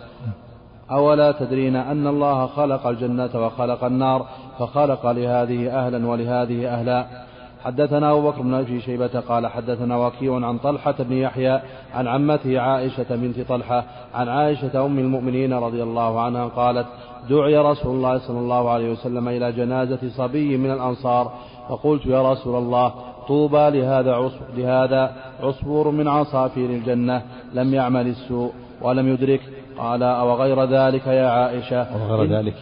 أولا 0.90 1.32
تدرين 1.32 1.76
أن 1.76 2.06
الله 2.06 2.46
خلق 2.46 2.86
الجنة 2.86 3.30
وخلق 3.34 3.84
النار 3.84 4.26
فخلق 4.58 5.10
لهذه 5.10 5.70
أهلا 5.70 6.06
ولهذه 6.06 6.68
أهلا. 6.68 7.29
حدثنا 7.64 8.12
أبو 8.12 8.30
بكر 8.30 8.42
بن 8.42 8.54
أبي 8.54 8.80
شيبة 8.80 9.20
قال 9.20 9.46
حدثنا 9.46 9.96
وكيع 9.96 10.34
عن 10.34 10.58
طلحة 10.58 10.94
بن 10.98 11.16
يحيى 11.16 11.60
عن 11.94 12.06
عمته 12.08 12.60
عائشة 12.60 13.06
بنت 13.10 13.40
طلحة 13.48 13.84
عن 14.14 14.28
عائشة 14.28 14.86
أم 14.86 14.98
المؤمنين 14.98 15.52
رضي 15.52 15.82
الله 15.82 16.20
عنها 16.20 16.46
قالت 16.46 16.86
دعي 17.30 17.56
رسول 17.56 17.96
الله 17.96 18.18
صلى 18.18 18.38
الله 18.38 18.70
عليه 18.70 18.92
وسلم 18.92 19.28
إلى 19.28 19.52
جنازة 19.52 20.08
صبي 20.16 20.56
من 20.56 20.70
الأنصار 20.70 21.32
فقلت 21.68 22.06
يا 22.06 22.32
رسول 22.32 22.56
الله 22.62 22.92
طوبى 23.28 23.70
لهذا 23.70 24.12
عصفور, 24.14 24.46
لهذا 24.56 25.12
عصفور 25.42 25.90
من 25.90 26.08
عصافير 26.08 26.70
الجنة 26.70 27.22
لم 27.54 27.74
يعمل 27.74 28.06
السوء 28.06 28.52
ولم 28.82 29.08
يدرك. 29.08 29.40
قال 29.78 30.02
أو 30.02 30.34
غير 30.34 30.64
ذلك 30.64 31.06
يا 31.06 31.28
عائشة؟ 31.28 31.82
أو 31.82 32.16
غير 32.16 32.38
ذلك. 32.38 32.54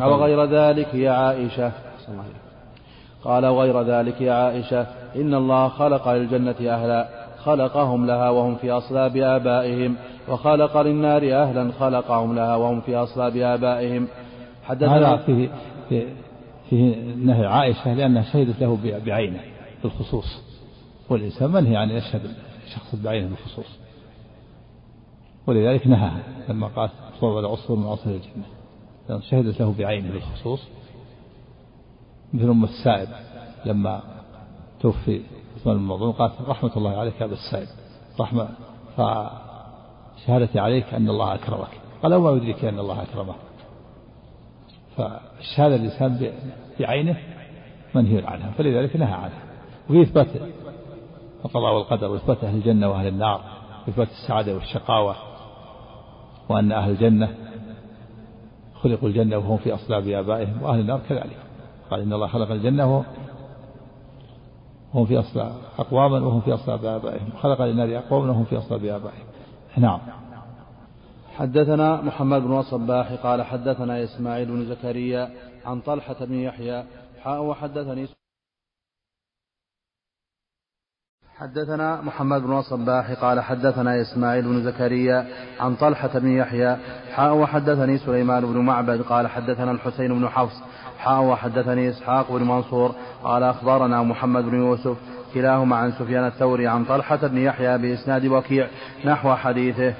أو 0.00 0.14
غير 0.14 0.44
ذلك 0.44 0.94
يا 0.94 1.10
عائشة. 1.10 1.72
قال 3.24 3.46
وغير 3.46 3.82
ذلك 3.82 4.20
يا 4.20 4.32
عائشة 4.32 4.86
إن 5.16 5.34
الله 5.34 5.68
خلق 5.68 6.08
للجنة 6.08 6.54
أهلا 6.60 7.08
خلقهم 7.38 8.06
لها 8.06 8.30
وهم 8.30 8.56
في 8.56 8.70
أصلاب 8.70 9.16
آبائهم 9.16 9.96
وخلق 10.28 10.80
للنار 10.80 11.22
أهلا 11.22 11.72
خلقهم 11.72 12.34
لها 12.34 12.56
وهم 12.56 12.80
في 12.80 12.96
أصلاب 12.96 13.36
آبائهم. 13.36 14.08
هذا 14.66 15.16
فيه, 15.16 15.48
فيه, 16.70 16.94
نهي 17.16 17.46
عائشة 17.46 17.94
لأنها 17.94 18.22
شهدت 18.22 18.60
له 18.60 18.78
بعينه 19.06 19.40
بالخصوص 19.82 20.42
والإنسان 21.08 21.50
منهي 21.50 21.76
عن 21.76 21.90
يشهد 21.90 22.22
شخص 22.74 22.94
بعينه 22.94 23.28
بالخصوص. 23.28 23.78
ولذلك 25.46 25.86
نهى 25.86 26.10
لما 26.48 26.66
قال 26.66 26.90
صوب 27.20 27.38
العصر 27.38 27.74
من 27.74 27.86
عصر 27.86 28.10
الجنة 28.10 29.20
شهدت 29.20 29.60
له 29.60 29.74
بعينه 29.78 30.12
بالخصوص. 30.12 30.60
مثل 32.34 32.50
أم 32.50 32.64
السائب 32.64 33.08
لما 33.64 34.00
توفي 34.80 35.22
عثمان 35.56 35.76
بن 35.76 35.82
مظلوم 35.82 36.12
قالت 36.12 36.32
رحمة 36.48 36.70
الله 36.76 36.96
عليك 36.96 37.20
يا 37.20 37.24
أبا 37.26 37.34
السائب. 37.34 37.68
رحمة 38.20 38.48
فشهادتي 38.96 40.60
عليك 40.60 40.94
أن 40.94 41.08
الله 41.08 41.34
أكرمك. 41.34 41.80
قال 42.02 42.14
وما 42.14 42.30
يدريك 42.30 42.64
أن 42.64 42.78
الله 42.78 43.02
أكرمه. 43.02 43.34
فالشهادة 44.96 45.76
الإنسان 45.76 46.32
بعينه 46.80 47.16
منهي 47.94 48.26
عنها 48.26 48.50
فلذلك 48.50 48.96
نهى 48.96 49.12
عنها. 49.12 49.42
وفي 49.90 50.02
إثبات 50.02 50.26
القضاء 51.44 51.74
والقدر 51.74 52.10
وإثبات 52.10 52.44
أهل 52.44 52.54
الجنة 52.54 52.90
وأهل 52.90 53.06
النار 53.06 53.40
وإثبات 53.86 54.08
السعادة 54.08 54.54
والشقاوة 54.54 55.16
وأن 56.48 56.72
أهل 56.72 56.90
الجنة 56.90 57.34
خلقوا 58.74 59.08
الجنة 59.08 59.36
وهم 59.36 59.56
في 59.56 59.74
أصلاب 59.74 60.08
آبائهم 60.08 60.62
وأهل 60.62 60.80
النار 60.80 61.00
كذلك. 61.08 61.36
قال 61.90 62.00
إن 62.00 62.12
الله 62.12 62.26
خلق 62.26 62.50
الجنة 62.50 63.04
وهم 64.94 65.06
في 65.06 65.18
أصلاب 65.18 65.52
أقواما 65.78 66.26
وهم 66.26 66.40
في 66.40 66.54
أصلاب 66.54 66.84
آبائهم 66.84 67.30
خلق 67.42 67.62
للنار 67.62 67.98
أقواما 67.98 68.30
وهم 68.30 68.44
في 68.44 68.58
أصلاب 68.58 68.84
آبائهم 68.84 69.26
نعم. 69.76 70.00
حدثنا 71.36 72.02
محمد 72.02 72.42
بن 72.42 72.58
الصباح 72.58 73.12
قال 73.12 73.42
حدثنا 73.42 74.04
إسماعيل 74.04 74.46
بن 74.46 74.64
زكريا 74.64 75.30
عن 75.64 75.80
طلحة 75.80 76.24
بن 76.24 76.34
يحيى 76.34 76.84
وحدثني 77.26 78.06
حدثنا 81.40 82.00
محمد 82.00 82.42
بن 82.42 82.58
الصباح 82.58 83.12
قال 83.12 83.40
حدثنا 83.40 84.00
إسماعيل 84.00 84.44
بن 84.44 84.62
زكريا 84.62 85.26
عن 85.60 85.74
طلحة 85.74 86.18
بن 86.18 86.28
يحيى 86.28 86.76
حاء 87.14 87.34
وحدثني 87.34 87.98
سليمان 87.98 88.46
بن 88.46 88.58
معبد 88.58 89.02
قال 89.02 89.28
حدثنا 89.28 89.70
الحسين 89.70 90.18
بن 90.18 90.28
حفص 90.28 90.62
حاء 90.98 91.22
وحدثني 91.22 91.90
إسحاق 91.90 92.32
بن 92.32 92.42
منصور 92.42 92.94
قال 93.24 93.42
أخبرنا 93.42 94.02
محمد 94.02 94.44
بن 94.44 94.58
يوسف 94.58 94.96
كلاهما 95.34 95.76
عن 95.76 95.92
سفيان 95.92 96.26
الثوري 96.26 96.66
عن 96.66 96.84
طلحة 96.84 97.16
بن 97.16 97.38
يحيى 97.38 97.78
بإسناد 97.78 98.26
وكيع 98.26 98.66
نحو 99.04 99.34
حديثه. 99.34 99.94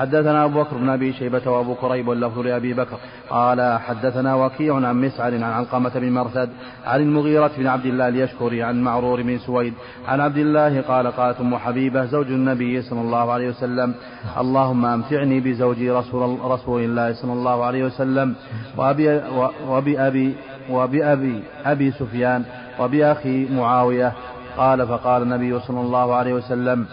حدثنا 0.00 0.44
أبو 0.44 0.62
بكر 0.62 0.76
بن 0.76 0.88
أبي 0.88 1.12
شيبة 1.12 1.50
وأبو 1.50 1.74
كريب 1.74 2.08
واللفظ 2.08 2.38
لأبي 2.38 2.72
بكر. 2.72 2.96
قال 3.30 3.78
حدثنا 3.78 4.34
وكيع 4.34 4.74
عن 4.74 5.00
مسعر 5.00 5.34
عن 5.34 5.42
علقمة 5.42 5.90
بن 5.94 6.12
مرثد 6.12 6.50
عن 6.86 7.00
المغيرة 7.00 7.50
بن 7.58 7.66
عبد 7.66 7.86
الله 7.86 8.08
اليشكري 8.08 8.62
عن 8.62 8.82
معرور 8.82 9.22
بن 9.22 9.38
سويد. 9.38 9.74
عن 10.08 10.20
عبد 10.20 10.36
الله 10.36 10.80
قال 10.80 11.06
قالت 11.06 11.40
أم 11.40 11.56
حبيبة 11.56 12.04
زوج 12.04 12.26
النبي 12.26 12.82
صلى 12.82 13.00
الله 13.00 13.32
عليه 13.32 13.48
وسلم 13.48 13.94
اللهم 14.38 14.84
أمتعني 14.86 15.40
بزوجي 15.40 15.90
رسول, 15.90 16.38
رسول 16.44 16.82
الله 16.82 17.12
صلى 17.12 17.32
الله 17.32 17.64
عليه 17.64 17.84
وسلم 17.84 18.34
وأبي, 18.76 19.20
وبأبي 19.68 20.34
وبأبي 20.70 21.42
أبي 21.64 21.90
سفيان 21.90 22.44
وبأخي 22.80 23.46
معاوية. 23.54 24.12
قال 24.56 24.86
فقال 24.86 25.22
النبي 25.22 25.60
صلى 25.60 25.80
الله 25.80 26.14
عليه 26.14 26.34
وسلم 26.34 26.86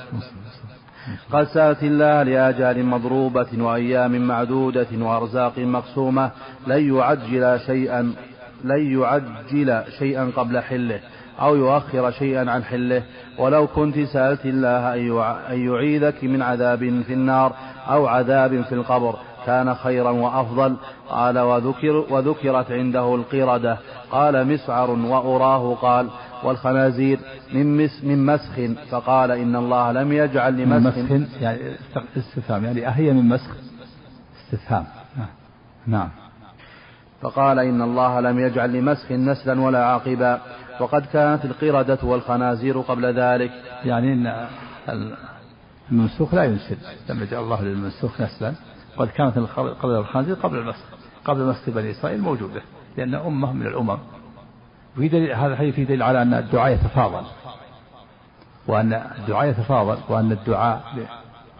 قد 1.31 1.47
سألت 1.47 1.83
الله 1.83 2.23
لآجال 2.23 2.85
مضروبة 2.85 3.47
وأيام 3.57 4.27
معدودة 4.27 4.87
وأرزاق 4.99 5.57
مقسومة 5.57 6.31
لن 6.67 6.95
يعجل 6.95 7.59
شيئا 7.65 8.13
لن 8.63 8.99
يعجل 8.99 9.83
شيئا 9.99 10.31
قبل 10.35 10.59
حله 10.59 10.99
أو 11.41 11.55
يؤخر 11.55 12.11
شيئا 12.11 12.51
عن 12.51 12.63
حله. 12.63 13.03
ولو 13.37 13.67
كنت 13.67 13.99
سألت 13.99 14.45
الله 14.45 14.93
أن 15.53 15.67
يعيذك 15.67 16.23
من 16.23 16.41
عذاب 16.41 16.79
في 16.79 17.13
النار 17.13 17.53
أو 17.89 18.07
عذاب 18.07 18.61
في 18.61 18.75
القبر 18.75 19.15
كان 19.45 19.75
خيرا 19.75 20.09
وأفضل. 20.09 20.75
قال 21.09 21.39
وذكر 21.39 22.05
وذكرت 22.09 22.71
عنده 22.71 23.15
القردة. 23.15 23.77
قال 24.11 24.47
مسعر 24.47 24.89
وأراه 24.89 25.75
قال 25.75 26.07
والخنازير 26.47 27.19
من 27.53 27.77
مس 27.77 28.03
من 28.03 28.25
مسخ. 28.25 28.55
فقال 28.89 29.31
إن 29.31 29.55
الله 29.55 29.91
لم 29.91 30.11
يجعل 30.11 30.57
لمسخ. 30.57 30.97
من 30.97 31.21
مسخ 31.21 31.41
يعني 31.41 31.59
استفهام 32.17 32.65
يعني 32.65 32.87
أهي 32.87 33.13
من 33.13 33.29
مسخ؟ 33.29 33.51
استفهام. 34.43 34.85
نعم. 35.87 36.09
فقال 37.21 37.59
إن 37.59 37.81
الله 37.81 38.19
لم 38.19 38.39
يجعل 38.39 38.73
لمسخ 38.73 39.11
نسلا 39.11 39.61
ولا 39.61 39.85
عاقبا 39.85 40.41
وقد 40.79 41.05
كانت 41.05 41.45
القردة 41.45 41.99
والخنازير 42.03 42.79
قبل 42.79 43.05
ذلك. 43.19 43.51
يعني 43.83 44.13
إن 44.13 44.47
المنسوخ 45.91 46.33
لا 46.33 46.43
ينسل. 46.43 46.77
لم 47.09 47.23
يجعل 47.23 47.43
الله 47.43 47.61
للمنسوخ 47.61 48.21
نسلا. 48.21 48.53
قد 48.97 49.07
كانت 49.07 49.37
القردة 49.37 49.97
والخنازير 49.97 50.35
قبل 50.35 50.57
المسخ. 50.57 50.85
قبل 51.25 51.41
مسخ 51.41 51.69
بني 51.69 51.91
إسرائيل 51.91 52.21
موجودة 52.21 52.61
لأن 52.97 53.15
أمة 53.15 53.53
من 53.53 53.67
الأمم. 53.67 53.97
وفي 54.97 55.07
دليل 55.07 55.33
هذا 55.33 55.53
الحديث 55.53 55.75
فيه 55.75 55.83
دليل 55.83 56.03
على 56.03 56.21
أن 56.21 56.33
الدعاء 56.33 56.73
يتفاضل. 56.73 57.25
وأن 58.67 58.93
الدعاء 58.93 59.49
يتفاضل 59.49 59.97
وأن 60.09 60.31
الدعاء 60.31 60.83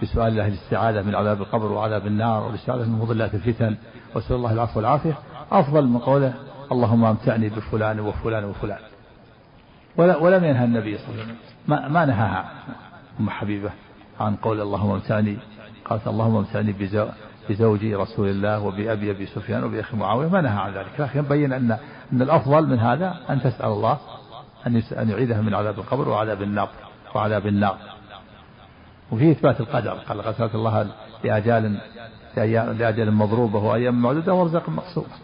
بسؤال 0.02 0.28
الله 0.28 0.48
الاستعاذة 0.48 1.02
من 1.02 1.16
عذاب 1.16 1.42
القبر 1.42 1.72
وعذاب 1.72 2.08
النار 2.08 2.44
والاستعاذة 2.44 2.84
من 2.84 3.00
مضلات 3.00 3.34
الفتن 3.36 3.78
وسأل 4.16 4.36
الله 4.36 4.54
العفو 4.54 4.80
والعافية. 4.80 5.18
أفضل 5.52 5.88
من 5.88 5.98
قوله 5.98 6.34
اللهم 6.72 7.06
أمتعني 7.06 7.50
بفلان 7.50 8.00
وفلان 8.00 8.44
وفلان. 8.46 8.80
ولم 9.98 10.44
ينهى 10.44 10.66
النبي 10.66 10.98
صلى 10.98 11.08
الله 11.08 11.24
عليه 11.24 11.24
وسلم. 11.24 11.38
ما, 11.68 11.88
ما 11.88 12.06
نهاها 12.06 12.52
أم 13.20 13.30
حبيبة 13.30 13.70
عن 14.20 14.36
قول 14.36 14.62
اللهم 14.62 14.92
أمتعني 14.92 15.38
قالت 15.86 16.08
اللهم 16.08 16.36
أمتعني 16.36 16.72
بزوج 17.50 17.86
رسول 17.86 18.30
الله 18.30 18.60
وبأبي 18.60 19.12
أبي 19.12 19.26
سفيان 19.26 19.64
وبأخي 19.64 19.98
معاوية 19.98 20.28
ما 20.28 20.41
نهى 20.41 20.60
عن 20.60 20.74
ذلك. 20.74 21.00
لكن 21.00 21.22
بين 21.22 21.54
أن 21.54 21.78
أن 22.14 22.22
الأفضل 22.22 22.68
من 22.68 22.80
هذا 22.80 23.16
أن 23.30 23.41
تسأل 23.41 23.66
الله 23.66 23.98
أن 24.68 24.84
أن 24.91 25.10
يعيدها 25.10 25.41
من 25.41 25.54
عذاب 25.54 25.80
القبر 25.80 26.10
وعذاب 26.10 26.41
النار 26.41 26.70
وعذاب 27.16 27.48
النار. 27.48 27.78
وفيه 29.12 29.32
إثبات 29.32 29.60
القدر. 29.60 29.91
قال 29.91 30.22
قد 30.22 30.36
سألت 30.36 30.56
الله 30.56 30.88
لأجال 31.24 31.80
لأجل 32.36 33.12
مضروبة 33.12 33.60
وأيام 33.60 34.02
معدودة 34.02 34.34
وارزق 34.34 34.70
مقصودة 34.70 35.16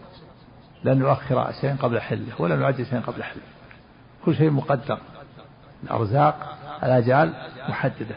لن 0.84 1.00
يؤخر 1.00 1.52
شيئا 1.60 1.76
قبل 1.82 2.00
حله 2.00 2.32
ولن 2.38 2.60
يعجل 2.60 2.86
شيئا 2.86 3.00
قبل 3.00 3.22
حله. 3.22 3.42
كل 4.24 4.34
شيء 4.36 4.50
مقدر. 4.50 4.98
الأرزاق 5.84 6.56
الأجال 6.82 7.32
محددة. 7.68 8.14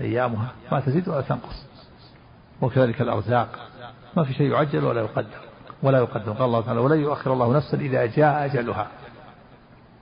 أيامها 0.00 0.48
ما 0.72 0.80
تزيد 0.80 1.08
ولا 1.08 1.20
تنقص. 1.20 1.66
وكذلك 2.60 3.00
الأرزاق. 3.00 3.48
ما 4.16 4.24
في 4.24 4.34
شيء 4.34 4.52
يعجل 4.52 4.84
ولا 4.84 5.00
يقدر 5.00 5.38
ولا 5.82 5.98
يقدم 5.98 6.32
قال 6.32 6.44
الله 6.44 6.60
تعالى 6.60 6.80
ولن 6.80 7.00
يؤخر 7.00 7.32
الله 7.32 7.56
نفسا 7.56 7.78
إذا 7.78 8.06
جاء 8.06 8.44
أجلها. 8.44 8.86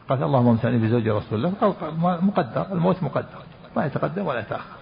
قال 0.09 0.23
اللهم 0.23 0.49
امتعني 0.49 0.79
بزوج 0.79 1.09
رسول 1.09 1.39
الله. 1.39 1.53
قال 1.61 1.75
مقدر 2.01 2.67
الموت 2.73 3.03
مقدر 3.03 3.39
ما 3.77 3.87
يتقدم 3.87 4.27
ولا 4.27 4.41
يتأخر. 4.41 4.77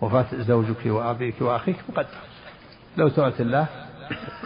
وفاة 0.00 0.26
زوجك 0.32 0.86
وأبيك 0.86 1.34
وأخيك 1.40 1.76
مقدر. 1.88 2.18
لو 2.96 3.08
سألت 3.08 3.40
الله 3.40 3.66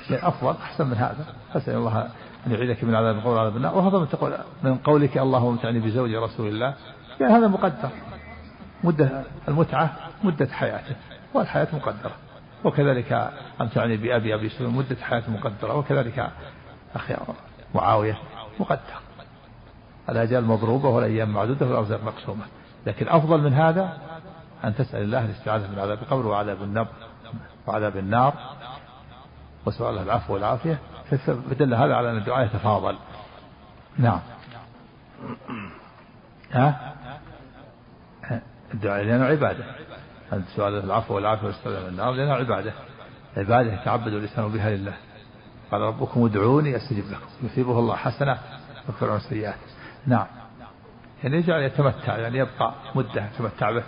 شيء 0.09 0.29
أفضل 0.29 0.55
أحسن 0.63 0.87
من 0.87 0.95
هذا. 0.95 1.27
أسأل 1.55 1.75
الله 1.75 2.09
أن 2.47 2.53
يعيدك 2.53 2.85
من 2.85 2.95
عذاب 2.95 3.17
القبر 3.17 3.35
وعذاب 3.35 3.57
النار. 3.57 3.79
وهذا 3.79 3.99
من 3.99 4.09
تقول 4.09 4.33
من 4.63 4.77
قولك 4.77 5.19
اللهم 5.19 5.49
امتعني 5.49 5.81
بزوج 5.81 6.15
رسول 6.15 6.49
الله. 6.49 6.75
يعني 7.21 7.35
هذا 7.35 7.49
مقدر. 7.49 7.89
مدة 8.85 9.23
المتعة 9.49 9.97
مدة 10.25 10.47
حياته. 10.47 10.97
والحياة 11.35 11.69
مقدرة. 11.73 12.13
وكذلك 12.65 13.33
أمتعني 13.61 13.97
بأبي 13.97 14.35
أبي 14.35 14.49
سليم 14.49 14.77
مدة 14.77 14.97
حياة 15.03 15.23
مقدرة. 15.29 15.75
وكذلك 15.75 16.31
أخي 16.95 17.17
معاوية 17.75 18.19
مقدر 18.61 18.99
الأجال 20.09 20.45
مضروبة 20.45 20.89
والأيام 20.89 21.31
معدودة 21.31 21.67
والأرزاق 21.67 22.05
مقسومة. 22.05 22.45
لكن 22.87 23.09
أفضل 23.09 23.41
من 23.41 23.55
هذا 23.55 23.99
أن 24.65 24.75
تسأل 24.75 25.03
الله 25.03 25.25
الاستعاذة 25.25 25.71
من 25.73 25.79
عذاب 25.79 25.99
القبر 26.03 26.27
وعذاب 26.27 26.63
النار 26.63 26.87
وعذاب 27.67 27.97
النار. 27.97 28.35
وسؤال 29.67 29.99
العفو 29.99 30.35
والعافية. 30.35 30.79
فدل 31.27 31.75
هذا 31.75 31.95
على 31.95 32.11
أن 32.11 32.17
الدعاء 32.17 32.47
يتفاضل. 32.47 32.97
نعم. 33.99 34.21
ها؟ 36.53 36.95
الدعاء 38.75 39.05
لأنه 39.05 39.25
عبادة. 39.25 39.65
سؤال 40.57 40.85
العفو 40.85 41.15
والعافية 41.15 41.47
والاستعاذة 41.47 41.81
من 41.81 41.89
النار. 41.89 42.13
لأنه 42.13 42.33
عبادة 42.33 42.73
عبادة 43.37 43.73
يتعبد 43.73 44.13
الإنسان 44.13 44.49
بها 44.49 44.71
لله. 44.71 44.95
قال 45.73 45.81
ربكم 45.81 46.25
ادعوني 46.25 46.77
أستجب 46.77 47.11
لكم. 47.11 47.27
يثيبه 47.43 47.79
الله 47.79 47.97
حسنة 47.97 48.39
يغفر 48.89 49.11
عنه 49.11 49.19
سيئات. 49.19 49.55
نعم. 50.07 50.27
يعني 51.25 51.37
يجعل 51.37 51.63
يتمتع 51.63 52.19
يعني 52.19 52.39
يبقى 52.39 52.75
مدة 52.95 53.27
يتمتع 53.35 53.71
به. 53.71 53.83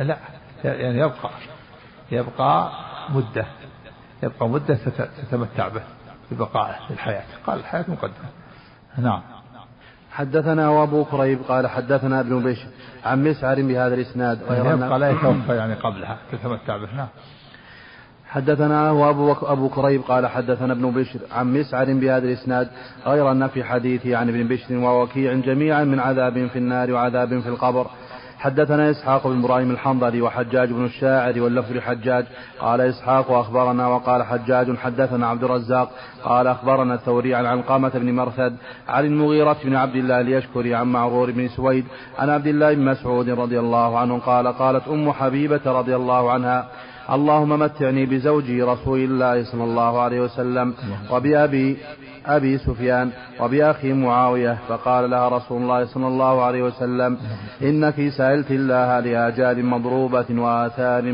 لا 0.00 0.18
يعني 0.64 0.98
يبقى 0.98 1.30
يبقى 2.12 2.72
مدة 3.08 3.46
يبقى 4.22 4.48
مدة 4.48 4.74
تتمتع 5.22 5.68
به 5.68 5.82
ببقائه 6.30 6.86
في 6.86 6.90
الحياة 6.90 7.24
قال 7.46 7.58
الحياة 7.58 7.84
مقدمة. 7.88 8.28
نعم. 8.98 9.22
حدثنا 10.18 10.68
وابو 10.68 11.04
كريب 11.04 11.38
قال 11.48 11.66
حدثنا 11.66 12.20
ابن 12.20 12.42
بشر 12.42 12.66
عن 13.04 13.24
مسعر 13.24 13.62
بهذا 13.62 13.94
الإسناد 13.94 14.38
يعني 14.50 14.70
يبقى 14.86 14.98
لا 14.98 15.10
يتوفى 15.10 15.56
يعني 15.56 15.74
قبلها 15.74 16.18
تتمتع 16.32 16.76
به 16.76 16.96
نعم 16.96 17.08
حدثنا 18.26 18.90
وابو 18.90 19.32
أبو 19.32 19.68
كريب 19.68 20.02
قال 20.02 20.26
حدثنا 20.26 20.72
ابن 20.72 20.90
بشر 20.90 21.20
عن 21.32 21.52
مسعر 21.52 21.84
بهذا 21.84 22.26
الإسناد 22.26 22.68
غير 23.06 23.30
أن 23.30 23.48
في 23.48 23.64
حديثه 23.64 24.16
عن 24.16 24.28
ابن 24.28 24.48
بشر 24.48 24.76
ووكيع 24.76 25.32
جميعا 25.32 25.84
من 25.84 26.00
عذاب 26.00 26.46
في 26.46 26.58
النار 26.58 26.92
وعذاب 26.92 27.40
في 27.40 27.48
القبر. 27.48 27.86
حدثنا 28.38 28.90
إسحاق 28.90 29.26
بن 29.26 29.38
إبراهيم 29.38 29.70
الحنظلي 29.70 30.22
وحجاج 30.22 30.72
بن 30.72 30.84
الشاعر 30.84 31.40
واللفظ 31.40 31.72
لحجاج. 31.72 32.24
قال 32.60 32.80
إسحاق 32.80 33.30
أخبرنا 33.30 33.86
وقال 33.86 34.22
حجاج 34.22 34.76
حدثنا 34.76 35.26
عبد 35.26 35.44
الرزاق. 35.44 35.90
قال 36.24 36.46
أخبرنا 36.46 36.94
الثوري 36.94 37.34
عن 37.34 37.46
علقامة 37.46 37.88
بن 37.88 38.14
مرثد 38.14 38.56
عن 38.88 39.04
المغيرة 39.04 39.56
بن 39.64 39.76
عبد 39.76 39.96
الله 39.96 40.20
ليشكري 40.20 40.74
عن 40.74 40.86
معرور 40.86 41.30
بن 41.30 41.48
سويد 41.48 41.84
عن 42.18 42.30
عبد 42.30 42.46
الله 42.46 42.74
بن 42.74 42.84
مسعود 42.84 43.28
رضي 43.28 43.58
الله 43.58 43.98
عنه 43.98 44.18
قال 44.18 44.46
قالت 44.48 44.88
أم 44.88 45.12
حبيبة 45.12 45.60
رضي 45.66 45.96
الله 45.96 46.32
عنها 46.32 46.68
اللهم 47.10 47.58
متعني 47.58 48.06
بزوجي 48.06 48.62
رسول 48.62 48.98
الله 48.98 49.44
صلى 49.44 49.64
الله 49.64 50.00
عليه 50.00 50.20
وسلم 50.20 50.74
وبأبي 51.10 51.76
أبي 52.26 52.58
سفيان 52.58 53.10
وبأخي 53.40 53.92
معاوية. 53.92 54.58
فقال 54.68 55.10
لها 55.10 55.28
رسول 55.28 55.62
الله 55.62 55.84
صلى 55.84 56.06
الله 56.06 56.42
عليه 56.42 56.62
وسلم 56.62 57.18
إنك 57.62 58.08
سألت 58.08 58.50
الله 58.50 59.00
لآجال 59.00 59.64
مضروبة 59.64 60.26
وآثار 60.30 61.12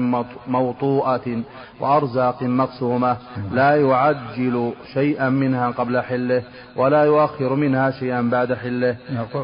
موطوءة 0.49 1.43
وأرزاق 1.81 2.43
مقسومة. 2.43 3.17
لا 3.53 3.77
يعجل 3.77 4.73
شيئا 4.95 5.29
منها 5.29 5.71
قبل 5.71 6.01
حله 6.01 6.43
ولا 6.77 7.05
يؤخر 7.05 7.55
منها 7.55 7.91
شيئا 7.91 8.23
بعد 8.23 8.55
حله. 8.55 8.97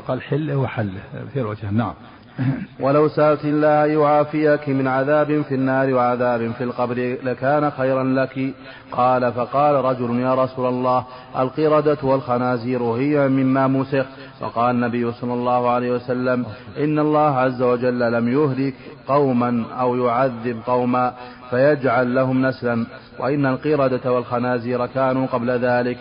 قال 0.08 0.22
حله 0.22 0.56
وحله 0.56 1.00
في 1.32 1.40
الوجه. 1.40 1.70
نعم. 1.70 1.94
ولو 2.80 3.08
سألت 3.08 3.44
الله 3.44 3.86
يعافيك 3.86 4.68
من 4.68 4.86
عذاب 4.86 5.42
في 5.42 5.54
النار 5.54 5.94
وعذاب 5.94 6.52
في 6.52 6.64
القبر 6.64 7.16
لكان 7.22 7.70
خيرا 7.70 8.04
لك. 8.04 8.54
قال 8.92 9.32
فقال 9.32 9.84
رجل 9.84 10.20
يا 10.20 10.34
رسول 10.34 10.66
الله 10.68 11.04
القردة 11.38 11.98
والخنازير 12.02 12.82
هي 12.82 13.28
مما 13.28 13.66
مسخ. 13.66 14.06
فقال 14.40 14.74
النبي 14.74 15.12
صلى 15.12 15.34
الله 15.34 15.70
عليه 15.70 15.90
وسلم 15.90 16.46
إن 16.78 16.98
الله 16.98 17.38
عز 17.38 17.62
وجل 17.62 18.12
لم 18.12 18.28
يهلك 18.28 18.74
قوما 19.08 19.64
أو 19.80 19.96
يعذب 19.96 20.60
قوما 20.66 21.14
فيجعل 21.50 22.14
لهم 22.14 22.46
نسلا. 22.46 22.86
وإن 23.18 23.46
القردة 23.46 24.12
والخنازير 24.12 24.86
كانوا 24.86 25.26
قبل 25.26 25.50
ذلك. 25.50 25.98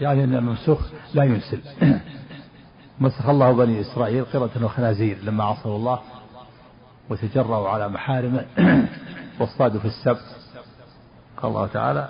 يعني 0.00 0.24
أن 0.24 0.34
المنسوخ 0.34 0.80
لا 1.14 1.24
ينسل. 1.24 1.60
مسخ 3.00 3.28
الله 3.28 3.52
بني 3.52 3.80
إسرائيل 3.80 4.24
قردة 4.24 4.66
وخنازير 4.66 5.18
لما 5.24 5.44
عصوا 5.44 5.76
الله 5.76 6.00
وتجرأوا 7.10 7.68
على 7.68 7.88
محارمه 7.88 8.46
واصطادوا 9.40 9.80
في 9.80 9.86
السبت. 9.86 10.36
قال 11.36 11.50
الله 11.50 11.66
تعالى 11.66 12.08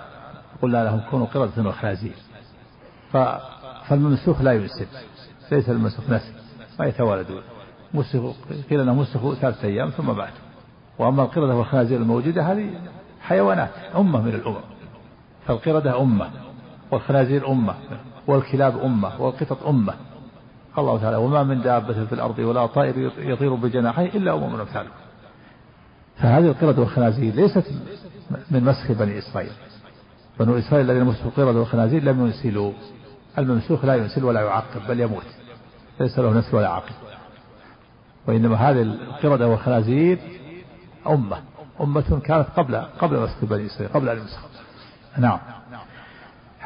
قلنا 0.61 0.83
لهم 0.83 1.01
كونوا 1.11 1.25
قردة 1.25 1.69
وخنازير. 1.69 2.15
فالممسوخ 3.87 4.41
لا 4.41 4.53
ينسب 4.53 4.87
ليس 5.51 5.69
الممسوخ 5.69 6.09
نسل 6.09 6.33
ما 6.79 6.85
يتوالدون. 6.85 7.41
مسخوا 7.93 8.33
قيل 8.69 8.81
إنهم 8.81 8.97
مسخوا 8.97 9.35
ثلاثة 9.35 9.67
أيام 9.67 9.89
ثم 9.89 10.17
ماتوا. 10.17 10.47
وأما 10.99 11.23
القردة 11.23 11.55
والخنازير 11.55 12.01
الموجودة 12.01 12.51
هذه 12.51 12.69
حيوانات 13.21 13.71
أمة 13.95 14.21
من 14.21 14.33
الأمم. 14.33 14.61
فالقردة 15.47 16.01
أمة 16.01 16.29
والخنازير 16.91 17.51
أمة 17.51 17.75
والكلاب 18.27 18.77
أمة 18.77 19.21
والقطط 19.21 19.67
أمة. 19.67 19.93
قال 20.77 20.85
الله 20.85 21.01
تعالى 21.01 21.17
وما 21.17 21.43
من 21.43 21.61
دابة 21.61 22.05
في 22.05 22.13
الأرض 22.13 22.39
ولا 22.39 22.65
طائر 22.65 23.11
يطير 23.17 23.55
بجناحيه 23.55 24.05
إلا 24.05 24.33
أمم 24.33 24.59
أمثالكم 24.59 24.93
فهذه 26.17 26.45
القردة 26.47 26.81
والخنازير 26.81 27.35
ليست 27.35 27.63
من 28.51 28.63
مسخ 28.63 28.91
بني 28.91 29.17
إسرائيل. 29.17 29.51
بنو 30.39 30.57
إسرائيل 30.57 30.91
الذين 30.91 31.03
مسخوا 31.03 31.27
القردة 31.27 31.59
والخنازير 31.59 32.03
لم 32.03 32.25
ينسلوا. 32.25 32.71
الممسوخ 33.37 33.85
لا 33.85 33.95
ينسل 33.95 34.23
ولا 34.23 34.41
يعقب 34.41 34.87
بل 34.87 34.99
يموت. 34.99 35.25
ليس 35.99 36.19
له 36.19 36.33
نسل 36.33 36.55
ولا 36.55 36.69
عقب. 36.69 36.95
وإنما 38.27 38.55
هذه 38.55 38.81
القردة 38.81 39.47
والخنازير 39.47 40.19
أمة. 41.07 41.37
أمة 41.81 42.19
كانت 42.23 42.47
قبل 42.57 42.75
قبل 42.75 43.19
مسخ 43.19 43.45
بني 43.45 43.65
إسرائيل 43.65 43.93
قبل 43.93 44.09
أن 44.09 44.17
يمسخ 44.17 44.39
نعم. 45.17 45.39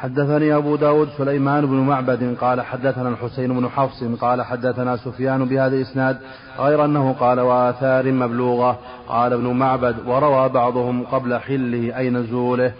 حدثني 0.02 0.56
أبو 0.56 0.76
داود 0.76 1.08
سليمان 1.18 1.66
بن 1.66 1.76
معبد 1.76 2.36
قال 2.40 2.60
حدثنا 2.60 3.08
الحسين 3.08 3.60
بن 3.60 3.68
حفص 3.68 4.04
قال 4.04 4.42
حدثنا 4.42 4.96
سفيان 4.96 5.44
بهذا 5.44 5.76
الإسناد 5.76 6.18
غير 6.58 6.84
أنه 6.84 7.12
قال 7.12 7.40
وآثار 7.40 8.12
مبلوغة. 8.12 8.78
قال 9.08 9.32
ابن 9.32 9.46
معبد 9.46 9.96
وروى 10.06 10.48
بعضهم 10.48 11.04
قبل 11.04 11.38
حله 11.38 11.98
أي 11.98 12.10
نزوله. 12.10 12.72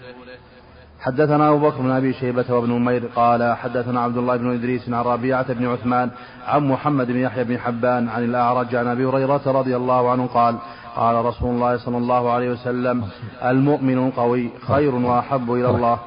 حدثنا 1.00 1.48
أبو 1.48 1.58
بكر 1.58 1.80
بن 1.82 1.90
أبي 1.90 2.12
شيبة 2.12 2.44
وابن 2.48 2.70
نمير 2.72 3.02
قال 3.16 3.56
حدثنا 3.56 4.00
عبد 4.00 4.16
الله 4.16 4.36
بن 4.36 4.54
إدريس 4.54 4.88
عن 4.88 5.04
ربيعة 5.04 5.52
بن 5.52 5.66
عثمان 5.66 6.10
عن 6.46 6.68
محمد 6.68 7.06
بن 7.06 7.16
يحيى 7.16 7.44
بن 7.44 7.58
حبان 7.58 8.08
عن 8.08 8.24
الأعرج 8.24 8.74
عن 8.74 8.86
أبي 8.86 9.04
هريرة 9.04 9.42
رضي 9.46 9.76
الله 9.76 10.10
عنه 10.10 10.26
قال 10.26 10.54
قال 10.96 11.24
رسول 11.24 11.50
الله 11.50 11.76
صلى 11.76 11.98
الله 11.98 12.32
عليه 12.32 12.50
وسلم 12.50 13.04
المؤمن 13.44 14.06
القوي 14.06 14.50
خير 14.66 14.94
وأحب 14.94 15.52
إلى 15.52 15.70
الله. 15.70 15.98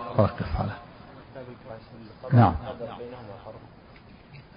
نعم. 2.35 2.55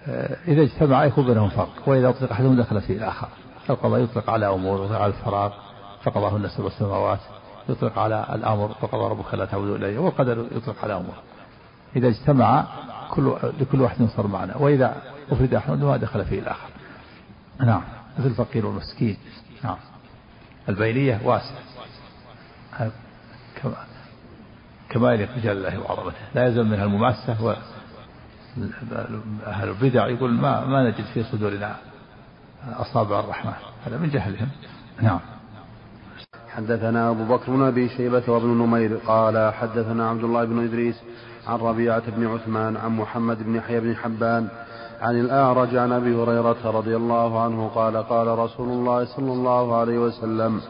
آه، 0.07 0.37
إذا 0.47 0.61
اجتمع 0.61 1.05
يكون 1.05 1.25
بينهم 1.25 1.49
فرق 1.49 1.69
وإذا 1.85 2.09
أطلق 2.09 2.31
أحدهم 2.31 2.55
دخل 2.61 2.81
فيه 2.81 2.97
الآخر. 2.97 3.27
القضاء 3.69 3.99
يطلق 3.99 4.29
على 4.29 4.47
أمور 4.47 4.81
ويطلق 4.81 4.99
على 4.99 5.13
الفراغ 5.13 5.53
فقضاهن 6.03 6.47
سبع 6.47 6.69
سماوات 6.69 7.19
يطلق 7.69 7.99
على 7.99 8.25
الأمر 8.33 8.75
وقضى 8.81 9.09
ربك 9.09 9.33
لا 9.33 9.45
تعبدوا 9.45 9.77
إليه 9.77 9.99
والقدر 9.99 10.47
يطلق 10.51 10.75
على 10.83 10.93
أمر 10.93 11.13
إذا 11.95 12.07
اجتمع 12.07 12.65
كل 13.11 13.35
لكل 13.59 13.81
واحد 13.81 14.07
صار 14.15 14.27
معنا 14.27 14.57
وإذا 14.57 15.01
أفرد 15.31 15.53
أحدهما 15.53 15.97
دخل 15.97 16.25
فيه 16.25 16.39
الآخر. 16.39 16.69
نعم. 17.59 17.81
مثل 18.19 18.27
الفقير 18.27 18.65
والمسكين. 18.65 19.17
نعم. 19.63 19.77
البينية 20.69 21.21
واسعة 21.23 21.57
كما 23.55 23.73
كما 24.89 25.13
يليق 25.13 25.29
بجلال 25.37 25.57
الله 25.57 25.79
وعظمته. 25.79 26.17
لا 26.35 26.47
يزال 26.47 26.65
منها 26.65 26.83
المماسة 26.83 27.43
و 27.43 27.55
أهل 29.47 29.69
البدع 29.69 30.07
يقول 30.07 30.31
ما 30.31 30.65
ما 30.65 30.89
نجد 30.89 31.05
في 31.13 31.23
صدورنا 31.23 31.75
أصابع 32.63 33.19
الرحمن. 33.19 33.53
هذا 33.85 33.97
من 33.97 34.09
جهلهم. 34.09 34.49
نعم. 35.01 35.19
حدثنا 36.49 37.09
أبو 37.09 37.25
بكر 37.25 37.51
بن 37.51 37.63
أبي 37.63 37.89
شيبة 37.89 38.23
وابن 38.27 38.47
نمير 38.47 38.97
قال 38.97 39.53
حدثنا 39.53 40.09
عبد 40.09 40.23
الله 40.23 40.45
بن 40.45 40.63
إدريس 40.63 40.95
عن 41.47 41.59
ربيعة 41.59 42.11
بن 42.11 42.27
عثمان 42.27 42.77
عن 42.77 42.91
محمد 42.91 43.43
بن 43.43 43.55
يحيى 43.55 43.79
بن 43.79 43.95
حبان 43.95 44.47
عن 45.01 45.19
الأعرج 45.19 45.75
عن 45.75 45.91
أبي 45.91 46.15
هريرة 46.15 46.57
رضي 46.65 46.95
الله 46.95 47.41
عنه 47.41 47.67
قال 47.75 47.97
قال 47.97 48.27
رسول 48.27 48.69
الله 48.69 49.05
صلى 49.05 49.33
الله 49.33 49.75
عليه 49.75 49.99
وسلم 49.99 50.61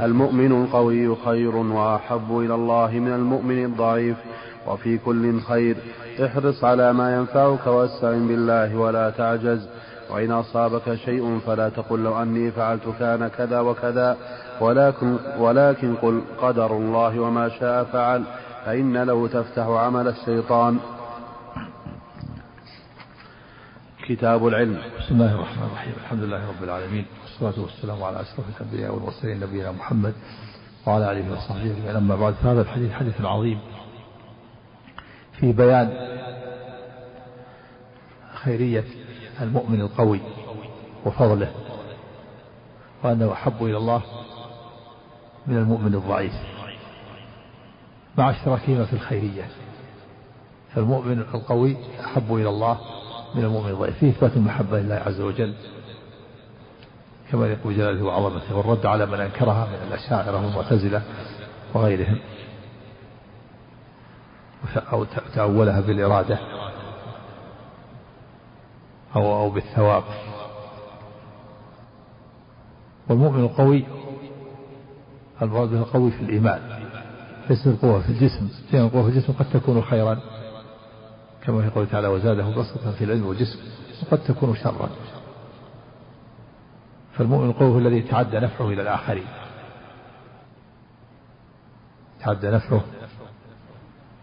المؤمن 0.00 0.64
القوي 0.64 1.16
خير 1.24 1.56
وأحب 1.56 2.38
إلى 2.38 2.54
الله 2.54 2.90
من 2.90 3.12
المؤمن 3.12 3.64
الضعيف 3.64 4.16
وفي 4.66 4.98
كل 4.98 5.40
خير. 5.40 5.76
احرص 6.24 6.64
على 6.64 6.92
ما 6.92 7.16
ينفعك 7.16 7.66
واستعن 7.66 8.28
بالله 8.28 8.76
ولا 8.76 9.10
تعجز. 9.10 9.68
وإن 10.10 10.32
أصابك 10.32 10.94
شيء 10.94 11.38
فلا 11.46 11.68
تقل 11.68 11.98
لو 11.98 12.22
أني 12.22 12.50
فعلت 12.50 12.82
كان 12.98 13.28
كذا 13.28 13.60
وكذا. 13.60 14.16
ولكن, 14.60 15.16
ولكن 15.38 15.94
قل 15.94 16.20
قدر 16.42 16.76
الله 16.76 17.20
وما 17.20 17.48
شاء 17.48 17.84
فعل. 17.84 18.22
فإن 18.64 18.96
له 18.96 19.28
تفتح 19.28 19.66
عمل 19.66 20.08
الشيطان. 20.08 20.78
كتاب 24.16 24.46
العلم. 24.46 24.78
بسم 24.98 25.14
الله 25.14 25.34
الرحمن 25.34 25.66
الرحيم. 25.66 25.92
الحمد 26.04 26.22
لله 26.22 26.48
رب 26.48 26.64
العالمين. 26.64 27.06
والصلاة 27.22 27.64
والسلام 27.64 28.02
على 28.02 28.20
أشرف 28.20 28.44
الأنبياء 28.60 28.94
والمرسلين 28.94 29.40
نبينا 29.40 29.72
محمد 29.72 30.14
وعلى 30.86 31.12
آله 31.12 31.32
وصحبه 31.32 31.62
أجمعين. 31.62 31.96
أما 31.96 32.16
بعد 32.16 32.34
فهذا 32.34 32.60
الحديث 32.60 32.92
حديث 32.92 33.20
عظيم 33.20 33.60
في 35.32 35.52
بيان 35.52 36.08
خيرية 38.34 38.84
المؤمن 39.40 39.80
القوي 39.80 40.20
وفضله 41.06 41.52
وأنه 43.04 43.32
أحب 43.32 43.64
إلى 43.64 43.76
الله 43.76 44.02
من 45.46 45.56
المؤمن 45.56 45.94
الضعيف. 45.94 46.34
مع 48.18 48.30
اشتراكهما 48.30 48.84
في 48.84 48.92
الخيرية. 48.92 49.48
فالمؤمن 50.74 51.18
القوي 51.18 51.76
أحب 52.04 52.34
إلى 52.34 52.48
الله 52.48 52.78
من 53.34 53.44
المؤمن 53.44 53.70
الضعيف 53.70 53.98
فيه 53.98 54.10
إثبات 54.10 54.36
المحبة 54.36 54.80
لله 54.80 54.94
عز 54.94 55.20
وجل. 55.20 55.54
كما 57.30 57.46
يقول 57.46 57.76
جلاله 57.76 58.04
وعظمته 58.04 58.56
والرد 58.56 58.86
على 58.86 59.06
من 59.06 59.20
أنكرها 59.20 59.66
من 59.66 59.88
الأشاعرة 59.88 60.46
والمعتزلة 60.46 61.02
وغيرهم. 61.74 62.18
أو 64.92 65.04
تأولها 65.34 65.80
بالإرادة 65.80 66.38
أو 69.16 69.34
أو 69.34 69.50
بالثواب. 69.50 70.04
والمؤمن 73.08 73.40
القوي 73.40 73.84
المراد 75.42 75.68
به 75.68 75.78
القوي 75.78 76.10
في 76.10 76.20
الإيمان 76.20 76.60
ليس 77.50 77.66
القوة 77.66 78.00
في 78.00 78.08
الجسم. 78.08 78.48
لأن 78.72 78.84
القوة 78.84 79.02
في 79.02 79.08
الجسم 79.08 79.32
قد 79.32 79.46
تكون 79.52 79.82
خيرا. 79.82 80.20
كما 81.46 81.64
يقول 81.64 81.86
تعالى 81.86 82.08
وزاده 82.08 82.48
بسطة 82.48 82.92
في 82.92 83.04
العلم 83.04 83.26
والجسم 83.26 83.58
وقد 84.02 84.24
تكون 84.24 84.56
شرا. 84.56 84.90
فالمؤمن 87.12 87.50
القوي 87.50 87.68
هو 87.68 87.78
الذي 87.78 88.02
تعدى 88.02 88.38
نفعه 88.38 88.68
إلى 88.68 88.82
الآخرين. 88.82 89.26
تعدى 92.20 92.50
نفعه 92.50 92.84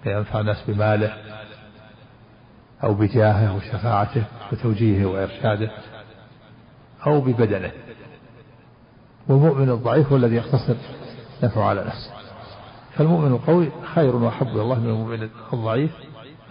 ينفع 0.06 0.40
الناس 0.40 0.64
بماله 0.68 1.14
أو 2.84 2.94
بجاهه 2.94 3.56
وشفاعته 3.56 4.24
وتوجيهه 4.52 5.06
وإرشاده 5.06 5.72
أو 7.08 7.22
ببدنه. 7.22 7.72
والمؤمن 9.28 9.70
الضعيف 9.70 10.08
هو 10.08 10.16
الذي 10.16 10.36
يقتصر 10.36 10.76
نفعه 11.44 11.64
على 11.64 11.82
نفسه. 11.82 12.12
فالمؤمن 12.96 13.32
القوي 13.32 13.72
خير 13.96 14.16
وأحب 14.16 14.48
إلى 14.48 14.62
الله 14.62 14.80
من 14.80 14.90
المؤمن 14.90 15.30
الضعيف 15.54 15.92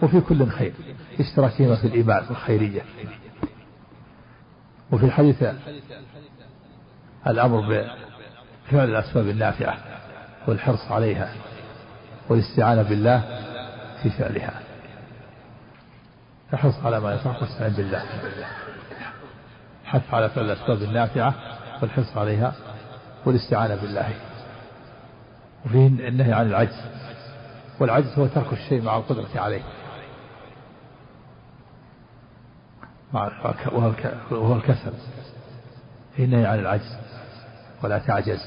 وفي 0.01 0.21
كل 0.21 0.49
خير. 0.49 0.73
اشتراكهما 1.19 1.75
في 1.75 1.87
الإيمان 1.87 2.23
والخيرية. 2.29 2.81
وفي 4.91 5.05
الحديث 5.05 5.43
الأمر 7.27 7.61
بفعل 7.61 8.89
الأسباب 8.89 9.27
النافعة 9.27 9.77
والحرص 10.47 10.91
عليها 10.91 11.33
والاستعانة 12.29 12.81
بالله 12.81 13.19
في 14.03 14.09
فعلها. 14.09 14.59
الحرص 16.53 16.75
على 16.85 16.99
ما 16.99 17.11
ينفعك 17.11 17.41
واستعين 17.41 17.73
بالله. 17.73 18.03
حث 19.85 20.13
على 20.13 20.29
فعل 20.29 20.45
الأسباب 20.45 20.81
النافعة 20.81 21.35
والحرص 21.81 22.17
عليها 22.17 22.53
والاستعانة 23.25 23.75
بالله. 23.75 24.13
وفيه 25.65 25.87
النهي 25.87 26.33
عن 26.33 26.47
العجز. 26.47 26.81
والعجز 27.79 28.19
هو 28.19 28.27
ترك 28.27 28.53
الشيء 28.53 28.81
مع 28.81 28.97
القدرة 28.97 29.27
عليه. 29.35 29.61
وهو 33.13 34.55
الكسل. 34.55 34.93
النهي 36.19 36.45
عن 36.45 36.59
العجز 36.59 36.97
ولا 37.83 37.99
تعجز. 37.99 38.39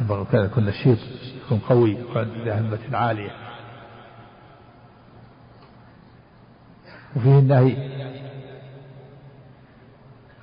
ينبغي 0.00 0.24
كان 0.24 0.44
يكون 0.44 0.64
نشيط 0.64 0.98
يكون 1.44 1.58
قوي 1.58 1.90
يكون 1.90 2.44
ذا 2.44 2.60
همة 2.60 2.96
عالية. 2.96 3.30
وفيه 7.16 7.38
النهي 7.38 7.76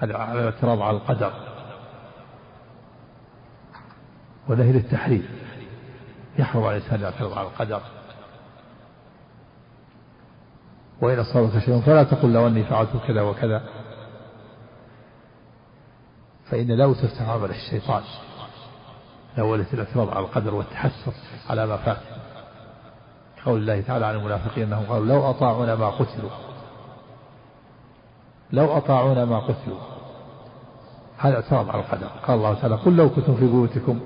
على 0.02 0.40
الاعتراض 0.40 0.82
على 0.82 0.98
القدر. 0.98 1.34
ونهي 4.48 4.72
للتحريم 4.72 5.28
يحرم 6.40 6.64
على 6.64 6.78
الإنسان 6.78 7.02
يعترض 7.02 7.38
على 7.38 7.48
القدر. 7.48 7.82
وإن 11.02 11.20
أصابك 11.20 11.60
شيء 11.60 11.82
فلا 11.82 12.04
تقل 12.04 12.34
لو 12.34 12.48
أني 12.48 12.64
فعلت 12.64 12.90
كذا 13.08 13.22
وكذا. 13.22 13.64
فإن 16.46 16.72
لو 16.72 16.94
تفتح 16.94 17.30
عمل 17.30 17.50
الشيطان 17.50 18.04
الأولى 19.38 19.66
الاعتراض 19.74 20.10
على 20.10 20.20
القدر 20.20 20.56
والتحسر 20.56 21.14
على 21.50 21.66
ما 21.66 21.78
فات. 21.78 21.98
قول 23.46 23.60
الله 23.60 23.82
تعالى 23.82 24.06
عن 24.06 24.16
المنافقين 24.16 24.64
أنهم 24.64 24.86
قالوا 24.86 25.06
لو 25.06 25.30
أطاعونا 25.30 25.76
ما 25.76 25.90
قتلوا. 25.90 26.30
لو 28.52 28.78
أطاعونا 28.78 29.26
ما 29.26 29.40
قتلوا. 29.40 29.80
هذا 31.18 31.36
اعتراض 31.36 31.70
على 31.70 31.80
القدر. 31.82 32.08
قال 32.08 32.38
الله 32.38 32.54
تعالى 32.54 32.76
قل 32.76 32.96
لو 32.96 33.10
كنتم 33.10 33.36
في 33.36 33.48
بيوتكم 33.48 34.00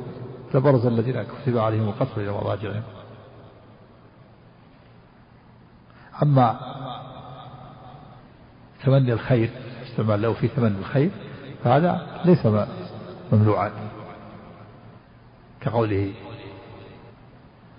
لبرز 0.54 0.86
الذين 0.86 1.24
كتب 1.24 1.58
عليهم 1.58 1.90
القتل 1.90 2.22
إلى 2.22 2.32
مضاجعهم. 2.32 2.84
أما 6.24 6.60
تمني 8.86 9.14
الخير 9.14 9.50
استعمال 9.84 10.22
له 10.22 10.34
في 10.34 10.48
تمني 10.48 10.78
الخير 10.78 11.12
فهذا 11.64 12.22
ليس 12.26 12.46
ممنوعا. 13.32 13.72
كقوله 15.62 16.14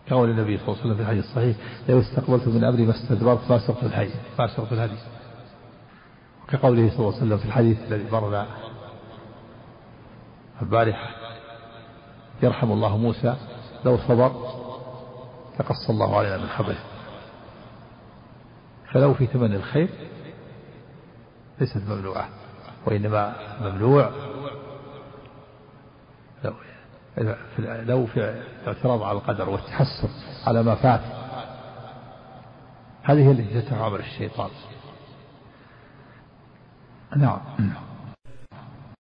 كقول 0.06 0.30
النبي 0.30 0.58
صلى 0.58 0.68
الله 0.68 0.76
عليه 0.78 0.84
وسلم 0.84 0.96
في 0.96 1.02
الحديث 1.02 1.24
الصحيح 1.24 1.56
لو 1.88 2.00
استقبلت 2.00 2.48
من 2.48 2.64
أمري 2.64 2.86
ما 2.86 2.90
استدبرت 2.90 3.50
ما 3.50 3.58
سرت 3.58 3.82
الحي 3.82 4.10
ما 4.38 4.46
سرت 4.56 4.72
الهدي 4.72 4.96
وكقوله 6.42 6.90
صلى 6.90 6.98
الله 6.98 7.14
عليه 7.14 7.26
وسلم 7.26 7.38
في 7.38 7.44
الحديث 7.44 7.78
الذي 7.92 8.10
مرنا 8.10 8.46
البارحة 10.62 11.08
يرحم 12.42 12.72
الله 12.72 12.96
موسى 12.96 13.36
لو 13.84 13.98
صبر 13.98 14.32
لقص 15.60 15.90
الله 15.90 16.18
علينا 16.18 16.36
من 16.36 16.48
خبره. 16.48 16.78
فلو 18.92 19.14
في 19.14 19.26
تمني 19.26 19.56
الخير 19.56 19.88
ليست 21.60 21.82
ممنوعة 21.88 22.28
وإنما 22.86 23.34
ممنوع 23.60 24.10
لو 27.64 28.06
في 28.06 28.42
الاعتراض 28.62 29.02
على 29.02 29.18
القدر 29.18 29.50
والتحسر 29.50 30.08
على 30.46 30.62
ما 30.62 30.74
فات. 30.74 31.00
هذه 33.02 33.30
التي 33.30 33.60
تتعامل 33.60 34.00
الشيطان. 34.00 34.50
نعم. 37.16 37.40